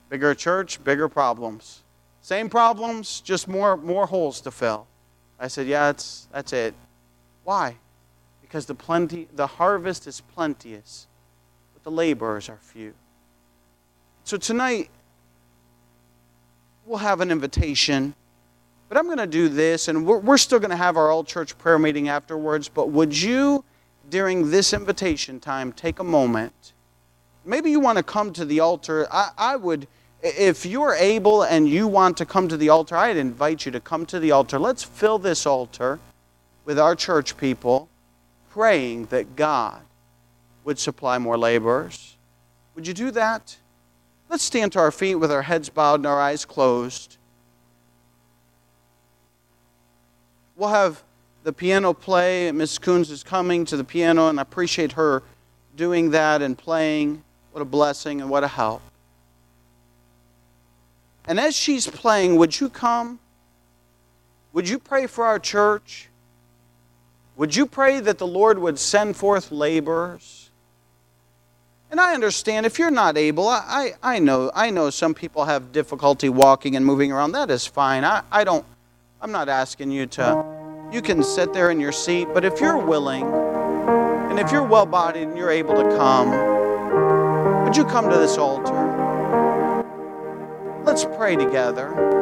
bigger 0.09 0.35
church, 0.35 0.83
bigger 0.83 1.07
problems. 1.07 1.83
Same 2.23 2.49
problems, 2.49 3.21
just 3.21 3.47
more, 3.47 3.77
more 3.77 4.07
holes 4.07 4.41
to 4.41 4.51
fill. 4.51 4.87
I 5.39 5.49
said, 5.49 5.67
yeah, 5.67 5.87
that's, 5.87 6.29
that's 6.33 6.55
it. 6.55 6.75
Why? 7.45 7.77
Because 8.49 8.65
the, 8.65 8.75
plenty, 8.75 9.29
the 9.37 9.47
harvest 9.47 10.07
is 10.07 10.23
plenteous, 10.35 11.07
but 11.75 11.85
the 11.85 11.91
laborers 11.91 12.49
are 12.49 12.59
few. 12.63 12.95
So 14.25 14.39
tonight, 14.39 14.89
we'll 16.87 16.99
have 16.99 17.21
an 17.21 17.31
invitation. 17.31 18.15
But 18.89 18.97
I'm 18.97 19.05
going 19.05 19.19
to 19.19 19.27
do 19.27 19.51
this, 19.51 19.89
and 19.89 20.07
we're, 20.07 20.19
we're 20.19 20.39
still 20.39 20.59
going 20.59 20.71
to 20.71 20.77
have 20.77 20.97
our 20.97 21.11
all 21.11 21.25
church 21.25 21.59
prayer 21.59 21.79
meeting 21.79 22.09
afterwards. 22.09 22.71
But 22.71 22.89
would 22.89 23.17
you, 23.17 23.65
during 24.09 24.51
this 24.51 24.73
invitation 24.73 25.41
time, 25.41 25.73
take 25.73 25.99
a 25.99 26.05
moment? 26.05 26.73
Maybe 27.45 27.71
you 27.71 27.81
want 27.81 27.99
to 27.99 28.03
come 28.03 28.33
to 28.33 28.47
the 28.47 28.61
altar. 28.61 29.07
I, 29.13 29.31
I 29.37 29.57
would, 29.57 29.87
if 30.23 30.65
you're 30.65 30.95
able 30.95 31.43
and 31.43 31.69
you 31.69 31.87
want 31.87 32.17
to 32.17 32.25
come 32.25 32.49
to 32.49 32.57
the 32.57 32.71
altar, 32.71 32.97
I'd 32.97 33.19
invite 33.19 33.67
you 33.67 33.73
to 33.73 33.81
come 33.81 34.07
to 34.07 34.19
the 34.19 34.31
altar. 34.31 34.59
Let's 34.59 34.83
fill 34.83 35.19
this 35.19 35.45
altar 35.45 35.99
with 36.65 36.79
our 36.79 36.95
church 36.95 37.37
people, 37.37 37.89
praying 38.51 39.07
that 39.07 39.37
God 39.37 39.81
would 40.65 40.79
supply 40.79 41.19
more 41.19 41.39
laborers. 41.39 42.17
Would 42.75 42.87
you 42.87 42.95
do 42.95 43.11
that? 43.13 43.57
Let's 44.29 44.45
stand 44.45 44.73
to 44.73 44.79
our 44.79 44.91
feet 44.91 45.15
with 45.17 45.33
our 45.33 45.43
heads 45.43 45.69
bowed 45.69 46.01
and 46.01 46.07
our 46.07 46.21
eyes 46.21 46.45
closed. 46.45 47.17
We'll 50.57 50.69
have 50.69 51.03
the 51.45 51.53
piano 51.53 51.95
play. 51.95 52.53
Miss 52.53 52.79
Coons 52.79 53.11
is 53.11 53.23
coming 53.23 53.65
to 53.67 53.77
the 53.77 53.85
piano, 53.85 54.29
and 54.29 54.39
I 54.39 54.43
appreciate 54.43 54.93
her 54.93 55.23
doing 55.77 56.11
that 56.11 56.43
and 56.43 56.59
playing. 56.59 57.23
What 57.53 57.63
a 57.63 57.65
blessing 57.65 58.21
and 58.21 58.29
what 58.29 58.45
a 58.45 58.49
help. 58.49 58.83
And 61.27 61.39
as 61.39 61.57
she's 61.57 61.87
playing, 61.87 62.37
would 62.37 62.59
you 62.59 62.69
come? 62.69 63.19
Would 64.53 64.69
you 64.69 64.79
pray 64.79 65.07
for 65.07 65.25
our 65.25 65.39
church? 65.39 66.09
Would 67.39 67.55
you 67.55 67.67
pray 67.67 68.01
that 68.01 68.19
the 68.19 68.27
Lord 68.27 68.59
would 68.59 68.81
send 68.81 69.17
forth 69.17 69.53
laborers? 69.53 70.51
And 71.89 72.01
I 72.01 72.13
understand 72.13 72.67
if 72.67 72.81
you're 72.81 72.91
not 72.91 73.17
able, 73.17 73.47
I, 73.47 73.93
I, 74.03 74.17
I, 74.17 74.19
know 74.19 74.51
I 74.55 74.71
know 74.71 74.91
some 74.91 75.15
people 75.15 75.45
have 75.45 75.71
difficulty 75.71 76.29
walking 76.29 76.75
and 76.75 76.85
moving 76.85 77.13
around. 77.13 77.33
That 77.33 77.49
is 77.51 77.65
fine. 77.65 78.05
I, 78.05 78.23
I 78.33 78.43
don't 78.43 78.67
I'm 79.23 79.31
not 79.31 79.49
asking 79.49 79.93
you 79.93 80.07
to 80.07 80.45
you 80.93 81.01
can 81.01 81.23
sit 81.23 81.53
there 81.53 81.71
in 81.71 81.79
your 81.79 81.93
seat, 81.93 82.27
but 82.35 82.45
if 82.45 82.61
you're 82.61 82.77
willing 82.77 83.23
and 83.23 84.41
if 84.41 84.51
you're 84.51 84.67
well 84.67 84.87
bodied 84.87 85.29
and 85.29 85.39
you're 85.39 85.51
able 85.51 85.77
to 85.77 85.97
come, 85.97 87.65
would 87.65 87.77
you 87.77 87.85
come 87.85 88.11
to 88.11 88.19
this 88.19 88.37
altar? 88.37 89.85
Let's 90.85 91.05
pray 91.05 91.37
together. 91.37 92.18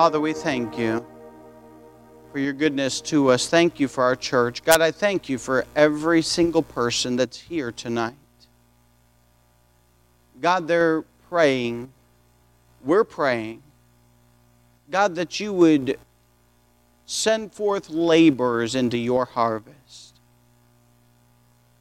Father, 0.00 0.18
we 0.18 0.32
thank 0.32 0.78
you 0.78 1.04
for 2.32 2.38
your 2.38 2.54
goodness 2.54 3.02
to 3.02 3.28
us. 3.28 3.48
Thank 3.48 3.78
you 3.78 3.86
for 3.86 4.02
our 4.02 4.16
church. 4.16 4.64
God, 4.64 4.80
I 4.80 4.92
thank 4.92 5.28
you 5.28 5.36
for 5.36 5.66
every 5.76 6.22
single 6.22 6.62
person 6.62 7.16
that's 7.16 7.38
here 7.38 7.70
tonight. 7.70 8.14
God, 10.40 10.66
they're 10.66 11.02
praying. 11.28 11.92
We're 12.82 13.04
praying. 13.04 13.62
God, 14.90 15.16
that 15.16 15.38
you 15.38 15.52
would 15.52 15.98
send 17.04 17.52
forth 17.52 17.90
laborers 17.90 18.74
into 18.74 18.96
your 18.96 19.26
harvest. 19.26 20.14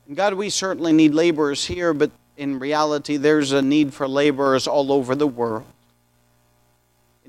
And 0.07 0.17
God, 0.17 0.33
we 0.33 0.49
certainly 0.49 0.91
need 0.91 1.13
laborers 1.13 1.67
here, 1.67 1.93
but 1.93 2.11
in 2.35 2.59
reality, 2.59 3.15
there's 3.15 3.53
a 3.53 3.61
need 3.61 3.93
for 3.93 4.09
laborers 4.09 4.67
all 4.67 4.91
over 4.91 5.15
the 5.15 5.25
world, 5.25 5.63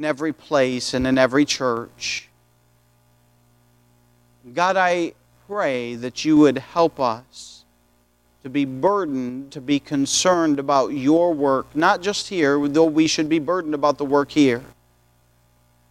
in 0.01 0.07
every 0.07 0.33
place 0.33 0.95
and 0.95 1.07
in 1.07 1.19
every 1.19 1.45
church. 1.45 2.27
God, 4.55 4.79
I 4.79 5.13
pray 5.47 5.95
that 5.95 6.25
you 6.25 6.39
would 6.39 6.57
help 6.57 6.99
us 6.99 7.67
to 8.43 8.49
be 8.49 8.65
burdened, 8.65 9.53
to 9.53 9.61
be 9.61 9.79
concerned 9.79 10.59
about 10.59 10.95
your 10.95 11.35
work, 11.35 11.67
not 11.77 12.01
just 12.01 12.29
here, 12.29 12.67
though 12.67 12.87
we 12.87 13.07
should 13.07 13.29
be 13.29 13.39
burdened 13.39 13.75
about 13.75 13.99
the 13.99 14.07
work 14.07 14.31
here. 14.31 14.63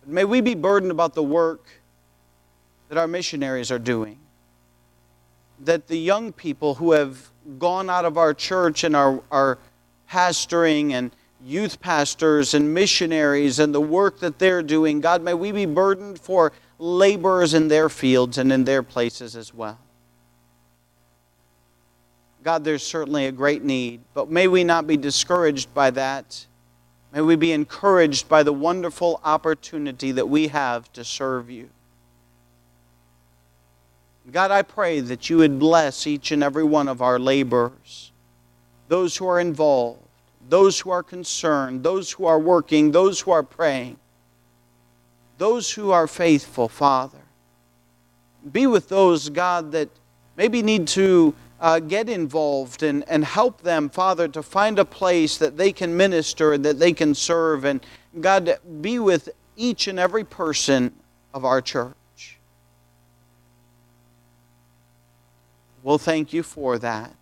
But 0.01 0.09
may 0.09 0.25
we 0.25 0.41
be 0.41 0.55
burdened 0.55 0.91
about 0.91 1.13
the 1.13 1.21
work 1.21 1.67
that 2.87 2.97
our 2.97 3.07
missionaries 3.07 3.71
are 3.71 3.77
doing. 3.77 4.17
That 5.59 5.87
the 5.87 5.99
young 5.99 6.33
people 6.33 6.73
who 6.73 6.93
have 6.93 7.29
gone 7.59 7.91
out 7.91 8.05
of 8.05 8.17
our 8.17 8.33
church 8.33 8.83
and 8.83 8.95
are, 8.95 9.21
are 9.29 9.59
pastoring 10.09 10.93
and 10.93 11.11
youth 11.43 11.79
pastors 11.79 12.53
and 12.53 12.73
missionaries 12.73 13.59
and 13.59 13.73
the 13.73 13.81
work 13.81 14.19
that 14.19 14.39
they're 14.39 14.63
doing, 14.63 14.99
God, 14.99 15.21
may 15.21 15.33
we 15.33 15.51
be 15.51 15.65
burdened 15.65 16.19
for 16.19 16.51
laborers 16.77 17.53
in 17.53 17.67
their 17.67 17.89
fields 17.89 18.37
and 18.37 18.51
in 18.51 18.65
their 18.65 18.83
places 18.83 19.35
as 19.35 19.53
well. 19.53 19.79
God, 22.43 22.63
there's 22.63 22.83
certainly 22.83 23.25
a 23.25 23.31
great 23.31 23.63
need, 23.63 24.01
but 24.13 24.29
may 24.29 24.47
we 24.47 24.63
not 24.63 24.87
be 24.87 24.97
discouraged 24.97 25.73
by 25.73 25.91
that. 25.91 26.45
May 27.13 27.21
we 27.21 27.35
be 27.35 27.51
encouraged 27.51 28.29
by 28.29 28.43
the 28.43 28.53
wonderful 28.53 29.19
opportunity 29.23 30.11
that 30.13 30.29
we 30.29 30.47
have 30.47 30.91
to 30.93 31.03
serve 31.03 31.49
you. 31.49 31.69
God, 34.31 34.51
I 34.51 34.61
pray 34.61 34.99
that 34.99 35.29
you 35.29 35.37
would 35.37 35.57
bless 35.57 36.05
each 36.05 36.31
and 36.31 36.43
every 36.43 36.63
one 36.63 36.87
of 36.87 37.01
our 37.01 37.17
laborers, 37.17 38.11
those 38.87 39.17
who 39.17 39.27
are 39.27 39.39
involved, 39.39 40.03
those 40.49 40.79
who 40.79 40.89
are 40.89 41.03
concerned, 41.03 41.83
those 41.83 42.11
who 42.11 42.25
are 42.25 42.39
working, 42.39 42.91
those 42.91 43.21
who 43.21 43.31
are 43.31 43.43
praying 43.43 43.97
those 45.39 45.71
who 45.71 45.91
are 45.91 46.05
faithful, 46.05 46.67
Father. 46.67 47.17
Be 48.51 48.67
with 48.67 48.89
those, 48.89 49.29
God, 49.29 49.71
that 49.71 49.89
maybe 50.35 50.61
need 50.61 50.87
to 50.89 51.33
uh, 51.59 51.79
get 51.79 52.09
involved 52.09 52.83
and, 52.83 53.07
and 53.09 53.25
help 53.25 53.61
them, 53.61 53.89
Father, 53.89 54.27
to 54.27 54.43
find 54.43 54.77
a 54.77 54.85
place 54.85 55.37
that 55.37 55.57
they 55.57 55.71
can 55.71 55.95
minister 55.97 56.53
and 56.53 56.63
that 56.65 56.77
they 56.77 56.93
can 56.93 57.15
serve. 57.15 57.65
And 57.65 57.85
God, 58.19 58.57
be 58.81 58.99
with 58.99 59.29
each 59.55 59.87
and 59.87 59.97
every 59.97 60.25
person 60.25 60.93
of 61.33 61.45
our 61.45 61.61
church. 61.61 61.95
We'll 65.83 65.97
thank 65.97 66.33
you 66.33 66.43
for 66.43 66.77
that. 66.79 67.15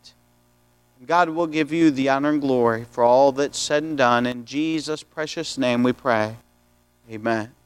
God 1.05 1.29
will 1.29 1.47
give 1.47 1.71
you 1.71 1.91
the 1.91 2.09
honor 2.09 2.29
and 2.29 2.41
glory 2.41 2.85
for 2.89 3.03
all 3.03 3.31
that's 3.31 3.57
said 3.57 3.83
and 3.83 3.97
done. 3.97 4.25
In 4.25 4.45
Jesus' 4.45 5.03
precious 5.03 5.57
name 5.57 5.83
we 5.83 5.93
pray. 5.93 6.37
Amen. 7.11 7.56